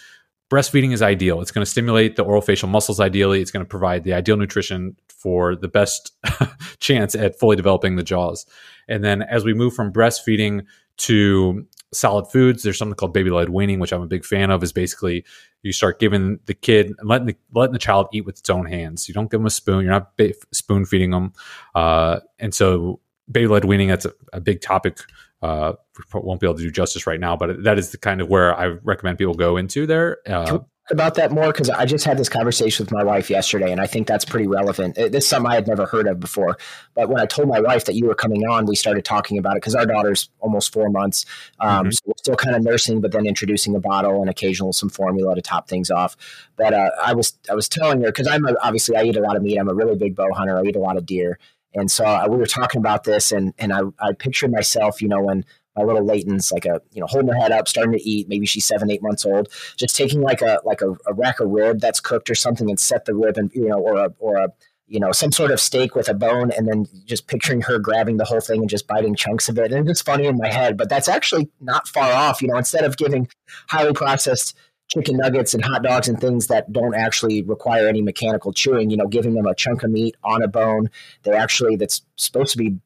breastfeeding 0.50 0.94
is 0.94 1.02
ideal. 1.02 1.42
It's 1.42 1.52
going 1.52 1.66
to 1.66 1.70
stimulate 1.70 2.16
the 2.16 2.24
oral 2.24 2.42
facial 2.42 2.70
muscles 2.70 3.00
ideally. 3.00 3.42
It's 3.42 3.52
going 3.52 3.66
to 3.66 3.70
provide 3.70 4.04
the 4.04 4.14
ideal 4.14 4.38
nutrition 4.38 4.96
for 5.08 5.56
the 5.56 5.68
best 5.68 6.14
chance 6.80 7.14
at 7.14 7.38
fully 7.38 7.56
developing 7.56 7.96
the 7.96 8.04
jaws. 8.04 8.46
And 8.88 9.04
then 9.04 9.22
as 9.22 9.44
we 9.44 9.54
move 9.54 9.74
from 9.74 9.92
breastfeeding 9.92 10.66
to 10.98 11.68
solid 11.92 12.26
foods, 12.28 12.64
there's 12.64 12.78
something 12.78 12.96
called 12.96 13.14
baby 13.14 13.30
led 13.30 13.50
weaning, 13.50 13.80
which 13.80 13.92
I'm 13.92 14.02
a 14.02 14.08
big 14.08 14.26
fan 14.26 14.52
of. 14.52 14.64
Is 14.64 14.72
basically 14.72 15.26
you 15.64 15.72
start 15.72 16.00
giving 16.00 16.40
the 16.46 16.54
kid 16.54 16.94
letting 17.04 17.28
the 17.28 17.36
letting 17.54 17.74
the 17.74 17.80
child 17.80 18.08
eat 18.14 18.26
with 18.26 18.40
its 18.40 18.50
own 18.50 18.66
hands. 18.66 19.08
You 19.08 19.14
don't 19.14 19.32
give 19.32 19.40
them 19.40 19.48
a 19.48 19.52
spoon. 19.52 19.84
You're 19.84 19.94
not 19.94 20.16
ba- 20.18 20.34
spoon 20.52 20.86
feeding 20.86 21.12
them. 21.12 21.34
Uh, 21.76 22.20
and 22.40 22.54
so 22.54 23.00
baby 23.32 23.48
led 23.48 23.66
weaning 23.66 23.90
that's 23.90 24.06
a, 24.06 24.14
a 24.34 24.42
big 24.42 24.62
topic 24.62 25.00
uh, 25.42 25.74
won't 26.14 26.42
be 26.42 26.48
able 26.48 26.56
to 26.56 26.64
do 26.64 26.72
justice 26.72 27.08
right 27.08 27.20
now, 27.20 27.36
but 27.36 27.64
that 27.64 27.78
is 27.78 27.92
the 27.92 27.98
kind 27.98 28.22
of 28.22 28.30
where 28.30 28.58
I 28.58 28.68
recommend 28.84 29.18
people 29.18 29.34
go 29.34 29.58
into 29.58 29.86
there. 29.86 30.18
Uh, 30.28 30.60
about 30.92 31.16
that 31.16 31.32
more 31.32 31.48
because 31.48 31.70
I 31.70 31.86
just 31.86 32.06
had 32.06 32.18
this 32.18 32.30
conversation 32.30 32.86
with 32.86 32.92
my 32.92 33.04
wife 33.04 33.30
yesterday, 33.30 33.72
and 33.72 33.80
I 33.80 33.88
think 33.88 34.08
that's 34.08 34.26
pretty 34.26 34.48
relevant. 34.48 34.96
This 34.96 35.24
is 35.24 35.28
something 35.28 35.52
I 35.52 35.56
had 35.56 35.68
never 35.68 35.86
heard 35.86 36.08
of 36.08 36.20
before. 36.20 36.58
But 36.96 37.10
when 37.10 37.20
I 37.20 37.26
told 37.26 37.48
my 37.48 37.60
wife 37.60 37.86
that 37.86 37.96
you 37.96 38.06
were 38.06 38.16
coming 38.16 38.48
on, 38.48 38.66
we 38.66 38.76
started 38.76 39.06
talking 39.06 39.38
about 39.38 39.54
it 39.54 39.62
because 39.62 39.76
our 39.76 39.86
daughter's 39.86 40.30
almost 40.40 40.74
four 40.74 40.90
months, 40.90 41.26
um, 41.60 41.86
mm-hmm. 41.86 41.92
so 41.92 42.02
we're 42.06 42.14
still 42.18 42.36
kind 42.36 42.56
of 42.56 42.64
nursing, 42.64 43.02
but 43.02 43.12
then 43.12 43.26
introducing 43.26 43.76
a 43.76 43.80
bottle 43.80 44.22
and 44.22 44.30
occasional 44.30 44.74
some 44.74 44.90
formula 44.90 45.36
to 45.36 45.42
top 45.42 45.68
things 45.68 45.92
off. 45.92 46.18
But 46.56 46.74
uh, 46.74 46.90
I 47.04 47.14
was 47.14 47.38
I 47.50 47.56
was 47.56 47.70
telling 47.70 48.02
her 48.02 48.08
because 48.08 48.28
I'm 48.28 48.46
a, 48.46 48.56
obviously 48.62 48.96
I 48.96 49.04
eat 49.04 49.16
a 49.16 49.22
lot 49.22 49.36
of 49.36 49.44
meat. 49.44 49.58
I'm 49.58 49.70
a 49.70 49.74
really 49.74 49.96
big 49.96 50.16
bow 50.16 50.32
hunter. 50.34 50.58
I 50.58 50.64
eat 50.64 50.76
a 50.76 50.80
lot 50.80 50.98
of 50.98 51.06
deer, 51.06 51.40
and 51.74 51.90
so 51.92 52.06
uh, 52.06 52.28
we 52.30 52.38
were 52.38 52.46
talking 52.46 52.80
about 52.80 53.04
this, 53.04 53.32
and 53.32 53.54
and 53.60 53.74
I 53.74 53.82
I 54.00 54.14
pictured 54.14 54.52
myself, 54.52 55.02
you 55.02 55.08
know, 55.08 55.22
when 55.22 55.46
my 55.76 55.84
little 55.84 56.04
Layton's 56.04 56.52
like 56.52 56.66
a 56.66 56.82
you 56.92 57.00
know 57.00 57.08
holding 57.08 57.30
her 57.30 57.40
head 57.40 57.52
up, 57.52 57.68
starting 57.68 57.94
to 57.94 58.10
eat. 58.10 58.28
Maybe 58.28 58.46
she's 58.46 58.66
seven, 58.66 58.92
eight 58.92 59.02
months 59.02 59.26
old. 59.26 59.50
Just 59.78 59.96
taking 59.96 60.22
like 60.22 60.42
a 60.42 60.60
like 60.64 60.82
a, 60.82 60.92
a 61.08 61.14
rack 61.14 61.40
of 61.40 61.50
rib 61.50 61.80
that's 61.80 62.00
cooked 62.00 62.30
or 62.30 62.36
something, 62.36 62.70
and 62.70 62.80
set 62.80 63.06
the 63.06 63.16
rib 63.16 63.38
and 63.38 63.52
you 63.54 63.70
know 63.70 63.80
or 63.80 63.98
a 63.98 64.14
or 64.20 64.38
a 64.38 64.50
you 64.88 65.00
know 65.00 65.12
some 65.12 65.32
sort 65.32 65.52
of 65.52 65.60
steak 65.60 65.96
with 65.96 66.10
a 66.10 66.14
bone, 66.14 66.52
and 66.52 66.68
then 66.68 66.88
just 67.06 67.28
picturing 67.28 67.62
her 67.62 67.80
grabbing 67.80 68.18
the 68.18 68.26
whole 68.26 68.42
thing 68.42 68.62
and 68.62 68.70
just 68.70 68.88
biting 68.88 69.16
chunks 69.16 69.48
of 69.48 69.58
it. 69.58 69.72
And 69.72 69.90
it's 69.90 70.02
funny 70.02 70.26
in 70.26 70.38
my 70.38 70.52
head, 70.52 70.78
but 70.78 70.90
that's 70.90 71.08
actually 71.08 71.50
not 71.62 71.88
far 71.88 72.12
off. 72.12 72.42
You 72.42 72.50
know, 72.50 72.58
instead 72.58 72.84
of 72.84 72.98
giving 72.98 73.28
highly 73.68 73.94
processed 73.94 74.58
chicken 74.90 75.18
nuggets 75.18 75.54
and 75.54 75.64
hot 75.64 75.84
dogs 75.84 76.08
and 76.08 76.20
things 76.20 76.48
that 76.48 76.72
don't 76.74 76.96
actually 76.96 77.44
require 77.44 77.88
any 77.88 78.02
mechanical 78.02 78.52
chewing, 78.52 78.90
you 78.90 78.98
know, 78.98 79.08
giving 79.08 79.36
them 79.36 79.46
a 79.46 79.54
chunk 79.54 79.84
of 79.84 79.92
meat 79.92 80.16
on 80.24 80.42
a 80.42 80.48
bone. 80.48 80.90
They 81.24 81.32
actually 81.32 81.76
that's 81.76 82.02
supposed 82.16 82.52
to 82.54 82.58
be 82.58 82.80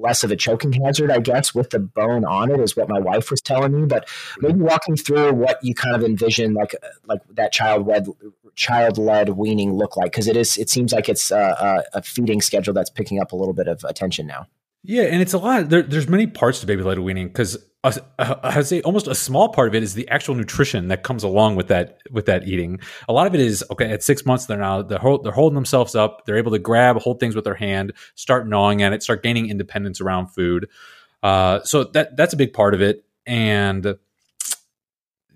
less 0.00 0.24
of 0.24 0.30
a 0.30 0.36
choking 0.36 0.72
hazard, 0.72 1.10
I 1.10 1.20
guess, 1.20 1.54
with 1.54 1.70
the 1.70 1.78
bone 1.78 2.24
on 2.24 2.50
it 2.50 2.60
is 2.60 2.76
what 2.76 2.88
my 2.88 2.98
wife 2.98 3.30
was 3.30 3.40
telling 3.40 3.78
me. 3.78 3.86
But 3.86 4.08
maybe 4.40 4.60
walking 4.60 4.96
through 4.96 5.32
what 5.34 5.62
you 5.62 5.74
kind 5.74 5.94
of 5.94 6.02
envision, 6.02 6.54
like 6.54 6.74
like 7.06 7.20
that 7.34 7.52
child 7.52 7.86
led 7.86 8.08
child 8.54 8.98
led 8.98 9.30
weaning 9.30 9.74
look 9.74 9.96
like, 9.96 10.12
because 10.12 10.28
it 10.28 10.36
is 10.36 10.56
it 10.56 10.70
seems 10.70 10.92
like 10.92 11.08
it's 11.08 11.30
a, 11.30 11.84
a 11.94 12.02
feeding 12.02 12.40
schedule 12.40 12.74
that's 12.74 12.90
picking 12.90 13.20
up 13.20 13.32
a 13.32 13.36
little 13.36 13.54
bit 13.54 13.68
of 13.68 13.84
attention 13.84 14.26
now. 14.26 14.46
Yeah, 14.84 15.02
and 15.02 15.20
it's 15.20 15.32
a 15.32 15.38
lot. 15.38 15.68
There, 15.68 15.82
there's 15.82 16.08
many 16.08 16.26
parts 16.26 16.60
to 16.60 16.66
baby 16.66 16.82
led 16.82 16.98
weaning 17.00 17.28
because 17.28 17.58
I 17.84 18.54
would 18.56 18.66
say 18.66 18.80
almost 18.82 19.06
a 19.06 19.14
small 19.14 19.50
part 19.50 19.68
of 19.68 19.74
it 19.74 19.84
is 19.84 19.94
the 19.94 20.08
actual 20.08 20.34
nutrition 20.34 20.88
that 20.88 21.04
comes 21.04 21.22
along 21.22 21.54
with 21.54 21.68
that 21.68 21.98
with 22.10 22.26
that 22.26 22.48
eating. 22.48 22.80
A 23.08 23.12
lot 23.12 23.28
of 23.28 23.34
it 23.34 23.40
is 23.40 23.64
okay. 23.70 23.90
At 23.92 24.02
six 24.02 24.26
months, 24.26 24.46
they're 24.46 24.58
now 24.58 24.82
they're, 24.82 24.98
hold, 24.98 25.24
they're 25.24 25.32
holding 25.32 25.54
themselves 25.54 25.94
up. 25.94 26.26
They're 26.26 26.38
able 26.38 26.50
to 26.52 26.58
grab, 26.58 26.96
hold 26.96 27.20
things 27.20 27.36
with 27.36 27.44
their 27.44 27.54
hand, 27.54 27.92
start 28.16 28.48
gnawing 28.48 28.82
at 28.82 28.92
it, 28.92 29.02
start 29.02 29.22
gaining 29.22 29.48
independence 29.48 30.00
around 30.00 30.28
food. 30.28 30.68
Uh, 31.22 31.62
so 31.62 31.84
that 31.84 32.16
that's 32.16 32.34
a 32.34 32.36
big 32.36 32.52
part 32.52 32.74
of 32.74 32.82
it. 32.82 33.04
And 33.26 33.96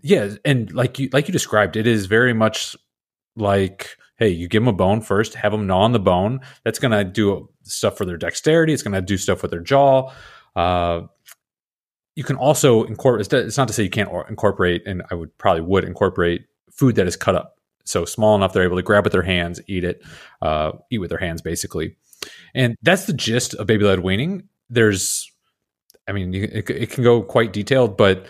yeah, 0.02 0.34
and 0.44 0.72
like 0.72 0.98
you 0.98 1.10
like 1.12 1.28
you 1.28 1.32
described, 1.32 1.76
it 1.76 1.86
is 1.86 2.06
very 2.06 2.32
much 2.32 2.74
like 3.36 3.96
hey, 4.16 4.28
you 4.28 4.46
give 4.46 4.62
them 4.62 4.68
a 4.68 4.72
bone 4.72 5.00
first, 5.00 5.34
have 5.34 5.52
them 5.52 5.66
gnaw 5.66 5.80
on 5.82 5.92
the 5.92 5.98
bone. 5.98 6.40
That's 6.64 6.78
going 6.78 6.92
to 6.92 7.02
do 7.02 7.48
stuff 7.62 7.96
for 7.96 8.04
their 8.04 8.16
dexterity. 8.16 8.72
It's 8.72 8.82
going 8.82 8.94
to 8.94 9.00
do 9.00 9.16
stuff 9.16 9.42
with 9.42 9.50
their 9.50 9.60
jaw. 9.60 10.12
Uh, 10.54 11.02
you 12.14 12.24
can 12.24 12.36
also 12.36 12.84
incorporate. 12.84 13.32
It's 13.32 13.56
not 13.56 13.68
to 13.68 13.74
say 13.74 13.82
you 13.82 13.90
can't 13.90 14.10
incorporate, 14.28 14.82
and 14.86 15.02
I 15.10 15.14
would 15.14 15.36
probably 15.38 15.62
would 15.62 15.84
incorporate 15.84 16.42
food 16.70 16.96
that 16.96 17.06
is 17.06 17.16
cut 17.16 17.34
up, 17.34 17.56
so 17.84 18.04
small 18.04 18.34
enough 18.34 18.52
they're 18.52 18.64
able 18.64 18.76
to 18.76 18.82
grab 18.82 19.04
with 19.04 19.12
their 19.12 19.22
hands, 19.22 19.60
eat 19.66 19.84
it, 19.84 20.02
uh, 20.40 20.72
eat 20.90 20.98
with 20.98 21.10
their 21.10 21.18
hands, 21.18 21.42
basically. 21.42 21.96
And 22.54 22.76
that's 22.82 23.06
the 23.06 23.12
gist 23.12 23.54
of 23.54 23.66
baby 23.66 23.84
led 23.84 24.00
weaning. 24.00 24.48
There's, 24.70 25.30
I 26.08 26.12
mean, 26.12 26.34
it, 26.34 26.68
it 26.70 26.90
can 26.90 27.02
go 27.02 27.22
quite 27.22 27.52
detailed, 27.52 27.96
but 27.96 28.26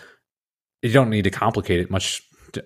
you 0.81 0.91
don't 0.91 1.09
need 1.09 1.23
to 1.23 1.29
complicate 1.29 1.79
it 1.79 1.89
much 1.89 2.21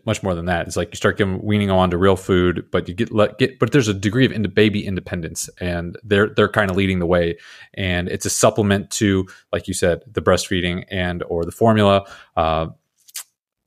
much 0.05 0.23
more 0.23 0.35
than 0.35 0.45
that. 0.45 0.67
It's 0.67 0.75
like 0.75 0.89
you 0.91 0.95
start 0.95 1.17
giving 1.17 1.41
weaning 1.43 1.69
on 1.69 1.89
to 1.91 1.97
real 1.97 2.15
food, 2.15 2.65
but 2.71 2.87
you 2.87 2.93
get 2.93 3.11
let 3.11 3.37
get, 3.37 3.59
but 3.59 3.71
there's 3.71 3.87
a 3.87 3.93
degree 3.93 4.25
of 4.25 4.31
into 4.31 4.49
baby 4.49 4.85
independence, 4.85 5.49
and 5.59 5.97
they're 6.03 6.29
they're 6.29 6.49
kind 6.49 6.69
of 6.69 6.77
leading 6.77 6.99
the 6.99 7.05
way, 7.05 7.37
and 7.73 8.07
it's 8.07 8.25
a 8.25 8.29
supplement 8.29 8.89
to, 8.91 9.27
like 9.51 9.67
you 9.67 9.73
said, 9.73 10.01
the 10.11 10.21
breastfeeding 10.21 10.85
and 10.89 11.23
or 11.23 11.45
the 11.45 11.51
formula, 11.51 12.05
uh, 12.35 12.67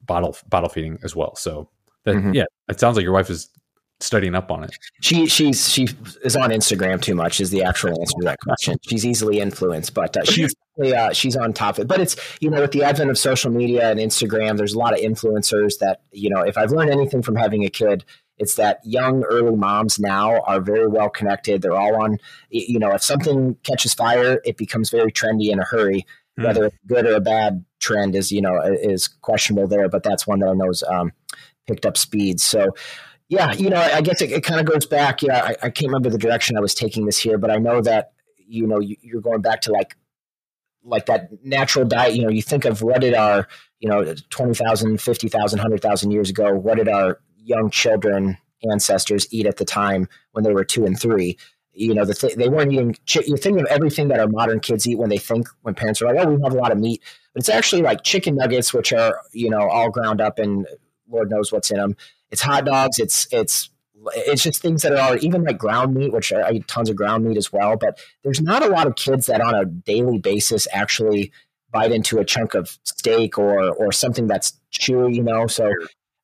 bottle 0.02 0.36
bottle 0.48 0.68
feeding 0.68 0.98
as 1.02 1.14
well. 1.14 1.36
So 1.36 1.68
that 2.04 2.16
mm-hmm. 2.16 2.32
yeah, 2.32 2.44
it 2.68 2.80
sounds 2.80 2.96
like 2.96 3.04
your 3.04 3.12
wife 3.12 3.30
is 3.30 3.48
studying 4.00 4.34
up 4.34 4.50
on 4.50 4.64
it. 4.64 4.76
She 5.00 5.26
she's 5.26 5.68
she 5.68 5.88
is 6.24 6.36
on 6.36 6.50
Instagram 6.50 7.00
too 7.00 7.14
much 7.14 7.40
is 7.40 7.50
the 7.50 7.62
actual 7.62 7.90
answer 8.00 8.14
to 8.20 8.24
that 8.24 8.40
question. 8.40 8.78
She's 8.82 9.06
easily 9.06 9.40
influenced, 9.40 9.94
but 9.94 10.16
uh, 10.16 10.24
she's 10.24 10.54
uh, 10.82 11.12
she's 11.12 11.36
on 11.36 11.52
top 11.52 11.76
of 11.76 11.82
it. 11.82 11.88
But 11.88 12.00
it's 12.00 12.16
you 12.40 12.50
know 12.50 12.60
with 12.60 12.72
the 12.72 12.82
advent 12.82 13.10
of 13.10 13.18
social 13.18 13.50
media 13.50 13.90
and 13.90 14.00
Instagram, 14.00 14.56
there's 14.56 14.74
a 14.74 14.78
lot 14.78 14.92
of 14.92 15.00
influencers 15.00 15.78
that 15.78 16.02
you 16.12 16.30
know. 16.30 16.40
If 16.40 16.56
I've 16.56 16.72
learned 16.72 16.90
anything 16.90 17.22
from 17.22 17.36
having 17.36 17.64
a 17.64 17.70
kid, 17.70 18.04
it's 18.38 18.54
that 18.54 18.80
young 18.84 19.22
early 19.24 19.54
moms 19.54 19.98
now 19.98 20.40
are 20.40 20.60
very 20.60 20.88
well 20.88 21.10
connected. 21.10 21.62
They're 21.62 21.76
all 21.76 22.02
on. 22.02 22.18
You 22.50 22.78
know, 22.78 22.92
if 22.92 23.02
something 23.02 23.56
catches 23.62 23.94
fire, 23.94 24.40
it 24.44 24.56
becomes 24.56 24.90
very 24.90 25.12
trendy 25.12 25.50
in 25.50 25.60
a 25.60 25.64
hurry. 25.64 26.06
Mm. 26.38 26.44
Whether 26.44 26.64
it's 26.66 26.76
good 26.86 27.06
or 27.06 27.14
a 27.14 27.20
bad 27.20 27.64
trend 27.80 28.14
is 28.14 28.32
you 28.32 28.40
know 28.40 28.60
is 28.62 29.08
questionable 29.08 29.68
there, 29.68 29.88
but 29.88 30.02
that's 30.02 30.26
one 30.26 30.40
that 30.40 30.48
I 30.48 30.54
know 30.54 30.70
is 30.70 30.82
um, 30.84 31.12
picked 31.66 31.86
up 31.86 31.96
speed. 31.96 32.40
So 32.40 32.74
yeah, 33.30 33.52
you 33.52 33.70
know, 33.70 33.80
I 33.80 34.00
guess 34.00 34.20
it, 34.20 34.32
it 34.32 34.42
kind 34.42 34.60
of 34.60 34.66
goes 34.66 34.84
back. 34.84 35.22
Yeah, 35.22 35.44
I, 35.44 35.50
I, 35.62 35.70
can't 35.70 35.86
remember 35.86 36.10
the 36.10 36.18
direction 36.18 36.56
I 36.56 36.60
was 36.60 36.74
taking 36.74 37.06
this 37.06 37.16
here, 37.16 37.38
but 37.38 37.48
I 37.48 37.58
know 37.58 37.80
that 37.80 38.10
you 38.36 38.66
know 38.66 38.80
you, 38.80 38.96
you're 39.02 39.20
going 39.20 39.40
back 39.40 39.60
to 39.62 39.72
like 39.72 39.96
like 40.82 41.06
that 41.06 41.28
natural 41.44 41.84
diet. 41.84 42.16
You 42.16 42.24
know, 42.24 42.28
you 42.28 42.42
think 42.42 42.64
of 42.64 42.82
what 42.82 43.00
did 43.00 43.14
our 43.14 43.46
you 43.78 43.88
know 43.88 44.14
20,000, 44.30 45.00
50,000, 45.00 45.58
100,000 45.58 46.10
years 46.10 46.28
ago, 46.28 46.52
what 46.52 46.78
did 46.78 46.88
our 46.88 47.20
young 47.36 47.70
children 47.70 48.36
ancestors 48.68 49.32
eat 49.32 49.46
at 49.46 49.58
the 49.58 49.64
time 49.64 50.08
when 50.32 50.42
they 50.42 50.52
were 50.52 50.64
two 50.64 50.84
and 50.84 51.00
three? 51.00 51.38
You 51.72 51.94
know, 51.94 52.04
the 52.04 52.14
th- 52.14 52.34
they 52.34 52.48
weren't 52.48 52.72
eating. 52.72 52.96
You 53.14 53.36
think 53.36 53.60
of 53.60 53.66
everything 53.66 54.08
that 54.08 54.18
our 54.18 54.26
modern 54.26 54.58
kids 54.58 54.88
eat 54.88 54.98
when 54.98 55.08
they 55.08 55.18
think 55.18 55.46
when 55.62 55.76
parents 55.76 56.02
are 56.02 56.12
like, 56.12 56.26
"Oh, 56.26 56.32
we 56.32 56.42
have 56.42 56.52
a 56.52 56.56
lot 56.56 56.72
of 56.72 56.78
meat," 56.78 57.00
but 57.32 57.42
it's 57.42 57.48
actually 57.48 57.82
like 57.82 58.02
chicken 58.02 58.34
nuggets, 58.34 58.74
which 58.74 58.92
are 58.92 59.20
you 59.32 59.48
know 59.48 59.68
all 59.68 59.88
ground 59.88 60.20
up 60.20 60.40
and 60.40 60.66
Lord 61.08 61.30
knows 61.30 61.52
what's 61.52 61.70
in 61.70 61.76
them 61.76 61.96
it's 62.30 62.42
hot 62.42 62.64
dogs. 62.64 62.98
It's 62.98 63.26
it's 63.32 63.70
it's 64.14 64.42
just 64.42 64.62
things 64.62 64.82
that 64.82 64.96
are 64.96 65.16
even 65.18 65.44
like 65.44 65.58
ground 65.58 65.94
meat, 65.94 66.12
which 66.12 66.32
I 66.32 66.52
eat 66.52 66.68
tons 66.68 66.88
of 66.88 66.96
ground 66.96 67.24
meat 67.24 67.36
as 67.36 67.52
well. 67.52 67.76
But 67.76 68.00
there's 68.24 68.40
not 68.40 68.62
a 68.62 68.68
lot 68.68 68.86
of 68.86 68.96
kids 68.96 69.26
that 69.26 69.40
on 69.40 69.54
a 69.54 69.64
daily 69.64 70.18
basis 70.18 70.66
actually 70.72 71.32
bite 71.72 71.92
into 71.92 72.18
a 72.18 72.24
chunk 72.24 72.54
of 72.54 72.78
steak 72.84 73.38
or 73.38 73.70
or 73.74 73.92
something 73.92 74.26
that's 74.26 74.54
chewy, 74.72 75.14
you 75.14 75.22
know. 75.22 75.46
So 75.46 75.72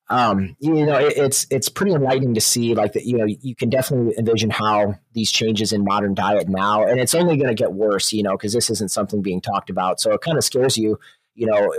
um, 0.09 0.55
you 0.59 0.85
know, 0.85 0.97
it, 0.97 1.17
it's 1.17 1.45
it's 1.49 1.67
pretty 1.67 1.91
enlightening 1.91 2.33
to 2.33 2.41
see 2.41 2.73
like 2.73 2.93
that. 2.93 3.05
You 3.05 3.17
know, 3.17 3.25
you 3.25 3.55
can 3.55 3.69
definitely 3.69 4.15
envision 4.17 4.49
how 4.49 4.95
these 5.13 5.31
changes 5.31 5.73
in 5.73 5.83
modern 5.83 6.13
diet 6.13 6.47
now, 6.47 6.85
and 6.85 6.99
it's 6.99 7.13
only 7.13 7.35
going 7.35 7.49
to 7.49 7.55
get 7.55 7.73
worse. 7.73 8.13
You 8.13 8.23
know, 8.23 8.31
because 8.37 8.53
this 8.53 8.69
isn't 8.69 8.91
something 8.91 9.21
being 9.21 9.41
talked 9.41 9.69
about. 9.69 9.99
So 9.99 10.13
it 10.13 10.21
kind 10.21 10.37
of 10.37 10.43
scares 10.43 10.77
you. 10.77 10.97
You 11.35 11.47
know, 11.47 11.73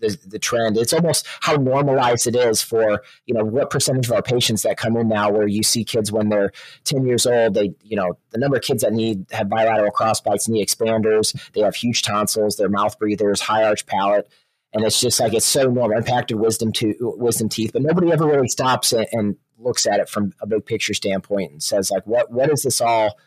the, 0.00 0.18
the 0.26 0.38
trend. 0.38 0.76
It's 0.76 0.92
almost 0.92 1.26
how 1.40 1.54
normalized 1.54 2.26
it 2.26 2.36
is 2.36 2.62
for, 2.62 3.02
you 3.26 3.34
know, 3.34 3.44
what 3.44 3.70
percentage 3.70 4.06
of 4.06 4.12
our 4.12 4.22
patients 4.22 4.62
that 4.62 4.76
come 4.76 4.96
in 4.96 5.08
now 5.08 5.30
where 5.30 5.46
you 5.46 5.62
see 5.62 5.84
kids 5.84 6.12
when 6.12 6.28
they're 6.28 6.52
10 6.84 7.04
years 7.04 7.26
old, 7.26 7.54
they, 7.54 7.74
you 7.82 7.96
know, 7.96 8.18
the 8.30 8.38
number 8.38 8.56
of 8.56 8.62
kids 8.62 8.82
that 8.82 8.92
need 8.92 9.26
have 9.30 9.48
bilateral 9.48 9.90
crossbites, 9.90 10.48
knee 10.48 10.64
expanders, 10.64 11.38
they 11.52 11.60
have 11.60 11.74
huge 11.74 12.02
tonsils, 12.02 12.56
they're 12.56 12.68
mouth 12.68 12.98
breathers, 12.98 13.40
high 13.40 13.64
arch 13.64 13.86
palate. 13.86 14.28
And 14.74 14.84
it's 14.84 15.00
just 15.00 15.18
like 15.18 15.32
it's 15.32 15.46
so 15.46 15.64
normal, 15.64 15.96
impacted 15.96 16.38
wisdom 16.38 16.72
to 16.72 16.94
wisdom 17.00 17.48
teeth, 17.48 17.72
but 17.72 17.82
nobody 17.82 18.12
ever 18.12 18.26
really 18.26 18.48
stops 18.48 18.92
and 18.92 19.36
looks 19.58 19.86
at 19.86 19.98
it 19.98 20.08
from 20.08 20.32
a 20.40 20.46
big 20.46 20.66
picture 20.66 20.94
standpoint 20.94 21.52
and 21.52 21.62
says 21.62 21.90
like, 21.90 22.06
what 22.06 22.30
what 22.30 22.50
is 22.50 22.62
this 22.62 22.80
all 22.80 23.18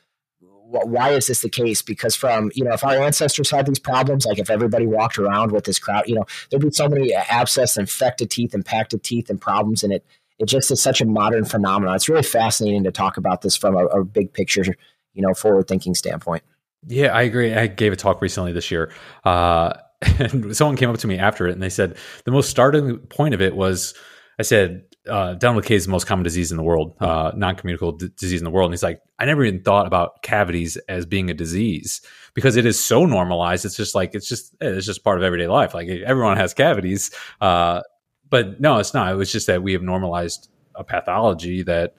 why 0.72 1.10
is 1.10 1.28
this 1.28 1.42
the 1.42 1.50
case? 1.50 1.82
Because 1.82 2.16
from 2.16 2.52
you 2.56 2.64
know, 2.64 2.74
if 2.74 2.84
our 2.84 2.96
ancestors 2.96 3.52
had 3.52 3.66
these 3.66 3.80
problems, 3.80 4.26
like 4.26 4.40
if 4.40 4.50
everybody 4.50 4.88
walked 4.88 5.18
around 5.18 5.52
with 5.52 5.66
this 5.66 5.80
crowd, 5.80 6.08
you 6.08 6.16
know, 6.16 6.26
there'd 6.50 6.62
be 6.62 6.72
so 6.72 6.88
many 6.88 7.14
abscess, 7.14 7.78
infected 7.78 8.30
teeth, 8.30 8.54
impacted 8.54 9.04
teeth, 9.04 9.30
and 9.30 9.40
problems, 9.40 9.84
and 9.84 9.94
it 9.94 10.06
it 10.40 10.46
just 10.46 10.72
is 10.72 10.82
such 10.82 11.02
a 11.02 11.06
modern 11.06 11.46
phenomenon. 11.46 11.96
It's 11.96 12.10
really 12.10 12.24
fascinating 12.24 12.84
to 12.86 12.92
talk 12.92 13.18
about 13.18 13.42
this 13.42 13.56
from 13.56 13.76
a, 13.76 13.86
a 13.88 14.04
big 14.04 14.34
picture, 14.34 14.76
you 15.14 15.22
know, 15.22 15.34
forward 15.34 15.68
thinking 15.68 15.94
standpoint. 15.94 16.44
Yeah, 16.88 17.10
I 17.10 17.22
agree. 17.22 17.54
I 17.54 17.68
gave 17.68 17.94
a 17.94 17.96
talk 17.96 18.22
recently 18.22 18.52
this 18.52 18.72
year. 18.72 18.92
Uh, 19.24 19.74
and 20.20 20.56
someone 20.58 20.78
came 20.78 20.90
up 20.90 20.98
to 20.98 21.08
me 21.08 21.20
after 21.20 21.48
it 21.48 21.52
and 21.52 21.62
they 21.62 21.70
said 21.70 21.96
the 22.26 22.32
most 22.32 22.50
startling 22.50 22.98
point 22.98 23.36
of 23.36 23.42
it 23.42 23.56
was 23.56 23.94
I 24.40 24.44
said, 24.44 24.84
uh, 25.08 25.34
dental 25.34 25.62
decay 25.62 25.76
is 25.76 25.86
the 25.86 25.92
most 25.92 26.06
common 26.06 26.24
disease 26.24 26.52
in 26.52 26.58
the 26.58 26.64
world, 26.64 26.96
uh, 27.00 27.32
non 27.36 27.56
communicable 27.56 27.94
d- 27.94 28.10
disease 28.18 28.40
in 28.40 28.46
the 28.46 28.52
world. 28.52 28.68
And 28.68 28.74
he's 28.74 28.84
like, 28.84 29.02
I 29.18 29.26
never 29.26 29.44
even 29.44 29.64
thought 29.64 29.88
about 29.88 30.22
cavities 30.22 30.78
as 30.88 31.06
being 31.06 31.30
a 31.30 31.34
disease 31.34 32.02
because 32.34 32.56
it 32.56 32.66
is 32.66 32.82
so 32.82 33.06
normalized. 33.06 33.66
It's 33.66 33.76
just 33.76 33.96
like, 33.96 34.14
it's 34.14 34.28
just, 34.28 34.54
eh, 34.62 34.68
it's 34.70 34.86
just 34.86 35.04
part 35.04 35.18
of 35.18 35.24
everyday 35.24 35.48
life. 35.48 35.74
Like 35.74 35.90
everyone 35.90 36.38
has 36.38 36.54
cavities. 36.54 37.12
Uh, 37.40 37.82
but 38.30 38.62
no, 38.62 38.78
it's 38.78 38.94
not. 38.94 39.12
It 39.12 39.16
was 39.16 39.32
just 39.32 39.48
that 39.48 39.64
we 39.64 39.74
have 39.74 39.82
normalized 39.82 40.50
a 40.76 40.84
pathology 40.84 41.64
that 41.64 41.96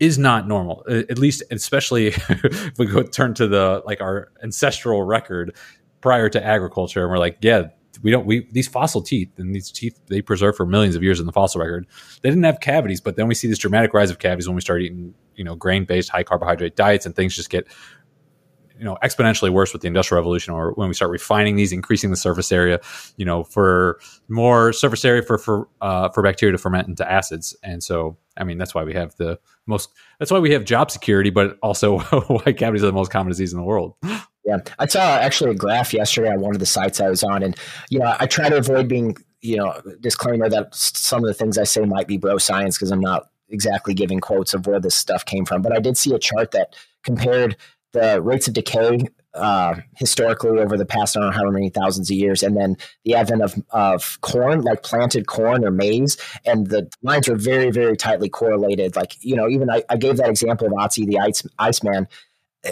is 0.00 0.18
not 0.18 0.48
normal. 0.48 0.84
At 0.88 1.18
least, 1.18 1.42
especially 1.50 2.06
if 2.28 2.78
we 2.78 2.86
go 2.86 3.02
turn 3.02 3.34
to 3.34 3.46
the 3.46 3.82
like 3.84 4.00
our 4.00 4.32
ancestral 4.42 5.02
record 5.02 5.56
prior 6.00 6.28
to 6.30 6.44
agriculture, 6.44 7.02
and 7.02 7.10
we're 7.10 7.18
like, 7.18 7.38
yeah, 7.42 7.68
we 8.02 8.10
don't 8.10 8.26
we 8.26 8.46
these 8.50 8.68
fossil 8.68 9.02
teeth 9.02 9.30
and 9.38 9.54
these 9.54 9.70
teeth 9.70 9.98
they 10.06 10.22
preserve 10.22 10.56
for 10.56 10.66
millions 10.66 10.96
of 10.96 11.02
years 11.02 11.20
in 11.20 11.26
the 11.26 11.32
fossil 11.32 11.60
record. 11.60 11.86
They 12.22 12.30
didn't 12.30 12.44
have 12.44 12.60
cavities, 12.60 13.00
but 13.00 13.16
then 13.16 13.28
we 13.28 13.34
see 13.34 13.48
this 13.48 13.58
dramatic 13.58 13.92
rise 13.92 14.10
of 14.10 14.18
cavities 14.18 14.48
when 14.48 14.54
we 14.54 14.60
start 14.60 14.82
eating 14.82 15.14
you 15.36 15.44
know 15.44 15.54
grain 15.54 15.84
based 15.84 16.10
high 16.10 16.22
carbohydrate 16.22 16.76
diets 16.76 17.06
and 17.06 17.14
things 17.14 17.34
just 17.34 17.50
get 17.50 17.66
you 18.80 18.84
know 18.84 18.96
exponentially 19.02 19.50
worse 19.50 19.72
with 19.72 19.82
the 19.82 19.88
industrial 19.88 20.20
revolution 20.20 20.54
or 20.54 20.72
when 20.72 20.88
we 20.88 20.94
start 20.94 21.10
refining 21.10 21.54
these 21.54 21.70
increasing 21.70 22.10
the 22.10 22.16
surface 22.16 22.50
area 22.50 22.80
you 23.16 23.24
know 23.24 23.44
for 23.44 24.00
more 24.28 24.72
surface 24.72 25.04
area 25.04 25.22
for 25.22 25.38
for 25.38 25.68
uh, 25.82 26.08
for 26.08 26.22
bacteria 26.22 26.52
to 26.52 26.58
ferment 26.58 26.88
into 26.88 27.10
acids 27.10 27.54
and 27.62 27.82
so 27.82 28.16
i 28.38 28.44
mean 28.44 28.56
that's 28.56 28.74
why 28.74 28.82
we 28.82 28.94
have 28.94 29.14
the 29.16 29.38
most 29.66 29.90
that's 30.18 30.30
why 30.30 30.38
we 30.38 30.50
have 30.50 30.64
job 30.64 30.90
security 30.90 31.30
but 31.30 31.58
also 31.62 31.98
why 32.28 32.52
cavities 32.52 32.82
are 32.82 32.86
the 32.86 32.92
most 32.92 33.10
common 33.10 33.30
disease 33.30 33.52
in 33.52 33.58
the 33.58 33.64
world 33.64 33.94
yeah 34.44 34.58
i 34.78 34.86
saw 34.86 35.16
actually 35.18 35.50
a 35.50 35.54
graph 35.54 35.92
yesterday 35.92 36.30
on 36.30 36.40
one 36.40 36.54
of 36.54 36.60
the 36.60 36.66
sites 36.66 37.00
i 37.00 37.08
was 37.08 37.22
on 37.22 37.42
and 37.42 37.56
you 37.90 37.98
know 37.98 38.14
i 38.18 38.26
try 38.26 38.48
to 38.48 38.56
avoid 38.56 38.88
being 38.88 39.16
you 39.40 39.56
know 39.56 39.80
disclaimer 40.00 40.48
that 40.48 40.74
some 40.74 41.22
of 41.22 41.28
the 41.28 41.34
things 41.34 41.58
i 41.58 41.64
say 41.64 41.84
might 41.84 42.06
be 42.06 42.16
bro 42.16 42.38
science 42.38 42.76
because 42.76 42.90
i'm 42.90 43.00
not 43.00 43.28
exactly 43.48 43.94
giving 43.94 44.20
quotes 44.20 44.54
of 44.54 44.66
where 44.66 44.80
this 44.80 44.94
stuff 44.94 45.24
came 45.24 45.44
from 45.44 45.62
but 45.62 45.72
i 45.72 45.80
did 45.80 45.96
see 45.96 46.14
a 46.14 46.18
chart 46.18 46.50
that 46.52 46.74
compared 47.02 47.56
the 47.92 48.20
rates 48.22 48.46
of 48.46 48.54
decay 48.54 49.06
uh, 49.34 49.76
historically 49.96 50.58
over 50.58 50.76
the 50.76 50.86
past 50.86 51.16
I 51.16 51.20
don't 51.20 51.30
know 51.30 51.36
how 51.36 51.50
many 51.50 51.70
thousands 51.70 52.10
of 52.10 52.16
years, 52.16 52.42
and 52.42 52.56
then 52.56 52.76
the 53.04 53.14
advent 53.14 53.42
of, 53.42 53.54
of 53.70 54.20
corn, 54.22 54.62
like 54.62 54.82
planted 54.82 55.26
corn 55.26 55.64
or 55.64 55.70
maize, 55.70 56.16
and 56.44 56.68
the 56.68 56.90
lines 57.02 57.28
are 57.28 57.36
very, 57.36 57.70
very 57.70 57.96
tightly 57.96 58.28
correlated. 58.28 58.96
Like, 58.96 59.16
you 59.24 59.36
know, 59.36 59.48
even 59.48 59.70
I, 59.70 59.84
I 59.88 59.96
gave 59.96 60.16
that 60.16 60.28
example 60.28 60.66
of 60.66 60.72
Otzi 60.72 61.06
the 61.06 61.18
Ice, 61.18 61.46
Iceman. 61.58 62.08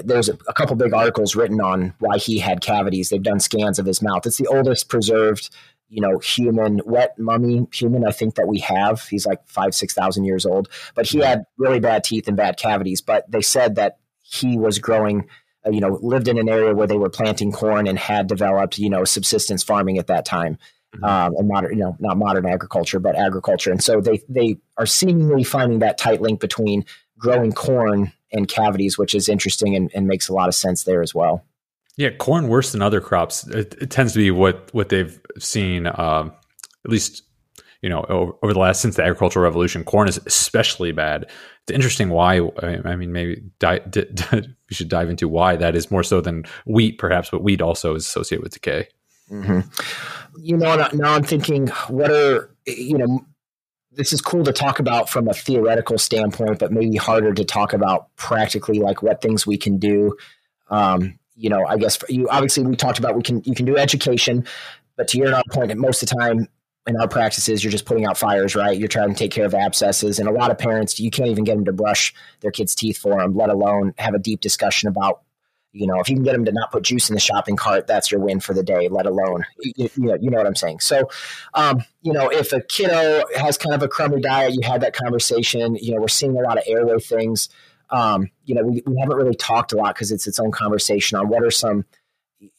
There's 0.04 0.28
a, 0.28 0.38
a 0.46 0.52
couple 0.52 0.76
big 0.76 0.92
articles 0.92 1.34
written 1.34 1.60
on 1.60 1.94
why 1.98 2.18
he 2.18 2.38
had 2.38 2.60
cavities. 2.60 3.08
They've 3.08 3.22
done 3.22 3.40
scans 3.40 3.78
of 3.78 3.86
his 3.86 4.02
mouth. 4.02 4.26
It's 4.26 4.36
the 4.36 4.46
oldest 4.46 4.88
preserved 4.88 5.50
you 5.90 6.02
know, 6.02 6.18
human 6.18 6.82
wet 6.84 7.18
mummy 7.18 7.66
human. 7.72 8.06
I 8.06 8.10
think 8.10 8.34
that 8.34 8.46
we 8.46 8.58
have. 8.60 9.02
He's 9.08 9.26
like 9.26 9.40
five, 9.48 9.74
six 9.74 9.94
thousand 9.94 10.24
years 10.24 10.44
old, 10.44 10.68
but 10.94 11.06
he 11.06 11.20
had 11.20 11.44
really 11.56 11.80
bad 11.80 12.04
teeth 12.04 12.28
and 12.28 12.36
bad 12.36 12.58
cavities. 12.58 13.00
But 13.00 13.30
they 13.30 13.40
said 13.40 13.76
that 13.76 13.98
he 14.20 14.58
was 14.58 14.78
growing 14.78 15.26
uh, 15.66 15.70
you 15.70 15.80
know 15.80 15.98
lived 16.02 16.28
in 16.28 16.38
an 16.38 16.48
area 16.48 16.74
where 16.74 16.86
they 16.86 16.98
were 16.98 17.10
planting 17.10 17.50
corn 17.52 17.86
and 17.86 17.98
had 17.98 18.26
developed 18.26 18.78
you 18.78 18.90
know 18.90 19.04
subsistence 19.04 19.62
farming 19.62 19.98
at 19.98 20.06
that 20.06 20.24
time 20.24 20.58
mm-hmm. 20.94 21.04
um, 21.04 21.34
and 21.36 21.48
modern 21.48 21.72
you 21.72 21.82
know 21.82 21.96
not 21.98 22.16
modern 22.16 22.46
agriculture 22.46 23.00
but 23.00 23.16
agriculture 23.16 23.70
and 23.70 23.82
so 23.82 24.00
they 24.00 24.20
they 24.28 24.58
are 24.76 24.86
seemingly 24.86 25.42
finding 25.42 25.78
that 25.78 25.98
tight 25.98 26.20
link 26.20 26.40
between 26.40 26.84
growing 27.18 27.52
corn 27.52 28.12
and 28.32 28.48
cavities 28.48 28.98
which 28.98 29.14
is 29.14 29.28
interesting 29.28 29.74
and, 29.74 29.90
and 29.94 30.06
makes 30.06 30.28
a 30.28 30.32
lot 30.32 30.48
of 30.48 30.54
sense 30.54 30.84
there 30.84 31.02
as 31.02 31.14
well. 31.14 31.44
Yeah 31.96 32.10
corn 32.10 32.48
worse 32.48 32.72
than 32.72 32.82
other 32.82 33.00
crops. 33.00 33.46
It, 33.48 33.74
it 33.80 33.90
tends 33.90 34.12
to 34.12 34.18
be 34.18 34.30
what 34.30 34.68
what 34.72 34.88
they've 34.88 35.20
seen 35.38 35.86
um, 35.86 36.32
at 36.84 36.90
least 36.90 37.22
you 37.82 37.88
know 37.88 38.04
over, 38.08 38.32
over, 38.42 38.52
the 38.52 38.58
last 38.58 38.80
since 38.80 38.96
the 38.96 39.02
agricultural 39.02 39.44
revolution 39.44 39.84
corn 39.84 40.08
is 40.08 40.20
especially 40.26 40.92
bad. 40.92 41.26
It's 41.68 41.74
interesting 41.74 42.08
why 42.08 42.40
i 42.62 42.96
mean 42.96 43.12
maybe 43.12 43.42
di- 43.58 43.80
di- 43.90 44.06
we 44.32 44.74
should 44.74 44.88
dive 44.88 45.10
into 45.10 45.28
why 45.28 45.54
that 45.56 45.76
is 45.76 45.90
more 45.90 46.02
so 46.02 46.22
than 46.22 46.44
wheat 46.64 46.96
perhaps 46.96 47.28
but 47.28 47.42
wheat 47.42 47.60
also 47.60 47.94
is 47.94 48.06
associated 48.06 48.42
with 48.42 48.54
decay. 48.54 48.88
Mm-hmm. 49.30 49.60
you 50.40 50.56
know 50.56 50.88
now 50.94 51.12
i'm 51.12 51.22
thinking 51.22 51.66
what 51.88 52.10
are 52.10 52.50
you 52.66 52.96
know 52.96 53.26
this 53.98 54.12
is 54.12 54.22
cool 54.22 54.44
to 54.44 54.52
talk 54.52 54.78
about 54.78 55.10
from 55.10 55.28
a 55.28 55.34
theoretical 55.34 55.98
standpoint 55.98 56.58
but 56.58 56.72
maybe 56.72 56.96
harder 56.96 57.34
to 57.34 57.44
talk 57.44 57.72
about 57.72 58.14
practically 58.16 58.78
like 58.78 59.02
what 59.02 59.20
things 59.20 59.46
we 59.46 59.58
can 59.58 59.76
do 59.78 60.16
um, 60.70 61.18
you 61.34 61.50
know 61.50 61.66
i 61.66 61.76
guess 61.76 61.98
you 62.08 62.28
obviously 62.30 62.64
we 62.64 62.76
talked 62.76 62.98
about 62.98 63.14
we 63.14 63.22
can 63.22 63.42
you 63.44 63.54
can 63.54 63.66
do 63.66 63.76
education 63.76 64.46
but 64.96 65.08
to 65.08 65.18
your 65.18 65.42
point 65.52 65.76
most 65.76 66.02
of 66.02 66.08
the 66.08 66.16
time 66.16 66.48
in 66.88 66.96
our 66.96 67.06
practices, 67.06 67.62
you're 67.62 67.70
just 67.70 67.84
putting 67.84 68.06
out 68.06 68.16
fires, 68.16 68.56
right? 68.56 68.76
You're 68.76 68.88
trying 68.88 69.10
to 69.10 69.14
take 69.14 69.30
care 69.30 69.44
of 69.44 69.52
abscesses. 69.52 70.18
And 70.18 70.26
a 70.26 70.32
lot 70.32 70.50
of 70.50 70.56
parents, 70.56 70.98
you 70.98 71.10
can't 71.10 71.28
even 71.28 71.44
get 71.44 71.56
them 71.56 71.66
to 71.66 71.72
brush 71.72 72.14
their 72.40 72.50
kids' 72.50 72.74
teeth 72.74 72.96
for 72.96 73.20
them, 73.20 73.36
let 73.36 73.50
alone 73.50 73.92
have 73.98 74.14
a 74.14 74.18
deep 74.18 74.40
discussion 74.40 74.88
about, 74.88 75.20
you 75.78 75.86
know, 75.86 76.00
if 76.00 76.08
you 76.08 76.16
can 76.16 76.24
get 76.24 76.32
them 76.32 76.44
to 76.44 76.52
not 76.52 76.72
put 76.72 76.82
juice 76.82 77.08
in 77.08 77.14
the 77.14 77.20
shopping 77.20 77.56
cart, 77.56 77.86
that's 77.86 78.10
your 78.10 78.20
win 78.20 78.40
for 78.40 78.54
the 78.54 78.62
day, 78.62 78.88
let 78.88 79.06
alone, 79.06 79.44
you, 79.60 79.88
know, 79.96 80.16
you 80.20 80.30
know 80.30 80.38
what 80.38 80.46
I'm 80.46 80.56
saying? 80.56 80.80
So, 80.80 81.08
um, 81.54 81.82
you 82.02 82.12
know, 82.12 82.28
if 82.28 82.52
a 82.52 82.60
kiddo 82.60 83.24
has 83.36 83.56
kind 83.56 83.74
of 83.74 83.82
a 83.82 83.88
crummy 83.88 84.20
diet, 84.20 84.54
you 84.54 84.60
had 84.62 84.80
that 84.80 84.94
conversation, 84.94 85.76
you 85.76 85.94
know, 85.94 86.00
we're 86.00 86.08
seeing 86.08 86.36
a 86.36 86.40
lot 86.40 86.58
of 86.58 86.64
airway 86.66 86.98
things. 86.98 87.48
Um, 87.90 88.30
you 88.44 88.54
know, 88.54 88.64
we, 88.64 88.82
we 88.86 88.98
haven't 89.00 89.16
really 89.16 89.34
talked 89.34 89.72
a 89.72 89.76
lot 89.76 89.94
because 89.94 90.12
it's 90.12 90.26
its 90.26 90.38
own 90.38 90.50
conversation 90.50 91.18
on 91.18 91.28
what 91.28 91.42
are 91.42 91.50
some– 91.50 91.84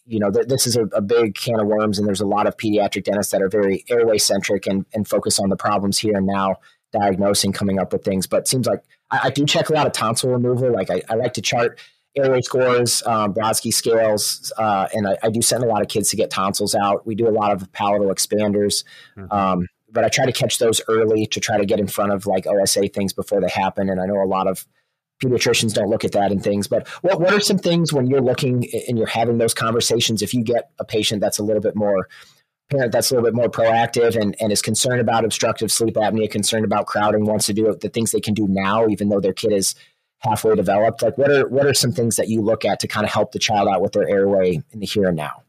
you 0.06 0.20
know, 0.20 0.32
th- 0.32 0.48
this 0.48 0.68
is 0.68 0.76
a, 0.76 0.84
a, 0.88 1.02
big 1.02 1.36
can 1.36 1.60
of 1.60 1.68
worms, 1.68 2.00
and 2.00 2.08
there's 2.08 2.22
a 2.22 2.26
lot 2.26 2.48
of 2.48 2.58
pediatric 2.58 3.04
dentists 3.04 3.32
that 3.32 3.42
are 3.42 3.48
very 3.48 3.86
airway 3.90 4.18
centric 4.18 4.68
and, 4.68 4.86
and 4.94 5.08
focus 5.08 5.40
on 5.40 5.50
the 5.50 5.56
problems 5.56 5.98
here 5.98 6.18
and 6.18 6.26
now, 6.26 6.58
diagnosing, 6.92 7.54
coming 7.54 7.80
up 7.80 7.94
with 7.94 8.04
things. 8.04 8.28
But 8.28 8.40
it 8.40 8.48
seems 8.48 8.68
like 8.68 8.84
I, 9.12 9.20
I 9.26 9.30
do 9.30 9.46
check 9.46 9.70
a 9.70 9.74
lot 9.74 9.88
of 9.88 9.94
tonsil 9.94 10.32
removal. 10.32 10.74
Like 10.74 10.90
I, 10.90 11.02
I 11.10 11.16
like 11.16 11.34
to 11.34 11.42
chart 11.42 11.80
airway 12.16 12.42
scores, 12.42 13.04
um, 13.06 13.34
Brodsky 13.34 13.74
scales, 13.74 14.52
uh, 14.58 14.88
and 14.94 15.08
I, 15.08 15.18
I, 15.24 15.30
do 15.30 15.42
send 15.42 15.64
a 15.64 15.68
lot 15.68 15.82
of 15.82 15.88
kids 15.88 16.10
to 16.10 16.16
get 16.16 16.30
tonsils 16.30 16.76
out. 16.76 17.06
We 17.06 17.16
do 17.16 17.28
a 17.28 17.32
lot 17.32 17.52
of 17.52 17.72
palatal 17.72 18.08
expanders. 18.08 18.84
Mm-hmm. 19.16 19.32
Um, 19.32 19.68
but 19.92 20.04
I 20.04 20.10
try 20.10 20.26
to 20.26 20.32
catch 20.32 20.60
those 20.60 20.82
early 20.88 21.26
to 21.28 21.40
try 21.40 21.58
to 21.58 21.66
get 21.66 21.80
in 21.80 21.88
front 21.88 22.12
of 22.12 22.26
like 22.26 22.46
OSA 22.46 22.90
things 22.90 23.14
before 23.14 23.42
they 23.42 23.50
happen. 23.50 23.90
And 23.90 24.00
I 24.00 24.06
know 24.06 24.22
a 24.22 24.26
lot 24.26 24.48
of 24.48 24.66
pediatricians 25.22 25.74
don't 25.74 25.90
look 25.90 26.06
at 26.06 26.12
that 26.14 26.32
and 26.32 26.44
things. 26.44 26.68
But 26.68 26.88
what 27.02 27.20
what 27.20 27.34
are 27.34 27.40
some 27.40 27.58
things 27.58 27.92
when 27.92 28.08
you're 28.08 28.22
looking 28.22 28.68
and 28.88 28.98
you're 28.98 29.08
having 29.08 29.38
those 29.38 29.54
conversations? 29.54 30.22
If 30.22 30.34
you 30.34 30.44
get 30.44 30.72
a 30.80 30.86
patient 30.86 31.22
that's 31.22 31.40
a 31.40 31.44
little 31.44 31.62
bit 31.62 31.76
more 31.76 32.08
parent 32.70 32.92
that's 32.92 33.10
a 33.10 33.16
little 33.16 33.28
bit 33.28 33.36
more 33.36 33.50
proactive 33.50 34.16
and, 34.16 34.36
and 34.40 34.52
is 34.52 34.62
concerned 34.62 35.02
about 35.02 35.26
obstructive 35.26 35.72
sleep 35.72 35.96
apnea, 35.96 36.30
concerned 36.30 36.66
about 36.66 36.86
crowding, 36.86 37.26
wants 37.26 37.48
to 37.48 37.54
do 37.54 37.76
the 37.82 37.90
things 37.90 38.12
they 38.12 38.22
can 38.22 38.36
do 38.36 38.48
now, 38.48 38.88
even 38.88 39.10
though 39.10 39.20
their 39.20 39.34
kid 39.34 39.52
is 39.52 39.74
halfway 40.20 40.56
developed. 40.56 41.02
Like 41.02 41.18
what 41.18 41.32
are 41.32 41.48
what 41.48 41.66
are 41.66 41.74
some 41.74 41.92
things 41.92 42.16
that 42.18 42.28
you 42.28 42.42
look 42.42 42.66
at 42.66 42.80
to 42.82 42.88
kind 42.88 43.06
of 43.06 43.12
help 43.12 43.32
the 43.32 43.40
child 43.40 43.68
out 43.68 43.82
with 43.82 43.94
their 43.94 44.08
airway 44.08 44.62
in 44.72 44.80
the 44.80 44.86
here 44.86 45.08
and 45.08 45.18
now? 45.18 45.44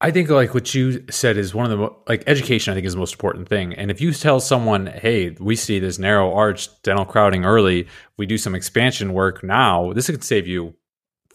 I 0.00 0.12
think 0.12 0.30
like 0.30 0.54
what 0.54 0.74
you 0.74 1.04
said 1.10 1.36
is 1.36 1.54
one 1.54 1.70
of 1.70 1.76
the 1.76 1.88
like 2.06 2.22
education. 2.26 2.70
I 2.70 2.74
think 2.74 2.86
is 2.86 2.92
the 2.92 3.00
most 3.00 3.14
important 3.14 3.48
thing. 3.48 3.74
And 3.74 3.90
if 3.90 4.00
you 4.00 4.12
tell 4.12 4.38
someone, 4.38 4.86
"Hey, 4.86 5.30
we 5.40 5.56
see 5.56 5.78
this 5.80 5.98
narrow 5.98 6.32
arch 6.32 6.68
dental 6.82 7.04
crowding 7.04 7.44
early. 7.44 7.88
We 8.16 8.26
do 8.26 8.38
some 8.38 8.54
expansion 8.54 9.12
work 9.12 9.42
now. 9.42 9.92
This 9.92 10.06
could 10.06 10.22
save 10.22 10.46
you 10.46 10.74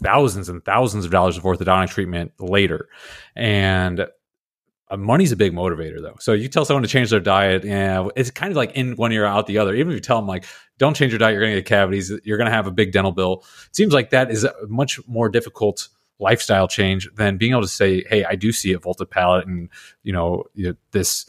thousands 0.01 0.49
and 0.49 0.63
thousands 0.63 1.05
of 1.05 1.11
dollars 1.11 1.37
of 1.37 1.43
orthodontic 1.43 1.89
treatment 1.89 2.31
later." 2.39 2.87
And 3.35 4.07
Uh, 4.89 4.97
money's 4.97 5.31
a 5.31 5.35
big 5.35 5.53
motivator, 5.53 6.01
though. 6.01 6.15
So 6.19 6.33
you 6.33 6.47
tell 6.49 6.65
someone 6.65 6.83
to 6.83 6.89
change 6.89 7.09
their 7.09 7.19
diet, 7.19 7.63
yeah, 7.63 8.07
it's 8.15 8.31
kind 8.31 8.51
of 8.51 8.57
like 8.57 8.71
in 8.73 8.95
one 8.95 9.11
ear 9.11 9.25
out 9.25 9.47
the 9.47 9.57
other. 9.57 9.73
Even 9.73 9.91
if 9.91 9.95
you 9.95 10.01
tell 10.01 10.17
them 10.17 10.27
like, 10.27 10.45
"Don't 10.77 10.95
change 10.95 11.11
your 11.11 11.19
diet, 11.19 11.33
you're 11.33 11.41
going 11.41 11.53
to 11.53 11.61
get 11.61 11.67
cavities. 11.67 12.11
You're 12.23 12.37
going 12.37 12.49
to 12.49 12.55
have 12.55 12.67
a 12.67 12.71
big 12.71 12.91
dental 12.91 13.11
bill." 13.11 13.45
It 13.67 13.75
seems 13.75 13.93
like 13.93 14.09
that 14.09 14.29
is 14.29 14.43
a 14.43 14.53
much 14.67 14.99
more 15.07 15.29
difficult 15.29 15.87
lifestyle 16.19 16.67
change 16.67 17.09
than 17.15 17.37
being 17.37 17.53
able 17.53 17.61
to 17.61 17.67
say, 17.67 18.03
"Hey, 18.09 18.25
I 18.25 18.35
do 18.35 18.51
see 18.51 18.73
a 18.73 18.79
vaulted 18.79 19.09
palate, 19.09 19.47
and 19.47 19.69
you 20.03 20.11
know 20.11 20.43
this, 20.91 21.25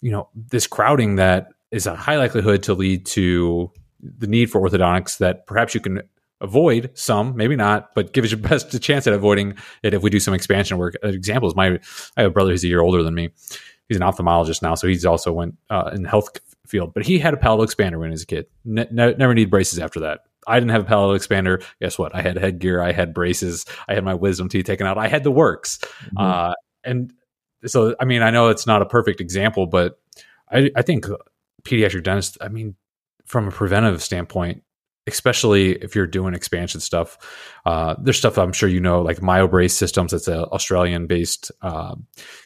you 0.00 0.12
know 0.12 0.28
this 0.34 0.66
crowding 0.66 1.16
that 1.16 1.48
is 1.70 1.86
a 1.86 1.96
high 1.96 2.16
likelihood 2.16 2.62
to 2.62 2.74
lead 2.74 3.04
to 3.06 3.72
the 4.00 4.26
need 4.26 4.50
for 4.50 4.60
orthodontics 4.60 5.18
that 5.18 5.46
perhaps 5.46 5.74
you 5.74 5.80
can 5.80 6.02
avoid 6.40 6.90
some, 6.94 7.36
maybe 7.36 7.56
not, 7.56 7.94
but 7.94 8.12
give 8.12 8.24
us 8.24 8.30
your 8.30 8.40
best 8.48 8.80
chance 8.82 9.06
at 9.06 9.12
avoiding 9.12 9.56
it 9.82 9.94
if 9.94 10.02
we 10.02 10.10
do 10.10 10.20
some 10.20 10.34
expansion 10.34 10.78
work. 10.78 10.94
An 11.02 11.14
example 11.14 11.48
is 11.48 11.56
my 11.56 11.78
I 12.16 12.22
have 12.22 12.30
a 12.30 12.34
brother 12.34 12.50
who's 12.50 12.64
a 12.64 12.68
year 12.68 12.80
older 12.80 13.02
than 13.02 13.14
me. 13.14 13.30
He's 13.88 13.98
an 13.98 14.02
ophthalmologist 14.02 14.62
now, 14.62 14.74
so 14.74 14.86
he's 14.86 15.04
also 15.04 15.32
went 15.32 15.56
uh, 15.68 15.90
in 15.92 16.02
the 16.02 16.08
health 16.08 16.30
field, 16.66 16.94
but 16.94 17.04
he 17.04 17.18
had 17.18 17.34
a 17.34 17.36
palatal 17.36 17.66
expander 17.66 17.98
when 17.98 18.08
he 18.08 18.12
was 18.12 18.22
a 18.22 18.26
kid. 18.26 18.46
Ne- 18.64 18.88
ne- 18.90 19.14
never 19.14 19.34
need 19.34 19.50
braces 19.50 19.78
after 19.78 20.00
that. 20.00 20.20
I 20.46 20.58
didn't 20.58 20.70
have 20.70 20.82
a 20.82 20.86
palatal 20.86 21.16
expander. 21.16 21.62
Guess 21.80 21.98
what? 21.98 22.14
I 22.14 22.22
had 22.22 22.36
headgear. 22.36 22.82
I 22.82 22.92
had 22.92 23.14
braces. 23.14 23.64
I 23.88 23.94
had 23.94 24.04
my 24.04 24.14
wisdom 24.14 24.48
teeth 24.48 24.66
taken 24.66 24.86
out. 24.86 24.98
I 24.98 25.08
had 25.08 25.24
the 25.24 25.30
works. 25.30 25.78
Mm-hmm. 25.78 26.18
Uh, 26.18 26.54
and 26.82 27.12
so, 27.66 27.94
I 28.00 28.04
mean, 28.04 28.22
I 28.22 28.30
know 28.30 28.48
it's 28.48 28.66
not 28.66 28.82
a 28.82 28.86
perfect 28.86 29.20
example, 29.20 29.66
but 29.66 29.98
I, 30.50 30.70
I 30.76 30.82
think 30.82 31.06
pediatric 31.64 32.02
dentists, 32.02 32.36
I 32.40 32.48
mean, 32.48 32.76
from 33.24 33.48
a 33.48 33.50
preventive 33.50 34.02
standpoint, 34.02 34.62
especially 35.06 35.72
if 35.72 35.94
you're 35.94 36.06
doing 36.06 36.34
expansion 36.34 36.80
stuff. 36.80 37.18
Uh, 37.66 37.94
there's 37.98 38.18
stuff 38.18 38.38
I'm 38.38 38.52
sure 38.52 38.68
you 38.68 38.80
know, 38.80 39.02
like 39.02 39.18
MyoBrace 39.18 39.72
Systems. 39.72 40.12
That's 40.12 40.28
an 40.28 40.44
Australian 40.44 41.06
based 41.06 41.52
uh, 41.62 41.94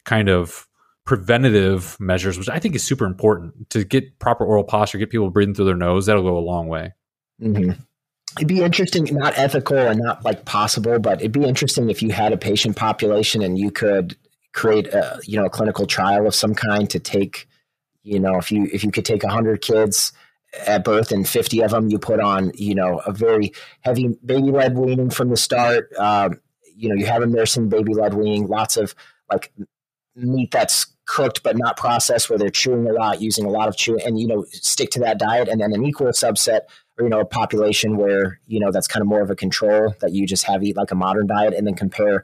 kind 0.04 0.28
of 0.28 0.66
preventative 1.04 1.98
measures, 2.00 2.36
which 2.36 2.48
I 2.48 2.58
think 2.58 2.74
is 2.74 2.82
super 2.82 3.06
important 3.06 3.70
to 3.70 3.84
get 3.84 4.18
proper 4.18 4.44
oral 4.44 4.64
posture, 4.64 4.98
get 4.98 5.10
people 5.10 5.30
breathing 5.30 5.54
through 5.54 5.66
their 5.66 5.76
nose. 5.76 6.06
That'll 6.06 6.22
go 6.22 6.36
a 6.36 6.40
long 6.40 6.68
way. 6.68 6.92
Mm-hmm. 7.40 7.80
It'd 8.36 8.48
be 8.48 8.62
interesting, 8.62 9.04
not 9.12 9.38
ethical 9.38 9.78
and 9.78 10.00
not 10.00 10.24
like 10.24 10.44
possible, 10.44 10.98
but 10.98 11.20
it'd 11.20 11.32
be 11.32 11.44
interesting 11.44 11.88
if 11.88 12.02
you 12.02 12.10
had 12.10 12.32
a 12.32 12.36
patient 12.36 12.76
population 12.76 13.42
and 13.42 13.58
you 13.58 13.70
could 13.70 14.16
create 14.52 14.88
a 14.88 15.20
you 15.24 15.38
know 15.38 15.46
a 15.46 15.50
clinical 15.50 15.86
trial 15.86 16.26
of 16.26 16.34
some 16.34 16.54
kind 16.54 16.90
to 16.90 16.98
take, 16.98 17.48
you 18.02 18.20
know, 18.20 18.36
if 18.36 18.52
you 18.52 18.68
if 18.72 18.84
you 18.84 18.90
could 18.90 19.04
take 19.04 19.24
hundred 19.24 19.62
kids 19.62 20.12
at 20.66 20.84
birth 20.84 21.12
and 21.12 21.28
50 21.28 21.62
of 21.62 21.70
them 21.70 21.88
you 21.90 21.98
put 21.98 22.20
on 22.20 22.52
you 22.54 22.74
know 22.74 23.00
a 23.06 23.12
very 23.12 23.52
heavy 23.80 24.08
baby 24.24 24.50
led 24.50 24.76
weaning 24.76 25.10
from 25.10 25.28
the 25.28 25.36
start. 25.36 25.92
Um, 25.98 26.40
you 26.74 26.88
know 26.88 26.94
you 26.94 27.06
have 27.06 27.20
them 27.20 27.32
nursing 27.32 27.68
baby 27.68 27.92
led 27.92 28.14
weaning 28.14 28.46
lots 28.46 28.76
of 28.76 28.94
like 29.30 29.52
meat 30.14 30.50
that's 30.50 30.86
cooked 31.06 31.42
but 31.42 31.56
not 31.56 31.76
processed 31.76 32.28
where 32.28 32.38
they're 32.38 32.50
chewing 32.50 32.88
a 32.88 32.92
lot 32.92 33.20
using 33.20 33.44
a 33.44 33.50
lot 33.50 33.66
of 33.66 33.76
chewing 33.76 34.02
and 34.04 34.20
you 34.20 34.26
know 34.26 34.44
stick 34.50 34.90
to 34.90 35.00
that 35.00 35.18
diet 35.18 35.48
and 35.48 35.60
then 35.60 35.72
an 35.72 35.84
equal 35.84 36.08
subset 36.08 36.60
or 36.98 37.04
you 37.04 37.08
know 37.08 37.20
a 37.20 37.24
population 37.24 37.96
where 37.96 38.38
you 38.46 38.60
know 38.60 38.70
that's 38.70 38.86
kind 38.86 39.00
of 39.00 39.08
more 39.08 39.22
of 39.22 39.30
a 39.30 39.34
control 39.34 39.94
that 40.00 40.12
you 40.12 40.26
just 40.26 40.44
have 40.44 40.62
eat 40.62 40.76
like 40.76 40.90
a 40.90 40.94
modern 40.94 41.26
diet 41.26 41.54
and 41.54 41.66
then 41.66 41.74
compare 41.74 42.22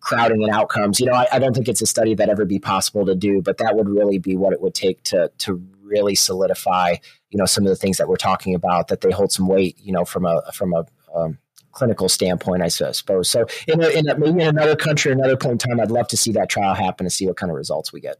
crowding 0.00 0.42
and 0.44 0.52
outcomes. 0.52 1.00
You 1.00 1.06
know 1.06 1.14
I, 1.14 1.26
I 1.32 1.38
don't 1.38 1.54
think 1.54 1.68
it's 1.68 1.80
a 1.80 1.86
study 1.86 2.14
that 2.14 2.28
ever 2.28 2.44
be 2.44 2.58
possible 2.58 3.06
to 3.06 3.14
do 3.14 3.42
but 3.42 3.58
that 3.58 3.74
would 3.74 3.88
really 3.88 4.18
be 4.18 4.36
what 4.36 4.52
it 4.52 4.60
would 4.60 4.74
take 4.74 5.02
to 5.04 5.30
to 5.38 5.62
really 5.82 6.14
solidify 6.14 6.96
you 7.30 7.38
know 7.38 7.46
some 7.46 7.64
of 7.64 7.68
the 7.68 7.76
things 7.76 7.98
that 7.98 8.08
we're 8.08 8.16
talking 8.16 8.54
about 8.54 8.88
that 8.88 9.00
they 9.00 9.10
hold 9.10 9.32
some 9.32 9.48
weight 9.48 9.76
you 9.80 9.92
know 9.92 10.04
from 10.04 10.24
a 10.24 10.42
from 10.52 10.72
a 10.72 10.84
um, 11.14 11.38
clinical 11.76 12.08
standpoint, 12.08 12.62
I 12.62 12.68
suppose. 12.68 13.28
So, 13.28 13.46
in, 13.68 13.82
a, 13.82 13.88
in 13.88 14.08
a, 14.08 14.18
maybe 14.18 14.40
in 14.40 14.48
another 14.48 14.76
country, 14.76 15.12
another 15.12 15.36
point 15.36 15.62
in 15.62 15.70
time, 15.70 15.80
I'd 15.80 15.90
love 15.90 16.08
to 16.08 16.16
see 16.16 16.32
that 16.32 16.48
trial 16.48 16.74
happen 16.74 17.04
and 17.04 17.12
see 17.12 17.26
what 17.26 17.36
kind 17.36 17.50
of 17.50 17.56
results 17.56 17.92
we 17.92 18.00
get. 18.00 18.16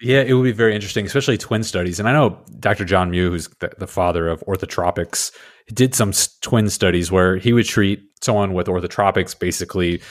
Yeah, 0.00 0.22
it 0.22 0.32
would 0.32 0.42
be 0.42 0.52
very 0.52 0.74
interesting, 0.74 1.06
especially 1.06 1.38
twin 1.38 1.62
studies. 1.62 2.00
And 2.00 2.08
I 2.08 2.12
know 2.12 2.40
Dr. 2.58 2.84
John 2.84 3.10
Mew, 3.10 3.30
who's 3.30 3.48
the, 3.60 3.70
the 3.78 3.86
father 3.86 4.26
of 4.28 4.40
orthotropics, 4.40 5.32
did 5.68 5.94
some 5.94 6.12
twin 6.40 6.68
studies 6.68 7.12
where 7.12 7.36
he 7.36 7.52
would 7.52 7.66
treat 7.66 8.02
someone 8.20 8.54
with 8.54 8.66
orthotropics, 8.66 9.38
basically, 9.38 10.02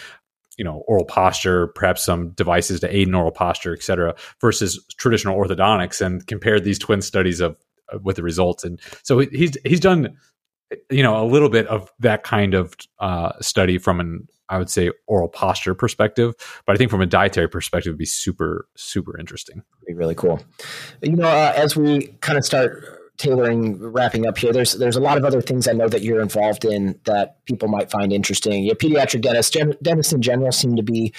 you 0.58 0.64
know, 0.64 0.84
oral 0.88 1.06
posture, 1.06 1.68
perhaps 1.68 2.04
some 2.04 2.30
devices 2.32 2.80
to 2.80 2.96
aid 2.96 3.08
in 3.08 3.16
oral 3.16 3.32
posture, 3.32 3.74
et 3.74 3.84
cetera, 3.84 4.16
versus 4.40 4.84
traditional 4.98 5.38
orthodontics, 5.38 6.00
and 6.00 6.26
compared 6.28 6.64
these 6.64 6.80
twin 6.80 7.02
studies 7.02 7.40
of 7.40 7.58
with 8.02 8.16
the 8.16 8.24
results. 8.24 8.64
And 8.64 8.80
so 9.04 9.20
he's 9.20 9.58
he's 9.64 9.80
done 9.80 10.18
you 10.90 11.04
know 11.04 11.24
a 11.24 11.26
little 11.26 11.50
bit 11.50 11.68
of 11.68 11.92
that 12.00 12.24
kind 12.24 12.54
of 12.54 12.76
uh, 13.00 13.34
study 13.42 13.78
from 13.78 14.00
an 14.00 14.28
I 14.50 14.58
would 14.58 14.70
say 14.70 14.92
oral 15.08 15.30
posture 15.30 15.74
perspective, 15.74 16.36
but 16.66 16.76
I 16.76 16.78
think 16.78 16.92
from 16.92 17.02
a 17.02 17.06
dietary 17.06 17.48
perspective, 17.48 17.92
would 17.92 17.98
be 17.98 18.06
super 18.06 18.68
super 18.76 19.18
interesting. 19.18 19.64
Be 19.88 19.94
really 19.94 20.16
cool. 20.16 20.42
You 21.02 21.16
know, 21.16 21.28
uh, 21.28 21.54
as 21.56 21.76
we 21.76 22.08
kind 22.22 22.38
of 22.38 22.46
start 22.46 23.00
tailoring, 23.18 23.80
wrapping 23.80 24.28
up 24.28 24.38
here, 24.38 24.52
there's 24.52 24.74
there's 24.74 24.96
a 24.96 25.02
lot 25.02 25.18
of 25.18 25.26
other 25.26 25.42
things 25.42 25.68
I 25.68 25.74
know 25.74 25.88
that 25.88 26.02
you're 26.02 26.22
involved 26.22 26.66
in 26.66 27.00
that 27.06 27.44
people 27.46 27.68
might 27.68 27.90
find 27.90 28.12
interesting. 28.12 28.64
Yeah, 28.64 28.74
pediatric 28.74 29.22
dentists, 29.22 29.52
gen- 29.52 29.78
dentists 29.82 30.14
in 30.14 30.22
general, 30.22 30.52
seem 30.52 30.76
to 30.76 30.84
be 30.84 31.14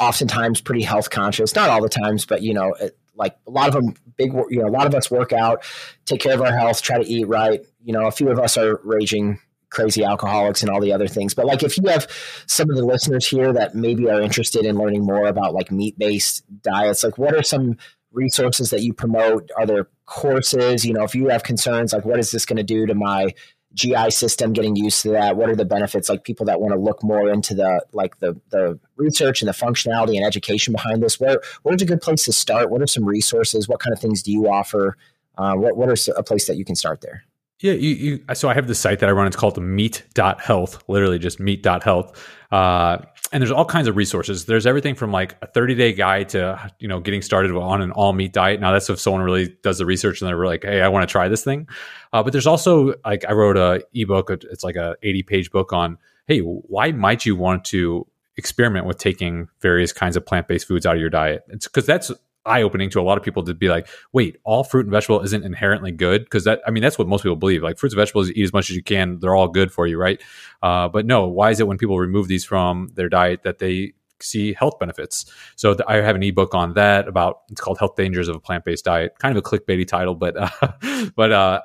oftentimes 0.00 0.60
pretty 0.60 0.82
health 0.82 1.10
conscious. 1.10 1.54
Not 1.54 1.70
all 1.70 1.82
the 1.82 1.88
times, 1.88 2.26
but 2.26 2.42
you 2.42 2.52
know, 2.52 2.74
like 3.16 3.36
a 3.46 3.50
lot 3.50 3.68
of 3.68 3.74
them, 3.74 3.94
big, 4.16 4.32
you 4.32 4.60
know, 4.60 4.68
a 4.68 4.70
lot 4.70 4.86
of 4.86 4.94
us 4.94 5.10
work 5.10 5.32
out, 5.32 5.64
take 6.04 6.20
care 6.20 6.34
of 6.34 6.42
our 6.42 6.56
health, 6.56 6.82
try 6.82 6.98
to 7.02 7.08
eat 7.08 7.26
right 7.26 7.64
you 7.86 7.92
know, 7.92 8.06
a 8.06 8.10
few 8.10 8.28
of 8.28 8.38
us 8.40 8.58
are 8.58 8.80
raging 8.82 9.38
crazy 9.70 10.02
alcoholics 10.02 10.60
and 10.60 10.70
all 10.70 10.80
the 10.80 10.92
other 10.92 11.06
things. 11.06 11.34
But 11.34 11.46
like 11.46 11.62
if 11.62 11.78
you 11.78 11.88
have 11.88 12.08
some 12.46 12.68
of 12.68 12.76
the 12.76 12.84
listeners 12.84 13.26
here 13.26 13.52
that 13.52 13.76
maybe 13.76 14.10
are 14.10 14.20
interested 14.20 14.66
in 14.66 14.76
learning 14.76 15.04
more 15.04 15.26
about 15.26 15.54
like 15.54 15.70
meat 15.70 15.96
based 15.96 16.44
diets, 16.62 17.04
like 17.04 17.16
what 17.16 17.34
are 17.34 17.44
some 17.44 17.76
resources 18.10 18.70
that 18.70 18.82
you 18.82 18.92
promote? 18.92 19.50
Are 19.56 19.66
there 19.66 19.88
courses? 20.04 20.84
You 20.84 20.94
know, 20.94 21.04
if 21.04 21.14
you 21.14 21.28
have 21.28 21.44
concerns, 21.44 21.92
like 21.92 22.04
what 22.04 22.18
is 22.18 22.32
this 22.32 22.44
going 22.44 22.56
to 22.56 22.64
do 22.64 22.86
to 22.86 22.94
my 22.94 23.32
GI 23.76 24.10
system 24.10 24.52
getting 24.52 24.74
used 24.74 25.02
to 25.02 25.10
that? 25.10 25.36
What 25.36 25.50
are 25.50 25.54
the 25.54 25.64
benefits? 25.64 26.08
Like 26.08 26.24
people 26.24 26.46
that 26.46 26.60
want 26.60 26.72
to 26.72 26.80
look 26.80 27.02
more 27.02 27.28
into 27.28 27.54
the 27.54 27.84
like 27.92 28.18
the 28.20 28.40
the 28.50 28.78
research 28.96 29.42
and 29.42 29.48
the 29.48 29.52
functionality 29.52 30.16
and 30.16 30.24
education 30.24 30.72
behind 30.72 31.02
this. 31.02 31.20
Where 31.20 31.40
where's 31.62 31.82
a 31.82 31.86
good 31.86 32.00
place 32.00 32.24
to 32.24 32.32
start? 32.32 32.70
What 32.70 32.82
are 32.82 32.86
some 32.86 33.04
resources? 33.04 33.68
What 33.68 33.80
kind 33.80 33.92
of 33.92 34.00
things 34.00 34.22
do 34.22 34.32
you 34.32 34.48
offer? 34.48 34.96
Uh, 35.36 35.54
what 35.54 35.76
what 35.76 35.88
are 35.88 36.12
a 36.16 36.22
place 36.22 36.46
that 36.46 36.56
you 36.56 36.64
can 36.64 36.74
start 36.74 37.02
there? 37.02 37.24
Yeah, 37.60 37.72
you, 37.72 37.90
you, 37.90 38.24
so 38.34 38.50
I 38.50 38.54
have 38.54 38.66
this 38.66 38.78
site 38.78 38.98
that 38.98 39.08
I 39.08 39.12
run. 39.12 39.26
It's 39.26 39.36
called 39.36 39.54
the 39.54 39.62
meat.health, 39.62 40.84
literally 40.88 41.18
just 41.18 41.40
meat.health. 41.40 42.28
Uh, 42.52 42.98
and 43.32 43.42
there's 43.42 43.50
all 43.50 43.64
kinds 43.64 43.88
of 43.88 43.96
resources. 43.96 44.44
There's 44.44 44.66
everything 44.66 44.94
from 44.94 45.10
like 45.10 45.36
a 45.42 45.46
30 45.46 45.74
day 45.74 45.92
guide 45.92 46.28
to, 46.30 46.72
you 46.78 46.86
know, 46.86 47.00
getting 47.00 47.22
started 47.22 47.50
on 47.52 47.82
an 47.82 47.92
all 47.92 48.12
meat 48.12 48.32
diet. 48.32 48.60
Now 48.60 48.72
that's 48.72 48.88
if 48.90 49.00
someone 49.00 49.22
really 49.22 49.56
does 49.62 49.78
the 49.78 49.86
research 49.86 50.20
and 50.20 50.28
they're 50.28 50.46
like, 50.46 50.64
Hey, 50.64 50.80
I 50.80 50.88
want 50.88 51.08
to 51.08 51.10
try 51.10 51.28
this 51.28 51.42
thing. 51.42 51.66
Uh, 52.12 52.22
but 52.22 52.32
there's 52.32 52.46
also 52.46 52.94
like, 53.04 53.24
I 53.28 53.32
wrote 53.32 53.56
a 53.56 53.82
ebook. 53.94 54.30
It's 54.30 54.62
like 54.62 54.76
a 54.76 54.96
80 55.02 55.22
page 55.24 55.50
book 55.50 55.72
on, 55.72 55.98
Hey, 56.26 56.40
why 56.40 56.92
might 56.92 57.26
you 57.26 57.36
want 57.36 57.64
to 57.66 58.06
experiment 58.36 58.86
with 58.86 58.98
taking 58.98 59.48
various 59.60 59.92
kinds 59.92 60.16
of 60.16 60.24
plant-based 60.26 60.68
foods 60.68 60.86
out 60.86 60.94
of 60.94 61.00
your 61.00 61.10
diet? 61.10 61.42
It's 61.48 61.66
because 61.66 61.86
that's 61.86 62.12
eye 62.46 62.62
opening 62.62 62.90
to 62.90 63.00
a 63.00 63.02
lot 63.02 63.18
of 63.18 63.24
people 63.24 63.42
to 63.44 63.54
be 63.54 63.68
like, 63.68 63.88
wait, 64.12 64.36
all 64.44 64.64
fruit 64.64 64.86
and 64.86 64.92
vegetable 64.92 65.20
isn't 65.22 65.44
inherently 65.44 65.92
good 65.92 66.24
because 66.24 66.44
that 66.44 66.60
I 66.66 66.70
mean 66.70 66.82
that's 66.82 66.98
what 66.98 67.08
most 67.08 67.22
people 67.22 67.36
believe. 67.36 67.62
Like 67.62 67.78
fruits 67.78 67.94
and 67.94 68.00
vegetables, 68.00 68.30
eat 68.30 68.44
as 68.44 68.52
much 68.52 68.70
as 68.70 68.76
you 68.76 68.82
can; 68.82 69.18
they're 69.20 69.34
all 69.34 69.48
good 69.48 69.72
for 69.72 69.86
you, 69.86 69.98
right? 69.98 70.20
Uh, 70.62 70.88
but 70.88 71.06
no, 71.06 71.26
why 71.26 71.50
is 71.50 71.60
it 71.60 71.66
when 71.66 71.78
people 71.78 71.98
remove 71.98 72.28
these 72.28 72.44
from 72.44 72.88
their 72.94 73.08
diet 73.08 73.42
that 73.42 73.58
they 73.58 73.92
see 74.20 74.52
health 74.54 74.78
benefits? 74.78 75.26
So 75.56 75.74
th- 75.74 75.84
I 75.86 75.96
have 75.96 76.16
an 76.16 76.22
ebook 76.22 76.54
on 76.54 76.74
that 76.74 77.08
about 77.08 77.40
it's 77.50 77.60
called 77.60 77.78
"Health 77.78 77.96
Dangers 77.96 78.28
of 78.28 78.36
a 78.36 78.40
Plant 78.40 78.64
Based 78.64 78.84
Diet." 78.84 79.18
Kind 79.18 79.36
of 79.36 79.44
a 79.44 79.48
clickbaity 79.48 79.86
title, 79.86 80.14
but 80.14 80.36
uh, 80.36 81.08
but 81.16 81.32
uh, 81.32 81.60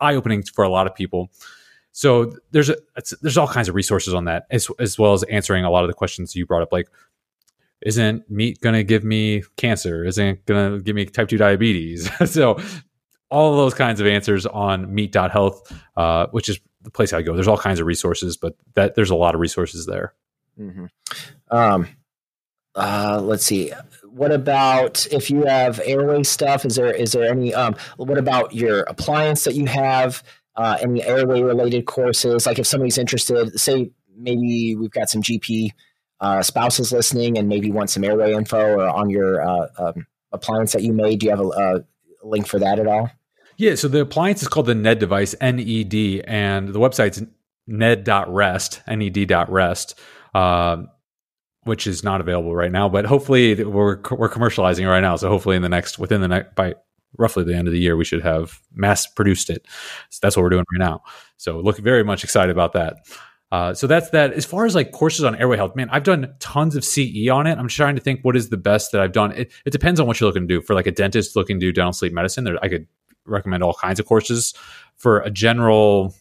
eye 0.00 0.14
opening 0.14 0.42
for 0.42 0.64
a 0.64 0.68
lot 0.68 0.86
of 0.86 0.94
people. 0.94 1.30
So 1.92 2.32
there's 2.52 2.70
a, 2.70 2.76
there's 3.20 3.36
all 3.36 3.48
kinds 3.48 3.68
of 3.68 3.74
resources 3.74 4.14
on 4.14 4.24
that, 4.26 4.46
as 4.50 4.68
as 4.78 4.98
well 4.98 5.12
as 5.12 5.22
answering 5.24 5.64
a 5.64 5.70
lot 5.70 5.82
of 5.82 5.88
the 5.88 5.94
questions 5.94 6.36
you 6.36 6.46
brought 6.46 6.62
up, 6.62 6.72
like 6.72 6.88
isn't 7.82 8.30
meat 8.30 8.60
going 8.60 8.74
to 8.74 8.84
give 8.84 9.04
me 9.04 9.42
cancer? 9.56 10.04
Isn't 10.04 10.44
going 10.46 10.78
to 10.78 10.82
give 10.82 10.94
me 10.94 11.06
type 11.06 11.28
2 11.28 11.38
diabetes? 11.38 12.10
so, 12.30 12.58
all 13.30 13.56
those 13.56 13.74
kinds 13.74 14.00
of 14.00 14.06
answers 14.06 14.44
on 14.46 14.92
meat.health, 14.92 15.72
uh, 15.96 16.26
which 16.32 16.48
is 16.48 16.58
the 16.82 16.90
place 16.90 17.12
I 17.12 17.22
go. 17.22 17.34
There's 17.34 17.48
all 17.48 17.58
kinds 17.58 17.80
of 17.80 17.86
resources, 17.86 18.36
but 18.36 18.56
that 18.74 18.94
there's 18.94 19.10
a 19.10 19.14
lot 19.14 19.34
of 19.34 19.40
resources 19.40 19.86
there. 19.86 20.14
Mm-hmm. 20.58 20.86
Um, 21.50 21.88
uh, 22.74 23.20
let's 23.22 23.44
see. 23.44 23.72
What 24.04 24.32
about 24.32 25.06
if 25.12 25.30
you 25.30 25.44
have 25.44 25.80
airway 25.84 26.22
stuff? 26.22 26.64
Is 26.64 26.76
there 26.76 26.92
is 26.92 27.12
there 27.12 27.30
any? 27.30 27.54
Um, 27.54 27.76
what 27.96 28.18
about 28.18 28.54
your 28.54 28.80
appliance 28.82 29.44
that 29.44 29.54
you 29.54 29.66
have? 29.66 30.22
Uh, 30.56 30.76
any 30.80 31.02
airway 31.04 31.42
related 31.42 31.86
courses? 31.86 32.44
Like 32.44 32.58
if 32.58 32.66
somebody's 32.66 32.98
interested, 32.98 33.58
say 33.58 33.90
maybe 34.16 34.76
we've 34.76 34.90
got 34.90 35.08
some 35.08 35.22
GP 35.22 35.70
uh, 36.20 36.42
spouses 36.42 36.92
listening 36.92 37.38
and 37.38 37.48
maybe 37.48 37.70
want 37.70 37.90
some 37.90 38.04
airway 38.04 38.34
info 38.34 38.74
or 38.74 38.88
on 38.88 39.10
your 39.10 39.42
uh, 39.42 39.68
um, 39.78 40.06
appliance 40.32 40.72
that 40.72 40.82
you 40.82 40.92
made, 40.92 41.20
do 41.20 41.26
you 41.26 41.30
have 41.30 41.40
a, 41.40 41.48
a, 41.48 41.84
link 42.22 42.46
for 42.46 42.58
that 42.58 42.78
at 42.78 42.86
all? 42.86 43.10
Yeah, 43.56 43.74
so 43.74 43.88
the 43.88 44.00
appliance 44.00 44.42
is 44.42 44.48
called 44.48 44.66
the 44.66 44.74
NED 44.74 44.98
device, 44.98 45.34
N 45.40 45.58
E 45.58 45.84
D, 45.84 46.22
and 46.24 46.68
the 46.68 46.78
website's 46.78 47.22
ned.rest, 47.66 48.82
ned.rest, 48.86 49.98
uh, 50.34 50.82
which 51.64 51.86
is 51.86 52.02
not 52.04 52.20
available 52.20 52.54
right 52.54 52.72
now, 52.72 52.88
but 52.88 53.04
hopefully 53.04 53.62
we're, 53.62 54.00
we're 54.10 54.28
commercializing 54.28 54.80
it 54.80 54.88
right 54.88 55.00
now. 55.00 55.16
So 55.16 55.28
hopefully 55.28 55.56
in 55.56 55.62
the 55.62 55.68
next, 55.68 55.98
within 55.98 56.20
the 56.20 56.28
next, 56.28 56.54
by 56.54 56.74
roughly 57.18 57.44
the 57.44 57.54
end 57.54 57.68
of 57.68 57.72
the 57.72 57.80
year, 57.80 57.96
we 57.96 58.04
should 58.04 58.22
have 58.22 58.60
mass 58.74 59.06
produced 59.06 59.50
it. 59.50 59.66
So 60.10 60.18
that's 60.22 60.36
what 60.36 60.42
we're 60.42 60.50
doing 60.50 60.64
right 60.72 60.84
now. 60.84 61.02
So 61.36 61.60
look 61.60 61.78
very 61.78 62.04
much 62.04 62.24
excited 62.24 62.50
about 62.50 62.72
that. 62.72 62.96
Uh, 63.52 63.74
so 63.74 63.86
that's 63.86 64.10
that. 64.10 64.32
As 64.32 64.44
far 64.44 64.64
as 64.64 64.74
like 64.74 64.92
courses 64.92 65.24
on 65.24 65.34
airway 65.34 65.56
health, 65.56 65.74
man, 65.74 65.88
I've 65.90 66.04
done 66.04 66.34
tons 66.38 66.76
of 66.76 66.84
CE 66.84 67.28
on 67.32 67.46
it. 67.46 67.58
I'm 67.58 67.68
trying 67.68 67.96
to 67.96 68.00
think 68.00 68.20
what 68.22 68.36
is 68.36 68.48
the 68.48 68.56
best 68.56 68.92
that 68.92 69.00
I've 69.00 69.12
done. 69.12 69.32
It, 69.32 69.52
it 69.64 69.70
depends 69.70 69.98
on 69.98 70.06
what 70.06 70.20
you're 70.20 70.28
looking 70.28 70.46
to 70.46 70.54
do. 70.54 70.60
For 70.60 70.74
like 70.74 70.86
a 70.86 70.92
dentist 70.92 71.34
looking 71.34 71.58
to 71.58 71.66
do 71.66 71.72
dental 71.72 71.92
sleep 71.92 72.12
medicine, 72.12 72.44
there, 72.44 72.58
I 72.62 72.68
could 72.68 72.86
recommend 73.24 73.62
all 73.62 73.74
kinds 73.74 73.98
of 73.98 74.06
courses. 74.06 74.54
For 74.96 75.20
a 75.20 75.30
general 75.30 76.14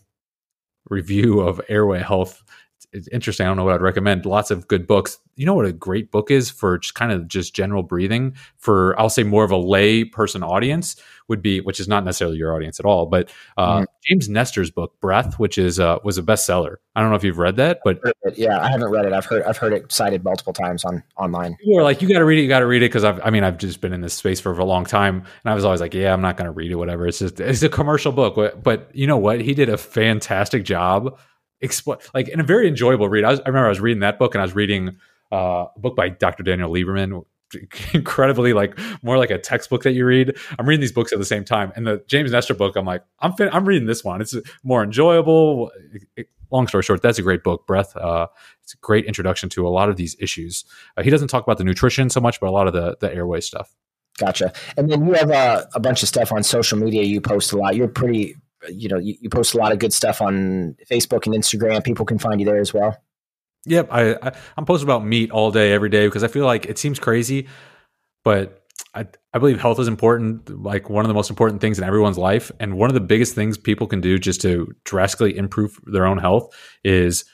review 0.90 1.42
of 1.42 1.62
airway 1.70 2.00
health, 2.00 2.44
it's 2.92 3.08
interesting. 3.10 3.46
I 3.46 3.50
don't 3.50 3.58
know 3.58 3.66
what 3.66 3.76
I'd 3.76 3.82
recommend. 3.82 4.26
Lots 4.26 4.50
of 4.50 4.68
good 4.68 4.88
books. 4.88 5.20
You 5.36 5.46
know 5.46 5.54
what 5.54 5.66
a 5.66 5.72
great 5.72 6.12
book 6.12 6.32
is 6.32 6.50
for 6.50 6.80
just 6.80 6.96
kind 6.96 7.12
of 7.12 7.28
just 7.28 7.54
general 7.54 7.84
breathing 7.84 8.36
for 8.58 9.00
I'll 9.00 9.10
say 9.10 9.24
more 9.24 9.44
of 9.44 9.52
a 9.52 9.58
lay 9.58 10.04
person 10.04 10.42
audience 10.42 10.96
would 11.30 11.42
be, 11.42 11.62
which 11.62 11.80
is 11.80 11.88
not 11.88 12.04
necessarily 12.04 12.38
your 12.38 12.56
audience 12.56 12.80
at 12.80 12.86
all, 12.86 13.06
but 13.06 13.30
uh, 13.58 13.80
mm 13.80 13.86
James 14.06 14.30
Nestor's 14.30 14.72
book 14.72 15.00
Breath, 15.02 15.38
which 15.38 15.58
is 15.58 15.80
uh, 15.80 16.00
was 16.04 16.18
a 16.18 16.24
bestseller. 16.24 16.78
I 16.96 17.02
don't 17.02 17.12
know 17.12 17.16
if 17.16 17.24
you've 17.24 17.38
read 17.38 17.58
that, 17.58 17.80
but 17.84 18.00
yeah, 18.36 18.60
I 18.60 18.72
haven't 18.72 18.90
read 18.90 19.06
it. 19.06 19.14
I've 19.14 19.26
heard 19.26 19.44
I've 19.44 19.58
heard 19.58 19.74
it 19.74 19.92
cited 19.92 20.24
multiple 20.24 20.54
times 20.54 20.84
on 20.84 21.04
online. 21.18 21.56
People 21.58 21.80
are 21.80 21.84
like, 21.84 22.02
you 22.02 22.08
got 22.08 22.20
to 22.20 22.26
read 22.26 22.40
it, 22.40 22.44
you 22.44 22.48
got 22.48 22.60
to 22.60 22.66
read 22.66 22.82
it 22.82 22.88
because 22.88 23.04
I've 23.04 23.20
I 23.24 23.30
mean 23.30 23.44
I've 23.44 23.58
just 23.58 23.82
been 23.82 23.94
in 23.94 24.02
this 24.02 24.14
space 24.14 24.40
for 24.40 24.52
a 24.58 24.66
long 24.66 24.86
time, 24.86 25.18
and 25.18 25.52
I 25.52 25.54
was 25.54 25.66
always 25.66 25.82
like, 25.82 25.94
yeah, 25.94 26.14
I'm 26.14 26.22
not 26.22 26.38
going 26.38 26.46
to 26.46 26.52
read 26.52 26.72
it, 26.72 26.76
whatever. 26.76 27.06
It's 27.08 27.20
just 27.20 27.40
it's 27.40 27.62
a 27.62 27.70
commercial 27.70 28.12
book, 28.12 28.36
but, 28.36 28.64
but 28.64 28.90
you 28.94 29.06
know 29.06 29.18
what? 29.18 29.42
He 29.42 29.54
did 29.54 29.70
a 29.70 29.78
fantastic 29.78 30.64
job 30.64 31.20
explain 31.62 32.00
like 32.14 32.30
in 32.30 32.40
a 32.40 32.44
very 32.44 32.68
enjoyable 32.68 33.10
read. 33.10 33.24
I, 33.24 33.32
was, 33.32 33.40
I, 33.42 33.50
remember 33.50 33.68
I 33.68 33.70
was 33.70 33.80
reading 33.80 34.02
that 34.02 34.20
book 34.20 34.34
and 34.34 34.42
I 34.42 34.46
was 34.46 34.56
reading 34.56 34.98
uh, 35.32 35.66
a 35.76 35.80
book 35.80 35.96
by 35.96 36.10
Dr. 36.10 36.44
Daniel 36.44 36.72
Lieberman, 36.72 37.26
incredibly 37.94 38.54
like 38.54 38.78
more 39.02 39.18
like 39.18 39.32
a 39.32 39.38
textbook 39.38 39.84
that 39.84 39.92
you 39.92 40.06
read. 40.06 40.36
I'm 40.58 40.68
reading 40.68 40.82
these 40.82 40.92
books 40.92 41.12
at 41.12 41.20
the 41.20 41.26
same 41.26 41.44
time, 41.44 41.72
and 41.76 41.86
the 41.86 42.04
James 42.08 42.32
Nestor 42.32 42.54
book, 42.54 42.76
I'm 42.76 42.86
like, 42.86 43.04
I'm 43.20 43.34
fin- 43.34 43.50
I'm 43.52 43.68
reading 43.68 43.88
this 43.88 44.04
one. 44.04 44.22
It's 44.22 44.36
more 44.64 44.84
enjoyable. 44.84 45.72
Long 46.52 46.68
story 46.68 46.84
short, 46.84 47.02
that's 47.02 47.20
a 47.20 47.22
great 47.22 47.44
book. 47.44 47.68
Breath. 47.68 47.96
Uh, 47.96 48.28
it's 48.64 48.74
a 48.74 48.78
great 48.78 49.06
introduction 49.06 49.50
to 49.50 49.68
a 49.68 49.70
lot 49.70 49.90
of 49.90 49.98
these 49.98 50.16
issues. 50.20 50.66
Uh, 50.98 51.04
he 51.04 51.10
doesn't 51.10 51.28
talk 51.28 51.44
about 51.44 51.58
the 51.58 51.64
nutrition 51.64 52.10
so 52.10 52.20
much, 52.20 52.40
but 52.40 52.48
a 52.48 52.52
lot 52.52 52.68
of 52.68 52.74
the 52.74 52.98
the 53.00 53.14
airway 53.14 53.42
stuff. 53.42 53.76
Gotcha. 54.18 54.52
And 54.76 54.92
then 54.92 55.06
you 55.06 55.14
have 55.14 55.32
uh, 55.32 55.66
a 55.74 55.80
bunch 55.80 56.04
of 56.04 56.10
stuff 56.10 56.32
on 56.32 56.44
social 56.44 56.78
media. 56.78 57.04
You 57.04 57.22
post 57.22 57.54
a 57.54 57.58
lot. 57.58 57.76
You're 57.76 57.88
pretty 57.88 58.36
you 58.68 58.90
know, 58.90 58.98
you, 58.98 59.16
you, 59.22 59.30
post 59.30 59.54
a 59.54 59.58
lot 59.58 59.72
of 59.72 59.80
good 59.80 59.94
stuff 59.94 60.22
on 60.22 60.76
Facebook 60.90 61.26
and 61.26 61.34
Instagram. 61.34 61.82
People 61.84 62.06
can 62.06 62.18
find 62.18 62.40
you 62.40 62.46
there 62.46 62.60
as 62.60 62.74
well. 62.74 62.98
Yep, 63.66 63.90
I, 63.92 64.14
I 64.14 64.32
am 64.58 64.66
posting 64.66 64.88
about 64.88 65.06
meat 65.06 65.32
all 65.32 65.52
day, 65.52 65.74
every 65.74 65.90
day 65.90 66.08
because 66.08 66.24
I 66.24 66.28
feel 66.28 66.46
like 66.46 66.66
it 66.66 66.78
seems 66.78 66.98
crazy, 67.00 67.48
but 68.24 68.64
I 68.96 69.06
I 69.34 69.40
believe 69.40 69.60
health 69.60 69.80
is 69.80 69.88
important, 69.88 70.64
like 70.64 70.90
one 70.90 71.06
of 71.06 71.10
the 71.10 71.14
most 71.14 71.30
important 71.30 71.62
things 71.62 71.78
in 71.78 71.84
everyone's 71.84 72.18
life, 72.18 72.52
and 72.60 72.78
one 72.78 72.90
of 72.90 72.94
the 72.94 73.02
biggest 73.02 73.36
things 73.36 73.58
people 73.58 73.86
can 73.88 74.02
do 74.02 74.18
just 74.18 74.42
to 74.42 74.72
drastically 74.86 75.38
improve 75.38 75.78
their 75.86 76.06
own 76.06 76.18
health 76.18 76.56
is 76.84 77.26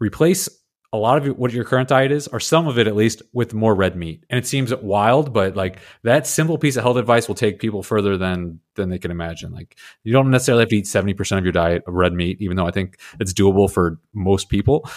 replace 0.00 0.48
a 0.92 0.96
lot 0.96 1.26
of 1.26 1.36
what 1.36 1.52
your 1.52 1.64
current 1.64 1.88
diet 1.88 2.10
is, 2.10 2.28
or 2.28 2.40
some 2.40 2.66
of 2.66 2.78
it 2.78 2.86
at 2.86 2.96
least, 2.96 3.20
with 3.34 3.52
more 3.52 3.74
red 3.74 3.94
meat. 3.94 4.24
And 4.30 4.38
it 4.38 4.46
seems 4.46 4.74
wild, 4.76 5.34
but 5.34 5.54
like 5.54 5.80
that 6.02 6.26
simple 6.26 6.56
piece 6.56 6.76
of 6.76 6.82
health 6.82 6.96
advice 6.96 7.28
will 7.28 7.34
take 7.34 7.58
people 7.60 7.82
further 7.82 8.16
than 8.16 8.60
than 8.74 8.88
they 8.88 8.98
can 8.98 9.10
imagine. 9.10 9.52
Like 9.52 9.76
you 10.04 10.12
don't 10.12 10.30
necessarily 10.30 10.62
have 10.62 10.70
to 10.70 10.76
eat 10.76 10.86
seventy 10.86 11.14
percent 11.14 11.38
of 11.38 11.44
your 11.44 11.52
diet 11.52 11.82
of 11.86 11.94
red 11.94 12.12
meat, 12.14 12.38
even 12.40 12.56
though 12.56 12.66
I 12.66 12.70
think 12.70 12.98
it's 13.20 13.34
doable 13.34 13.70
for 13.70 13.98
most 14.14 14.48
people. 14.48 14.88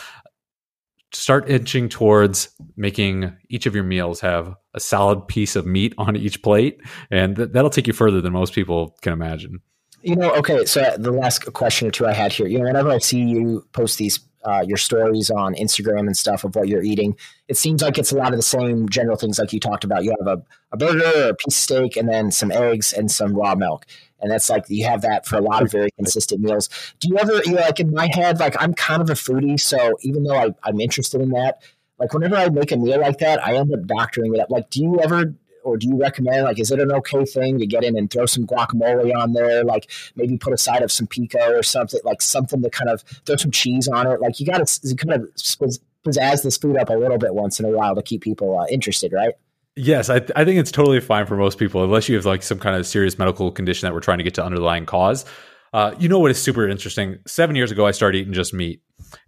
Start 1.13 1.49
inching 1.49 1.89
towards 1.89 2.49
making 2.77 3.33
each 3.49 3.65
of 3.65 3.75
your 3.75 3.83
meals 3.83 4.21
have 4.21 4.55
a 4.73 4.79
solid 4.79 5.27
piece 5.27 5.55
of 5.55 5.65
meat 5.65 5.93
on 5.97 6.15
each 6.15 6.41
plate, 6.41 6.79
and 7.09 7.35
th- 7.35 7.49
that'll 7.51 7.69
take 7.69 7.87
you 7.87 7.93
further 7.93 8.21
than 8.21 8.31
most 8.31 8.53
people 8.53 8.95
can 9.01 9.11
imagine. 9.11 9.59
You 10.03 10.15
know, 10.15 10.33
okay. 10.35 10.65
So 10.65 10.95
the 10.97 11.11
last 11.11 11.39
question 11.53 11.87
or 11.87 11.91
two 11.91 12.07
I 12.07 12.13
had 12.13 12.31
here, 12.31 12.47
you 12.47 12.57
know, 12.57 12.65
whenever 12.65 12.89
I 12.89 12.97
see 12.97 13.19
you 13.19 13.65
post 13.71 13.97
these 13.97 14.19
uh, 14.43 14.63
your 14.65 14.77
stories 14.77 15.29
on 15.29 15.53
Instagram 15.55 16.07
and 16.07 16.17
stuff 16.17 16.43
of 16.43 16.55
what 16.55 16.67
you're 16.67 16.81
eating, 16.81 17.15
it 17.47 17.57
seems 17.57 17.83
like 17.83 17.97
it's 17.97 18.11
a 18.11 18.15
lot 18.15 18.31
of 18.31 18.37
the 18.37 18.43
same 18.43 18.89
general 18.89 19.15
things 19.15 19.37
like 19.37 19.53
you 19.53 19.59
talked 19.59 19.83
about. 19.83 20.03
You 20.03 20.15
have 20.19 20.39
a, 20.39 20.43
a 20.71 20.77
burger 20.77 21.25
or 21.25 21.29
a 21.29 21.35
piece 21.35 21.55
of 21.55 21.61
steak 21.61 21.95
and 21.95 22.09
then 22.09 22.31
some 22.31 22.51
eggs 22.51 22.93
and 22.93 23.11
some 23.11 23.33
raw 23.33 23.53
milk. 23.53 23.85
And 24.21 24.31
that's 24.31 24.49
like 24.49 24.65
you 24.69 24.85
have 24.85 25.01
that 25.01 25.25
for 25.25 25.37
a 25.37 25.41
lot 25.41 25.63
of 25.63 25.71
very 25.71 25.91
consistent 25.91 26.41
meals. 26.41 26.69
Do 26.99 27.09
you 27.09 27.17
ever, 27.17 27.41
you 27.45 27.53
know, 27.53 27.61
like 27.61 27.79
in 27.79 27.91
my 27.91 28.07
head, 28.07 28.39
like 28.39 28.55
I'm 28.59 28.73
kind 28.73 29.01
of 29.01 29.09
a 29.09 29.13
foodie. 29.13 29.59
So 29.59 29.97
even 30.01 30.23
though 30.23 30.35
I, 30.35 30.53
I'm 30.63 30.79
interested 30.79 31.21
in 31.21 31.29
that, 31.29 31.61
like 31.99 32.13
whenever 32.13 32.35
I 32.35 32.49
make 32.49 32.71
a 32.71 32.77
meal 32.77 32.99
like 32.99 33.19
that, 33.19 33.45
I 33.45 33.55
end 33.55 33.73
up 33.73 33.85
doctoring 33.85 34.33
it 34.33 34.39
up. 34.39 34.49
Like, 34.49 34.69
do 34.69 34.81
you 34.81 34.99
ever 35.01 35.35
or 35.63 35.77
do 35.77 35.87
you 35.87 35.95
recommend 35.95 36.43
like 36.43 36.59
is 36.59 36.71
it 36.71 36.79
an 36.79 36.91
okay 36.91 37.25
thing 37.25 37.59
to 37.59 37.65
get 37.65 37.83
in 37.83 37.97
and 37.97 38.09
throw 38.09 38.25
some 38.25 38.45
guacamole 38.45 39.15
on 39.15 39.33
there 39.33 39.63
like 39.63 39.91
maybe 40.15 40.37
put 40.37 40.53
a 40.53 40.57
side 40.57 40.81
of 40.81 40.91
some 40.91 41.07
pico 41.07 41.55
or 41.55 41.63
something 41.63 41.99
like 42.03 42.21
something 42.21 42.61
to 42.61 42.69
kind 42.69 42.89
of 42.89 43.01
throw 43.25 43.35
some 43.35 43.51
cheese 43.51 43.87
on 43.87 44.07
it 44.07 44.19
like 44.21 44.39
you 44.39 44.45
got 44.45 44.65
to 44.65 44.95
kind 44.95 45.13
of 45.13 45.29
pizzazz 45.35 46.43
this 46.43 46.57
food 46.57 46.77
up 46.77 46.89
a 46.89 46.93
little 46.93 47.17
bit 47.17 47.33
once 47.33 47.59
in 47.59 47.65
a 47.65 47.69
while 47.69 47.95
to 47.95 48.01
keep 48.01 48.21
people 48.21 48.59
uh, 48.59 48.65
interested 48.71 49.13
right 49.13 49.35
Yes, 49.75 50.09
I, 50.09 50.19
th- 50.19 50.31
I 50.35 50.43
think 50.43 50.59
it's 50.59 50.71
totally 50.71 50.99
fine 50.99 51.25
for 51.25 51.37
most 51.37 51.57
people, 51.57 51.83
unless 51.83 52.09
you 52.09 52.15
have 52.15 52.25
like 52.25 52.43
some 52.43 52.59
kind 52.59 52.75
of 52.75 52.85
serious 52.85 53.17
medical 53.17 53.51
condition 53.51 53.87
that 53.87 53.93
we're 53.93 54.01
trying 54.01 54.17
to 54.17 54.23
get 54.23 54.33
to 54.35 54.43
underlying 54.43 54.85
cause. 54.85 55.25
Uh, 55.73 55.95
you 55.97 56.09
know 56.09 56.19
what 56.19 56.31
is 56.31 56.41
super 56.41 56.67
interesting? 56.67 57.17
Seven 57.25 57.55
years 57.55 57.71
ago, 57.71 57.85
I 57.85 57.91
started 57.91 58.17
eating 58.17 58.33
just 58.33 58.53
meat, 58.53 58.81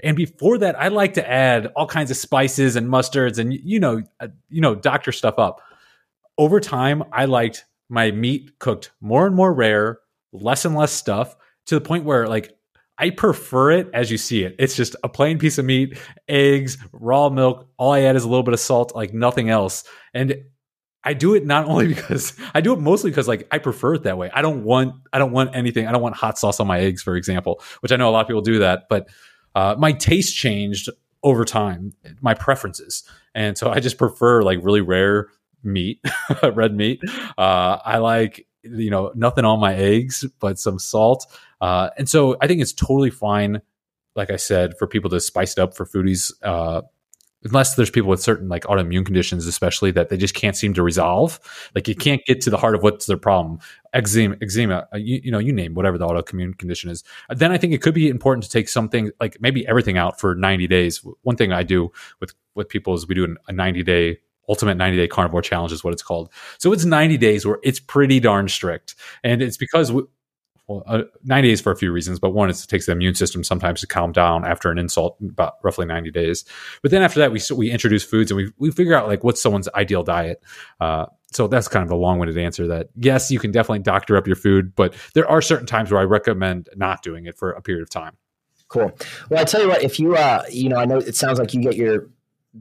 and 0.04 0.18
before 0.18 0.58
that, 0.58 0.78
I 0.78 0.89
like 0.89 1.14
to 1.14 1.30
add 1.30 1.68
all 1.78 1.88
kinds 1.88 2.12
of 2.12 2.18
spices 2.18 2.76
and 2.76 2.88
mustards 2.88 3.38
and 3.38 3.54
you 3.54 3.80
know, 3.80 4.02
uh, 4.20 4.28
you 4.50 4.60
know, 4.60 4.76
doctor 4.76 5.14
stuff 5.14 5.39
up 5.39 5.62
over 6.38 6.60
time, 6.60 7.04
I 7.12 7.26
liked 7.26 7.66
my 7.89 8.12
meat 8.12 8.60
cooked 8.60 8.91
more 9.02 9.28
and 9.28 9.36
more 9.36 9.54
rare, 9.54 10.00
less 10.32 10.66
and 10.66 10.76
less 10.76 10.91
stuff 10.91 11.36
to 11.68 11.76
the 11.76 11.82
point 11.82 12.06
where 12.06 12.28
like 12.28 12.58
I 13.04 13.10
prefer 13.10 13.72
it 13.72 13.89
as 13.93 14.10
you 14.10 14.18
see 14.18 14.45
it. 14.45 14.56
It's 14.58 14.78
just 14.78 14.95
a 15.04 15.10
plain 15.10 15.38
piece 15.38 15.58
of 15.58 15.66
meat, 15.66 15.99
eggs, 16.30 16.78
raw 16.93 17.28
milk. 17.28 17.68
All 17.76 17.91
I 17.91 18.04
add 18.04 18.16
is 18.16 18.24
a 18.24 18.30
little 18.30 18.43
bit 18.43 18.54
of 18.54 18.62
salt, 18.62 18.95
like 18.95 19.14
nothing 19.14 19.49
else. 19.49 19.84
And 20.14 20.38
I 21.04 21.14
do 21.14 21.36
it 21.36 21.45
not 21.45 21.66
only 21.70 21.89
because 21.89 22.32
I 22.54 22.62
do 22.62 22.72
it 22.72 22.80
mostly 22.80 23.12
because 23.12 23.28
like 23.28 23.45
I 23.51 23.58
prefer 23.58 23.95
it 23.95 24.04
that 24.04 24.18
way. 24.18 24.32
I 24.34 24.41
don't 24.41 24.64
want 24.64 24.95
I 25.12 25.20
don't 25.20 25.34
want 25.34 25.54
anything. 25.54 25.86
I 25.86 25.91
don't 25.91 26.01
want 26.01 26.16
hot 26.16 26.38
sauce 26.38 26.62
on 26.62 26.68
my 26.68 26.80
eggs, 26.80 27.04
for 27.04 27.18
example, 27.18 27.62
which 27.82 27.91
I 27.91 27.97
know 27.97 28.08
a 28.10 28.12
lot 28.12 28.22
of 28.22 28.28
people 28.28 28.41
do 28.41 28.60
that. 28.60 28.84
But 28.88 29.10
uh, 29.54 29.76
my 29.78 29.91
taste 29.91 30.34
changed 30.34 30.89
over 31.24 31.43
time, 31.43 31.91
my 32.22 32.34
preferences, 32.34 33.04
and 33.36 33.58
so 33.58 33.70
I 33.70 33.82
just 33.82 33.97
prefer 33.97 34.43
like 34.43 34.60
really 34.62 34.80
rare 34.80 35.28
meat, 35.62 35.99
red 36.54 36.74
meat. 36.74 37.01
Uh, 37.38 37.80
I 37.84 37.97
like 37.97 38.47
you 38.64 38.89
know 38.89 39.11
nothing 39.16 39.45
on 39.45 39.59
my 39.59 39.76
eggs 39.76 40.26
but 40.39 40.59
some 40.59 40.80
salt, 40.80 41.26
uh, 41.61 41.89
and 41.97 42.09
so 42.09 42.38
I 42.41 42.47
think 42.47 42.61
it's 42.61 42.74
totally 42.74 43.09
fine. 43.09 43.61
Like 44.16 44.30
I 44.30 44.36
said, 44.36 44.78
for 44.78 44.88
people 44.88 45.09
to 45.09 45.20
spice 45.20 45.53
it 45.53 45.59
up 45.59 45.76
for 45.76 45.86
foodies, 45.86 46.32
uh, 46.43 46.84
unless 47.43 47.76
there's 47.76 47.89
people 47.89 48.09
with 48.09 48.22
certain 48.22 48.47
like 48.47 48.64
autoimmune 48.64 49.05
conditions, 49.05 49.45
especially 49.45 49.91
that 49.91 50.09
they 50.09 50.18
just 50.18 50.34
can't 50.34 50.55
seem 50.55 50.74
to 50.74 50.84
resolve. 50.84 51.39
Like 51.76 51.88
you 51.88 51.95
can't 51.95 52.24
get 52.26 52.41
to 52.41 52.49
the 52.49 52.57
heart 52.57 52.76
of 52.76 52.84
what's 52.84 53.05
their 53.05 53.18
problem. 53.18 53.59
Eczema, 53.93 54.36
eczema, 54.41 54.88
uh, 54.93 54.97
you, 54.97 55.22
you 55.24 55.32
know, 55.32 55.39
you 55.39 55.53
name 55.53 55.74
whatever 55.74 55.97
the 55.97 56.07
autoimmune 56.07 56.57
condition 56.57 56.89
is. 56.89 57.03
Then 57.30 57.51
I 57.51 57.57
think 57.57 57.74
it 57.74 57.82
could 57.82 57.93
be 57.93 58.09
important 58.09 58.43
to 58.43 58.49
take 58.49 58.70
something 58.70 59.11
like 59.20 59.38
maybe 59.39 59.68
everything 59.68 59.97
out 59.97 60.20
for 60.20 60.36
90 60.36 60.68
days. 60.68 61.05
One 61.22 61.36
thing 61.36 61.51
I 61.51 61.64
do 61.64 61.91
with 62.20 62.34
with 62.55 62.70
people 62.70 62.93
is 62.93 63.07
we 63.07 63.16
do 63.16 63.36
a 63.47 63.51
90 63.51 63.84
day 63.84 64.20
ultimate 64.50 64.76
90 64.76 64.98
day 64.98 65.08
carnivore 65.08 65.41
challenge 65.41 65.72
is 65.72 65.84
what 65.84 65.94
it's 65.94 66.04
called. 66.04 66.32
So 66.58 66.74
it's 66.74 66.86
90 66.86 67.18
days 67.18 67.46
where 67.46 67.60
it's 67.64 67.80
pretty 67.80 68.20
darn 68.20 68.48
strict. 68.48 68.96
And 69.24 69.41
it's 69.41 69.58
because 69.58 69.91
we, 69.91 70.04
well, 70.68 70.84
uh, 70.88 71.04
90 71.26 71.50
days 71.50 71.62
for 71.62 71.72
a 71.72 71.76
few 71.76 71.91
reasons, 71.91 72.20
but 72.20 72.30
one 72.30 72.50
is 72.50 72.64
it 72.64 72.68
takes 72.68 72.86
the 72.86 72.94
immune 72.94 73.16
system 73.16 73.44
sometimes 73.44 73.82
to 73.82 73.88
calm 73.88 74.14
down 74.14 74.46
after 74.46 74.72
an 74.72 74.78
insult, 74.78 75.18
about 75.22 75.56
roughly 75.62 75.86
90 75.86 76.10
days. 76.12 76.46
But 76.82 76.91
then 76.91 77.02
after 77.02 77.20
that, 77.20 77.32
we 77.32 77.41
we 77.56 77.70
introduce 77.70 78.04
foods 78.04 78.32
and 78.32 78.38
we 78.38 78.52
we 78.58 78.72
figure 78.72 78.96
out 78.96 79.08
like 79.08 79.24
what's 79.24 79.41
someone's 79.41 79.68
ideal 79.76 80.04
diet. 80.04 80.41
Uh, 80.80 81.08
so 81.34 81.48
that's 81.48 81.68
kind 81.68 81.84
of 81.84 81.91
a 81.91 81.96
long-winded 81.96 82.38
answer. 82.38 82.68
That 82.68 82.89
yes, 82.96 83.30
you 83.30 83.39
can 83.39 83.52
definitely 83.52 83.80
doctor 83.80 84.16
up 84.16 84.26
your 84.26 84.38
food, 84.38 84.74
but 84.74 84.94
there 85.14 85.30
are 85.30 85.41
certain 85.41 85.66
times 85.66 85.91
where 85.91 86.00
I 86.00 86.06
recommend 86.06 86.70
not 86.76 87.02
doing 87.02 87.26
it 87.26 87.38
for 87.38 87.52
a 87.52 87.62
period 87.62 87.82
of 87.82 87.89
time. 87.89 88.16
Cool. 88.70 88.98
Well, 89.30 89.41
I 89.41 89.44
tell 89.44 89.62
you 89.62 89.68
what, 89.68 89.84
if 89.84 90.00
you 90.00 90.16
uh, 90.16 90.44
you 90.50 90.70
know, 90.70 90.78
I 90.78 90.86
know 90.86 90.98
it 90.98 91.16
sounds 91.16 91.39
like 91.39 91.54
you 91.54 91.62
get 91.62 91.76
your 91.76 92.10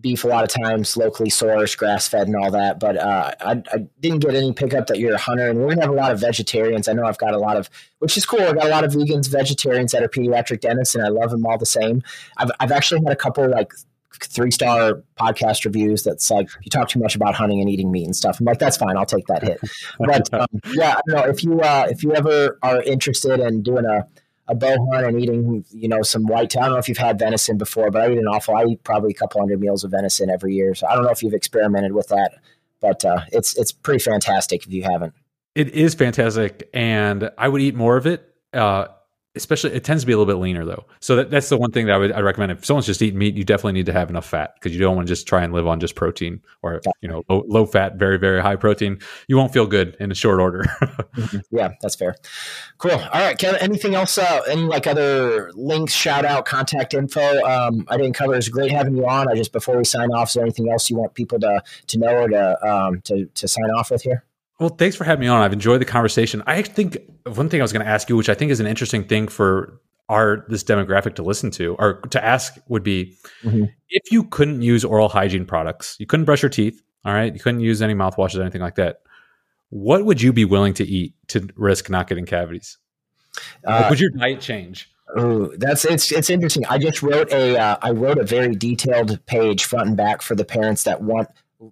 beef 0.01 0.24
a 0.24 0.28
lot 0.28 0.43
of 0.43 0.49
times 0.49 0.97
locally 0.97 1.28
sourced, 1.28 1.76
grass 1.76 2.09
fed, 2.09 2.26
and 2.26 2.36
all 2.36 2.51
that. 2.51 2.80
But 2.80 2.97
uh, 2.97 3.32
I, 3.40 3.62
I, 3.72 3.86
didn't 4.01 4.20
get 4.20 4.34
any 4.34 4.53
pickup 4.53 4.86
that 4.86 4.99
you're 4.99 5.14
a 5.14 5.18
hunter, 5.18 5.49
and 5.49 5.59
we're 5.59 5.68
gonna 5.68 5.82
have 5.82 5.90
a 5.90 5.95
lot 5.95 6.12
of 6.12 6.20
vegetarians. 6.20 6.88
I 6.88 6.95
know 6.95 7.05
I've 7.05 7.18
got 7.18 7.34
a 7.34 7.38
lot 7.38 7.57
of, 7.57 7.68
which 7.99 8.16
is 8.16 8.24
cool. 8.24 8.40
I've 8.40 8.55
got 8.55 8.66
a 8.66 8.70
lot 8.70 8.84
of 8.84 8.93
vegans, 8.93 9.28
vegetarians 9.28 9.93
that 9.93 10.03
are 10.03 10.09
pediatric 10.09 10.61
dentists, 10.61 10.95
and 10.95 11.05
I 11.05 11.09
love 11.09 11.30
them 11.30 11.45
all 11.45 11.59
the 11.59 11.66
same. 11.66 12.03
I've 12.38 12.51
I've 12.59 12.72
actually 12.72 13.03
had 13.05 13.12
a 13.12 13.16
couple 13.16 13.49
like 13.49 13.72
three 14.20 14.51
star 14.51 15.03
podcast 15.18 15.64
reviews 15.64 16.03
that's 16.03 16.30
like 16.30 16.49
you 16.62 16.70
talk 16.70 16.88
too 16.88 17.01
much 17.01 17.14
about 17.14 17.34
hunting 17.34 17.61
and 17.61 17.68
eating 17.68 17.90
meat 17.90 18.05
and 18.05 18.16
stuff. 18.16 18.40
I'm 18.40 18.47
like 18.47 18.59
that's 18.59 18.76
fine, 18.76 18.97
I'll 18.97 19.07
take 19.07 19.26
that 19.26 19.43
hit. 19.43 19.61
But 19.99 20.32
um, 20.34 20.47
yeah, 20.72 20.95
I 20.97 21.01
don't 21.07 21.16
know 21.16 21.30
if 21.30 21.45
you 21.45 21.61
uh, 21.61 21.86
if 21.90 22.03
you 22.03 22.14
ever 22.14 22.59
are 22.62 22.82
interested 22.82 23.40
in 23.40 23.62
doing 23.62 23.84
a 23.84 24.07
a 24.49 24.55
bow 24.55 24.76
hunt 24.93 25.07
and 25.07 25.20
eating, 25.20 25.64
you 25.70 25.88
know, 25.88 26.03
some 26.03 26.26
white. 26.26 26.57
I 26.57 26.62
don't 26.62 26.72
know 26.72 26.78
if 26.78 26.88
you've 26.88 26.99
had 26.99 27.18
venison 27.18 27.59
before, 27.59 27.90
but 27.90 28.03
I 28.03 28.12
eat 28.12 28.18
an 28.18 28.26
awful. 28.26 28.55
I 28.57 28.64
eat 28.64 28.84
probably 28.84 29.11
a 29.11 29.14
couple 29.14 29.40
hundred 29.40 29.61
meals 29.61 29.84
of 29.84 29.90
venison 29.90 30.30
every 30.30 30.55
year. 30.55 30.74
So 30.74 30.86
I 30.86 30.95
don't 30.95 31.05
know 31.05 31.11
if 31.11 31.22
you've 31.22 31.34
experimented 31.34 31.93
with 31.93 32.09
that, 32.09 32.32
but 32.80 33.05
uh, 33.05 33.20
it's 33.30 33.57
it's 33.57 33.72
pretty 33.72 34.03
fantastic 34.03 34.66
if 34.66 34.72
you 34.72 34.82
haven't. 34.82 35.14
It 35.55 35.70
is 35.70 35.95
fantastic, 35.95 36.68
and 36.72 37.30
I 37.36 37.49
would 37.49 37.61
eat 37.61 37.74
more 37.74 37.97
of 37.97 38.07
it. 38.07 38.34
Uh, 38.53 38.86
especially 39.35 39.72
it 39.72 39.85
tends 39.85 40.03
to 40.03 40.07
be 40.07 40.12
a 40.12 40.18
little 40.18 40.33
bit 40.33 40.41
leaner 40.41 40.64
though. 40.64 40.85
So 41.01 41.16
that, 41.16 41.30
that's 41.30 41.49
the 41.49 41.57
one 41.57 41.70
thing 41.70 41.87
that 41.87 41.95
I 41.95 41.99
would 41.99 42.12
I 42.12 42.20
recommend. 42.20 42.53
If 42.53 42.64
someone's 42.64 42.87
just 42.87 43.01
eating 43.01 43.18
meat, 43.18 43.35
you 43.35 43.45
definitely 43.45 43.72
need 43.72 43.87
to 43.87 43.93
have 43.93 44.11
enough 44.11 44.26
fat 44.26 44.55
because 44.55 44.74
you 44.74 44.80
don't 44.80 44.95
want 44.95 45.09
to 45.09 45.12
just 45.12 45.26
try 45.26 45.43
and 45.43 45.53
live 45.53 45.66
on 45.66 45.80
just 45.80 45.95
protein 45.95 46.43
or 46.62 46.80
you 47.01 47.09
know 47.09 47.22
low, 47.28 47.45
low 47.47 47.66
fat, 47.66 47.97
very 47.97 48.18
very 48.18 48.43
high 48.43 48.57
protein. 48.57 48.99
You 49.28 49.37
won't 49.37 49.53
feel 49.53 49.66
good 49.66 49.97
in 50.01 50.11
a 50.11 50.14
short 50.14 50.41
order. 50.41 50.62
mm-hmm. 50.83 51.39
Yeah, 51.51 51.72
that's 51.80 51.97
fair. 51.97 52.16
Cool. 52.78 52.93
All 52.93 53.20
right, 53.20 53.39
Kevin. 53.39 53.61
Anything 53.61 53.95
else? 53.95 54.18
Uh, 54.18 54.43
any 54.49 54.62
like 54.62 54.87
other 54.87 55.51
links, 55.55 55.95
shout 55.95 56.24
out, 56.24 56.45
contact 56.45 56.95
info? 56.95 57.43
Um, 57.45 57.87
I 57.89 57.97
didn't 57.97 58.14
cover. 58.14 58.35
It's 58.35 58.49
great 58.49 58.70
having 58.70 58.97
you 58.97 59.09
on. 59.09 59.28
I 59.28 59.35
just 59.35 59.53
before 59.53 59.76
we 59.78 59.85
sign 59.85 60.11
off, 60.11 60.28
is 60.28 60.35
there 60.35 60.43
anything 60.43 60.70
else 60.70 60.91
you 60.91 60.97
want 60.97 61.14
people 61.14 61.39
to 61.41 61.62
to 61.87 61.99
know 61.99 62.22
or 62.24 62.28
to 62.28 62.68
um, 62.68 63.01
to 63.03 63.26
to 63.26 63.49
sign 63.49 63.70
off 63.70 63.91
with 63.91 64.03
here? 64.03 64.24
Well, 64.61 64.70
thanks 64.70 64.94
for 64.96 65.05
having 65.05 65.20
me 65.20 65.26
on. 65.28 65.42
I've 65.42 65.53
enjoyed 65.53 65.80
the 65.80 65.84
conversation. 65.84 66.42
I 66.46 66.62
think 66.62 66.98
one 67.26 67.48
thing 67.48 67.61
I 67.61 67.64
was 67.64 67.72
going 67.72 67.84
to 67.84 67.90
ask 67.90 68.09
you, 68.09 68.16
which 68.16 68.28
I 68.28 68.34
think 68.34 68.50
is 68.50 68.61
an 68.61 68.66
interesting 68.66 69.05
thing 69.05 69.28
for 69.28 69.80
our 70.09 70.44
this 70.48 70.62
demographic 70.62 71.14
to 71.16 71.22
listen 71.22 71.50
to 71.53 71.74
or 71.78 72.00
to 72.11 72.24
ask, 72.24 72.55
would 72.68 72.82
be 72.82 73.16
mm-hmm. 73.42 73.64
if 73.88 74.12
you 74.12 74.24
couldn't 74.24 74.62
use 74.62 74.84
oral 74.84 75.09
hygiene 75.09 75.46
products, 75.46 75.96
you 75.98 76.07
couldn't 76.07 76.26
brush 76.26 76.42
your 76.42 76.50
teeth, 76.50 76.82
all 77.05 77.12
right, 77.12 77.32
you 77.32 77.40
couldn't 77.40 77.61
use 77.61 77.82
any 77.82 77.94
mouthwashes, 77.94 78.38
or 78.38 78.42
anything 78.42 78.61
like 78.61 78.76
that. 78.76 79.00
What 79.70 80.05
would 80.05 80.20
you 80.20 80.32
be 80.32 80.44
willing 80.44 80.74
to 80.74 80.84
eat 80.84 81.14
to 81.28 81.48
risk 81.57 81.88
not 81.88 82.07
getting 82.07 82.26
cavities? 82.26 82.78
Uh, 83.66 83.86
would 83.88 84.00
your 84.00 84.11
diet 84.11 84.40
change? 84.40 84.92
Ooh, 85.18 85.53
that's 85.57 85.84
it's 85.84 86.12
it's 86.12 86.30
interesting. 86.30 86.64
I 86.66 86.78
just 86.78 87.03
wrote 87.03 87.32
a 87.32 87.59
uh, 87.59 87.76
I 87.82 87.90
wrote 87.90 88.18
a 88.18 88.24
very 88.24 88.55
detailed 88.55 89.24
page 89.26 89.64
front 89.64 89.88
and 89.88 89.96
back 89.96 90.22
for 90.22 90.34
the 90.34 90.44
parents 90.44 90.84
that 90.84 91.03
want 91.03 91.28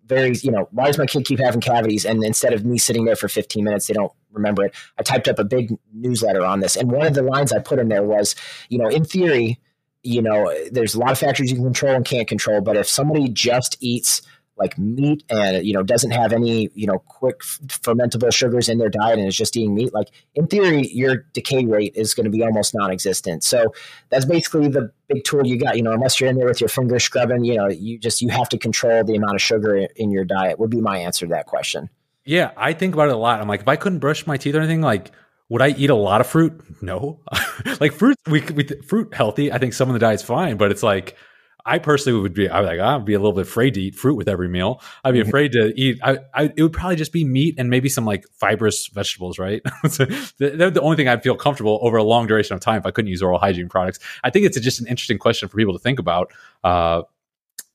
very, 0.06 0.34
you 0.42 0.50
know, 0.50 0.68
why 0.70 0.86
does 0.86 0.98
my 0.98 1.06
kid 1.06 1.24
keep 1.24 1.38
having 1.38 1.60
cavities? 1.60 2.04
And 2.04 2.22
instead 2.24 2.52
of 2.52 2.64
me 2.64 2.78
sitting 2.78 3.04
there 3.04 3.16
for 3.16 3.28
15 3.28 3.64
minutes, 3.64 3.86
they 3.86 3.94
don't 3.94 4.12
remember 4.32 4.64
it. 4.64 4.74
I 4.98 5.02
typed 5.02 5.28
up 5.28 5.38
a 5.38 5.44
big 5.44 5.76
newsletter 5.92 6.44
on 6.44 6.60
this. 6.60 6.76
And 6.76 6.90
one 6.90 7.06
of 7.06 7.14
the 7.14 7.22
lines 7.22 7.52
I 7.52 7.58
put 7.58 7.78
in 7.78 7.88
there 7.88 8.02
was, 8.02 8.34
you 8.68 8.78
know, 8.78 8.88
in 8.88 9.04
theory, 9.04 9.58
you 10.02 10.22
know, 10.22 10.52
there's 10.70 10.94
a 10.94 10.98
lot 10.98 11.12
of 11.12 11.18
factors 11.18 11.50
you 11.50 11.56
can 11.56 11.64
control 11.64 11.94
and 11.94 12.04
can't 12.04 12.28
control. 12.28 12.60
But 12.60 12.76
if 12.76 12.88
somebody 12.88 13.28
just 13.28 13.76
eats 13.80 14.22
like 14.60 14.78
meat 14.78 15.24
and 15.30 15.66
you 15.66 15.72
know 15.72 15.82
doesn't 15.82 16.10
have 16.10 16.32
any 16.32 16.68
you 16.74 16.86
know 16.86 16.98
quick 17.00 17.40
fermentable 17.40 18.32
sugars 18.32 18.68
in 18.68 18.78
their 18.78 18.88
diet 18.88 19.18
and 19.18 19.26
is 19.26 19.36
just 19.36 19.56
eating 19.56 19.74
meat 19.74 19.92
like 19.92 20.08
in 20.34 20.46
theory 20.46 20.86
your 20.88 21.16
decay 21.32 21.64
rate 21.64 21.92
is 21.96 22.14
going 22.14 22.24
to 22.24 22.30
be 22.30 22.42
almost 22.44 22.74
non-existent 22.74 23.42
so 23.42 23.72
that's 24.10 24.24
basically 24.24 24.68
the 24.68 24.92
big 25.08 25.24
tool 25.24 25.44
you 25.46 25.58
got 25.58 25.76
you 25.76 25.82
know 25.82 25.92
unless 25.92 26.20
you're 26.20 26.30
in 26.30 26.36
there 26.36 26.46
with 26.46 26.60
your 26.60 26.68
fingers 26.68 27.02
scrubbing 27.02 27.42
you 27.42 27.56
know 27.56 27.68
you 27.68 27.98
just 27.98 28.22
you 28.22 28.28
have 28.28 28.48
to 28.48 28.58
control 28.58 29.02
the 29.02 29.16
amount 29.16 29.34
of 29.34 29.42
sugar 29.42 29.76
in 29.96 30.10
your 30.10 30.24
diet 30.24 30.58
would 30.58 30.70
be 30.70 30.80
my 30.80 30.98
answer 30.98 31.26
to 31.26 31.30
that 31.30 31.46
question 31.46 31.88
yeah 32.24 32.50
i 32.56 32.72
think 32.72 32.94
about 32.94 33.08
it 33.08 33.14
a 33.14 33.18
lot 33.18 33.40
i'm 33.40 33.48
like 33.48 33.62
if 33.62 33.68
i 33.68 33.76
couldn't 33.76 33.98
brush 33.98 34.26
my 34.26 34.36
teeth 34.36 34.54
or 34.54 34.60
anything 34.60 34.82
like 34.82 35.10
would 35.48 35.62
I 35.62 35.70
eat 35.70 35.90
a 35.90 35.96
lot 35.96 36.20
of 36.20 36.28
fruit? 36.28 36.62
No. 36.80 37.18
like 37.80 37.92
fruit, 37.92 38.16
we, 38.28 38.40
we 38.54 38.62
fruit 38.86 39.12
healthy. 39.12 39.50
I 39.50 39.58
think 39.58 39.72
some 39.72 39.88
of 39.88 39.94
the 39.94 39.98
diet's 39.98 40.22
fine, 40.22 40.56
but 40.56 40.70
it's 40.70 40.84
like 40.84 41.16
I 41.64 41.78
personally 41.78 42.20
would 42.20 42.34
be, 42.34 42.48
I 42.48 42.60
would 42.60 42.66
like, 42.66 42.80
I'd 42.80 43.04
be 43.04 43.14
a 43.14 43.18
little 43.18 43.32
bit 43.32 43.42
afraid 43.42 43.74
to 43.74 43.82
eat 43.82 43.94
fruit 43.94 44.14
with 44.14 44.28
every 44.28 44.48
meal. 44.48 44.82
I'd 45.04 45.12
be 45.12 45.20
mm-hmm. 45.20 45.28
afraid 45.28 45.52
to 45.52 45.72
eat, 45.76 45.98
I, 46.02 46.18
I, 46.34 46.52
it 46.56 46.62
would 46.62 46.72
probably 46.72 46.96
just 46.96 47.12
be 47.12 47.24
meat 47.24 47.54
and 47.58 47.70
maybe 47.70 47.88
some 47.88 48.04
like 48.04 48.24
fibrous 48.32 48.86
vegetables, 48.88 49.38
right? 49.38 49.62
so 49.88 50.04
they're 50.38 50.70
the 50.70 50.80
only 50.80 50.96
thing 50.96 51.08
I'd 51.08 51.22
feel 51.22 51.36
comfortable 51.36 51.78
over 51.82 51.96
a 51.96 52.04
long 52.04 52.26
duration 52.26 52.54
of 52.54 52.60
time 52.60 52.78
if 52.78 52.86
I 52.86 52.90
couldn't 52.90 53.10
use 53.10 53.22
oral 53.22 53.38
hygiene 53.38 53.68
products. 53.68 53.98
I 54.24 54.30
think 54.30 54.46
it's 54.46 54.56
a, 54.56 54.60
just 54.60 54.80
an 54.80 54.86
interesting 54.86 55.18
question 55.18 55.48
for 55.48 55.56
people 55.56 55.72
to 55.72 55.78
think 55.78 55.98
about. 55.98 56.32
Uh, 56.64 57.02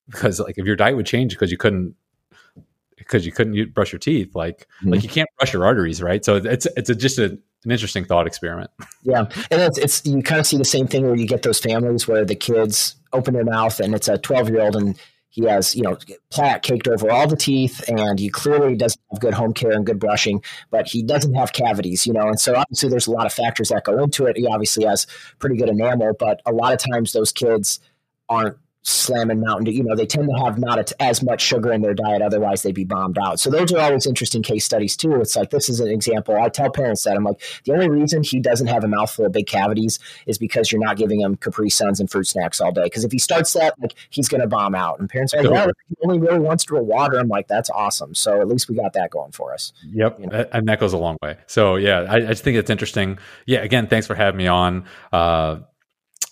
because 0.09 0.39
like 0.39 0.57
if 0.57 0.65
your 0.65 0.75
diet 0.75 0.95
would 0.95 1.05
change 1.05 1.33
because 1.33 1.51
you 1.51 1.57
couldn't 1.57 1.95
because 2.97 3.25
you 3.25 3.31
couldn't 3.31 3.73
brush 3.73 3.91
your 3.91 3.99
teeth 3.99 4.35
like 4.35 4.67
mm-hmm. 4.79 4.91
like 4.91 5.03
you 5.03 5.09
can't 5.09 5.29
brush 5.37 5.53
your 5.53 5.65
arteries 5.65 6.01
right 6.01 6.23
so 6.23 6.35
it's 6.35 6.67
it's 6.77 6.89
a, 6.89 6.95
just 6.95 7.17
a, 7.17 7.25
an 7.25 7.71
interesting 7.71 8.05
thought 8.05 8.27
experiment 8.27 8.69
yeah 9.03 9.25
and 9.51 9.61
it's, 9.61 9.77
it's 9.77 10.05
you 10.05 10.21
kind 10.21 10.39
of 10.39 10.47
see 10.47 10.57
the 10.57 10.65
same 10.65 10.87
thing 10.87 11.05
where 11.05 11.15
you 11.15 11.27
get 11.27 11.43
those 11.43 11.59
families 11.59 12.07
where 12.07 12.25
the 12.25 12.35
kids 12.35 12.95
open 13.15 13.33
their 13.33 13.45
mouth 13.45 13.79
and 13.79 13.95
it's 13.95 14.07
a 14.07 14.17
12 14.17 14.49
year 14.49 14.61
old 14.61 14.75
and 14.75 14.99
he 15.29 15.43
has 15.43 15.75
you 15.75 15.81
know 15.81 15.97
plaque 16.29 16.63
caked 16.63 16.87
over 16.87 17.11
all 17.11 17.27
the 17.27 17.35
teeth 17.35 17.83
and 17.89 18.19
he 18.19 18.29
clearly 18.29 18.75
doesn't 18.75 19.01
have 19.11 19.19
good 19.19 19.33
home 19.33 19.53
care 19.53 19.71
and 19.71 19.85
good 19.85 19.99
brushing 19.99 20.41
but 20.71 20.87
he 20.87 21.03
doesn't 21.03 21.33
have 21.33 21.51
cavities 21.51 22.07
you 22.07 22.13
know 22.13 22.27
and 22.27 22.39
so 22.39 22.55
obviously 22.55 22.89
there's 22.89 23.07
a 23.07 23.11
lot 23.11 23.25
of 23.25 23.33
factors 23.33 23.69
that 23.69 23.83
go 23.83 24.01
into 24.01 24.25
it. 24.25 24.37
He 24.37 24.47
obviously 24.47 24.85
has 24.85 25.07
pretty 25.39 25.57
good 25.57 25.69
enamel 25.69 26.13
but 26.17 26.41
a 26.45 26.53
lot 26.53 26.73
of 26.73 26.79
times 26.79 27.11
those 27.11 27.31
kids 27.31 27.79
aren't 28.29 28.57
slamming 28.85 29.41
Mountain 29.41 29.65
Dew. 29.65 29.71
You 29.71 29.83
know, 29.83 29.95
they 29.95 30.05
tend 30.05 30.29
to 30.29 30.43
have 30.43 30.59
not 30.59 30.91
as 30.99 31.23
much 31.23 31.41
sugar 31.41 31.73
in 31.73 31.81
their 31.81 31.95
diet, 31.95 32.21
otherwise 32.21 32.61
they'd 32.61 32.75
be 32.75 32.83
bombed 32.83 33.17
out. 33.17 33.39
So 33.39 33.49
those 33.49 33.73
are 33.73 33.79
always 33.79 34.05
interesting 34.05 34.43
case 34.43 34.63
studies 34.63 34.95
too. 34.95 35.19
It's 35.19 35.35
like 35.35 35.49
this 35.49 35.69
is 35.69 35.79
an 35.79 35.87
example. 35.87 36.39
I 36.39 36.49
tell 36.49 36.69
parents 36.69 37.03
that 37.03 37.15
I'm 37.15 37.23
like 37.23 37.41
the 37.65 37.73
only 37.73 37.89
reason 37.89 38.23
he 38.23 38.39
doesn't 38.39 38.67
have 38.67 38.83
a 38.83 38.87
mouthful 38.87 39.25
of 39.25 39.31
big 39.31 39.47
cavities 39.47 39.99
is 40.27 40.37
because 40.37 40.71
you're 40.71 40.81
not 40.81 40.97
giving 40.97 41.19
him 41.19 41.35
Capri 41.35 41.69
Suns 41.69 41.99
and 41.99 42.09
fruit 42.09 42.27
snacks 42.27 42.61
all 42.61 42.71
day. 42.71 42.83
Because 42.83 43.03
if 43.03 43.11
he 43.11 43.17
starts 43.17 43.53
that, 43.53 43.73
like 43.81 43.95
he's 44.11 44.29
going 44.29 44.41
to 44.41 44.47
bomb 44.47 44.75
out. 44.75 44.99
And 44.99 45.09
parents 45.09 45.33
are 45.33 45.41
like, 45.41 45.51
yeah, 45.51 45.67
he 45.89 45.95
only 46.03 46.19
really 46.19 46.39
wants 46.39 46.63
to 46.65 46.75
water. 46.75 47.17
I'm 47.17 47.27
like, 47.27 47.47
that's 47.47 47.71
awesome. 47.71 48.13
So 48.13 48.39
at 48.39 48.47
least 48.47 48.69
we 48.69 48.75
got 48.75 48.93
that 48.93 49.09
going 49.09 49.31
for 49.31 49.53
us. 49.53 49.73
Yep, 49.91 50.19
you 50.19 50.27
know? 50.27 50.45
and 50.51 50.67
that 50.67 50.79
goes 50.79 50.93
a 50.93 50.97
long 50.97 51.17
way. 51.23 51.37
So 51.47 51.75
yeah, 51.75 52.01
I, 52.01 52.15
I 52.17 52.19
just 52.27 52.43
think 52.43 52.57
it's 52.57 52.69
interesting. 52.69 53.17
Yeah, 53.45 53.59
again, 53.59 53.87
thanks 53.87 54.05
for 54.05 54.15
having 54.15 54.37
me 54.37 54.47
on. 54.47 54.85
Uh, 55.11 55.57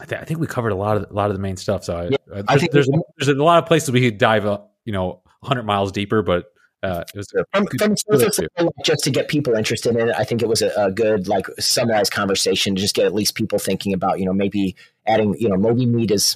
I, 0.04 0.06
th- 0.06 0.22
I, 0.22 0.26
think 0.26 0.42
we 0.42 0.48
covered 0.48 0.74
a 0.74 0.76
lot 0.76 0.98
of 0.98 1.10
a 1.10 1.14
lot 1.14 1.30
of 1.30 1.36
the 1.36 1.42
main 1.42 1.56
stuff. 1.56 1.86
So 1.86 1.96
I, 1.96 2.04
yeah, 2.10 2.18
uh, 2.32 2.44
I 2.50 2.58
think 2.58 2.72
there's 2.72 2.90
a, 2.90 3.00
there's 3.18 3.30
a 3.30 3.42
lot 3.42 3.64
of 3.64 3.68
places 3.68 3.90
we 3.90 4.02
could 4.02 4.18
dive, 4.18 4.46
uh, 4.46 4.60
you 4.84 4.92
know, 4.92 5.22
100 5.40 5.64
miles 5.64 5.94
deeper, 5.94 6.22
but 6.22 6.52
uh, 6.84 7.06
it 7.14 7.18
was 7.18 7.32
from, 7.54 7.68
from 7.80 7.96
really 8.10 8.30
just 8.84 9.04
to 9.06 9.10
get 9.10 9.30
people 9.30 9.54
interested 9.54 9.96
in 9.96 10.10
it. 10.10 10.16
I 10.18 10.26
think 10.26 10.42
it 10.42 10.50
was 10.50 10.62
a, 10.62 10.72
a, 10.76 10.92
good 10.92 11.30
like 11.30 11.48
summarized 11.58 12.12
conversation 12.12 12.76
to 12.76 12.82
just 12.82 12.94
get 12.94 13.06
at 13.06 13.14
least 13.14 13.36
people 13.36 13.60
thinking 13.60 13.94
about 13.94 14.20
you 14.20 14.26
know 14.26 14.34
maybe 14.34 14.76
adding 15.08 15.36
you 15.40 15.48
know 15.48 15.56
maybe 15.56 15.86
meat 15.86 16.12
is 16.12 16.36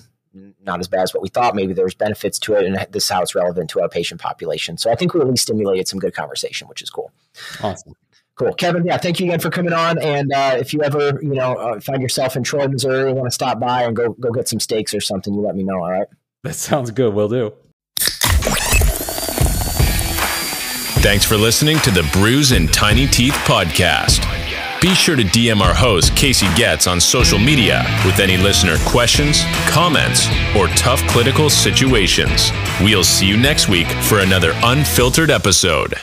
not 0.61 0.79
as 0.79 0.87
bad 0.87 1.01
as 1.01 1.13
what 1.13 1.21
we 1.21 1.27
thought. 1.27 1.53
Maybe 1.53 1.73
there's 1.73 1.95
benefits 1.95 2.39
to 2.39 2.53
it, 2.53 2.65
and 2.65 2.75
this 2.91 3.03
is 3.03 3.09
how 3.09 3.21
it's 3.21 3.35
relevant 3.35 3.69
to 3.71 3.81
our 3.81 3.89
patient 3.89 4.21
population. 4.21 4.77
So 4.77 4.89
I 4.89 4.95
think 4.95 5.13
we 5.13 5.19
at 5.19 5.27
least 5.27 5.43
stimulated 5.43 5.89
some 5.89 5.99
good 5.99 6.15
conversation, 6.15 6.69
which 6.69 6.81
is 6.81 6.89
cool. 6.89 7.11
Awesome. 7.61 7.93
Cool, 8.37 8.53
Kevin. 8.53 8.85
Yeah, 8.85 8.97
thank 8.97 9.19
you 9.19 9.25
again 9.25 9.39
for 9.39 9.49
coming 9.49 9.73
on. 9.73 9.97
And 9.97 10.31
uh, 10.31 10.57
if 10.59 10.71
you 10.71 10.83
ever, 10.83 11.19
you 11.23 11.33
know, 11.33 11.55
uh, 11.55 11.79
find 11.79 12.03
yourself 12.03 12.35
in 12.35 12.43
Troy, 12.43 12.67
Missouri, 12.67 13.11
want 13.11 13.25
to 13.25 13.31
stop 13.31 13.59
by 13.59 13.83
and 13.83 13.95
go 13.95 14.13
go 14.13 14.31
get 14.31 14.47
some 14.47 14.59
steaks 14.59 14.93
or 14.93 15.01
something, 15.01 15.33
you 15.33 15.41
let 15.41 15.55
me 15.55 15.63
know. 15.63 15.77
All 15.77 15.91
right. 15.91 16.07
That 16.43 16.53
sounds 16.53 16.91
good. 16.91 17.13
We'll 17.13 17.29
do. 17.29 17.53
Thanks 21.01 21.25
for 21.25 21.35
listening 21.35 21.79
to 21.79 21.91
the 21.91 22.07
Brews 22.13 22.51
and 22.51 22.71
Tiny 22.71 23.07
Teeth 23.07 23.33
podcast. 23.45 24.23
Be 24.81 24.93
sure 24.93 25.15
to 25.15 25.23
DM 25.23 25.59
our 25.59 25.73
host, 25.73 26.15
Casey 26.15 26.45
Getz, 26.55 26.85
on 26.85 27.01
social 27.01 27.39
media 27.39 27.83
with 28.05 28.19
any 28.19 28.37
listener 28.37 28.77
questions, 28.85 29.41
comments, 29.67 30.27
or 30.55 30.67
tough 30.69 31.01
clinical 31.07 31.49
situations. 31.49 32.51
We'll 32.81 33.03
see 33.03 33.25
you 33.25 33.37
next 33.37 33.67
week 33.67 33.87
for 34.03 34.19
another 34.19 34.51
unfiltered 34.63 35.31
episode. 35.31 35.95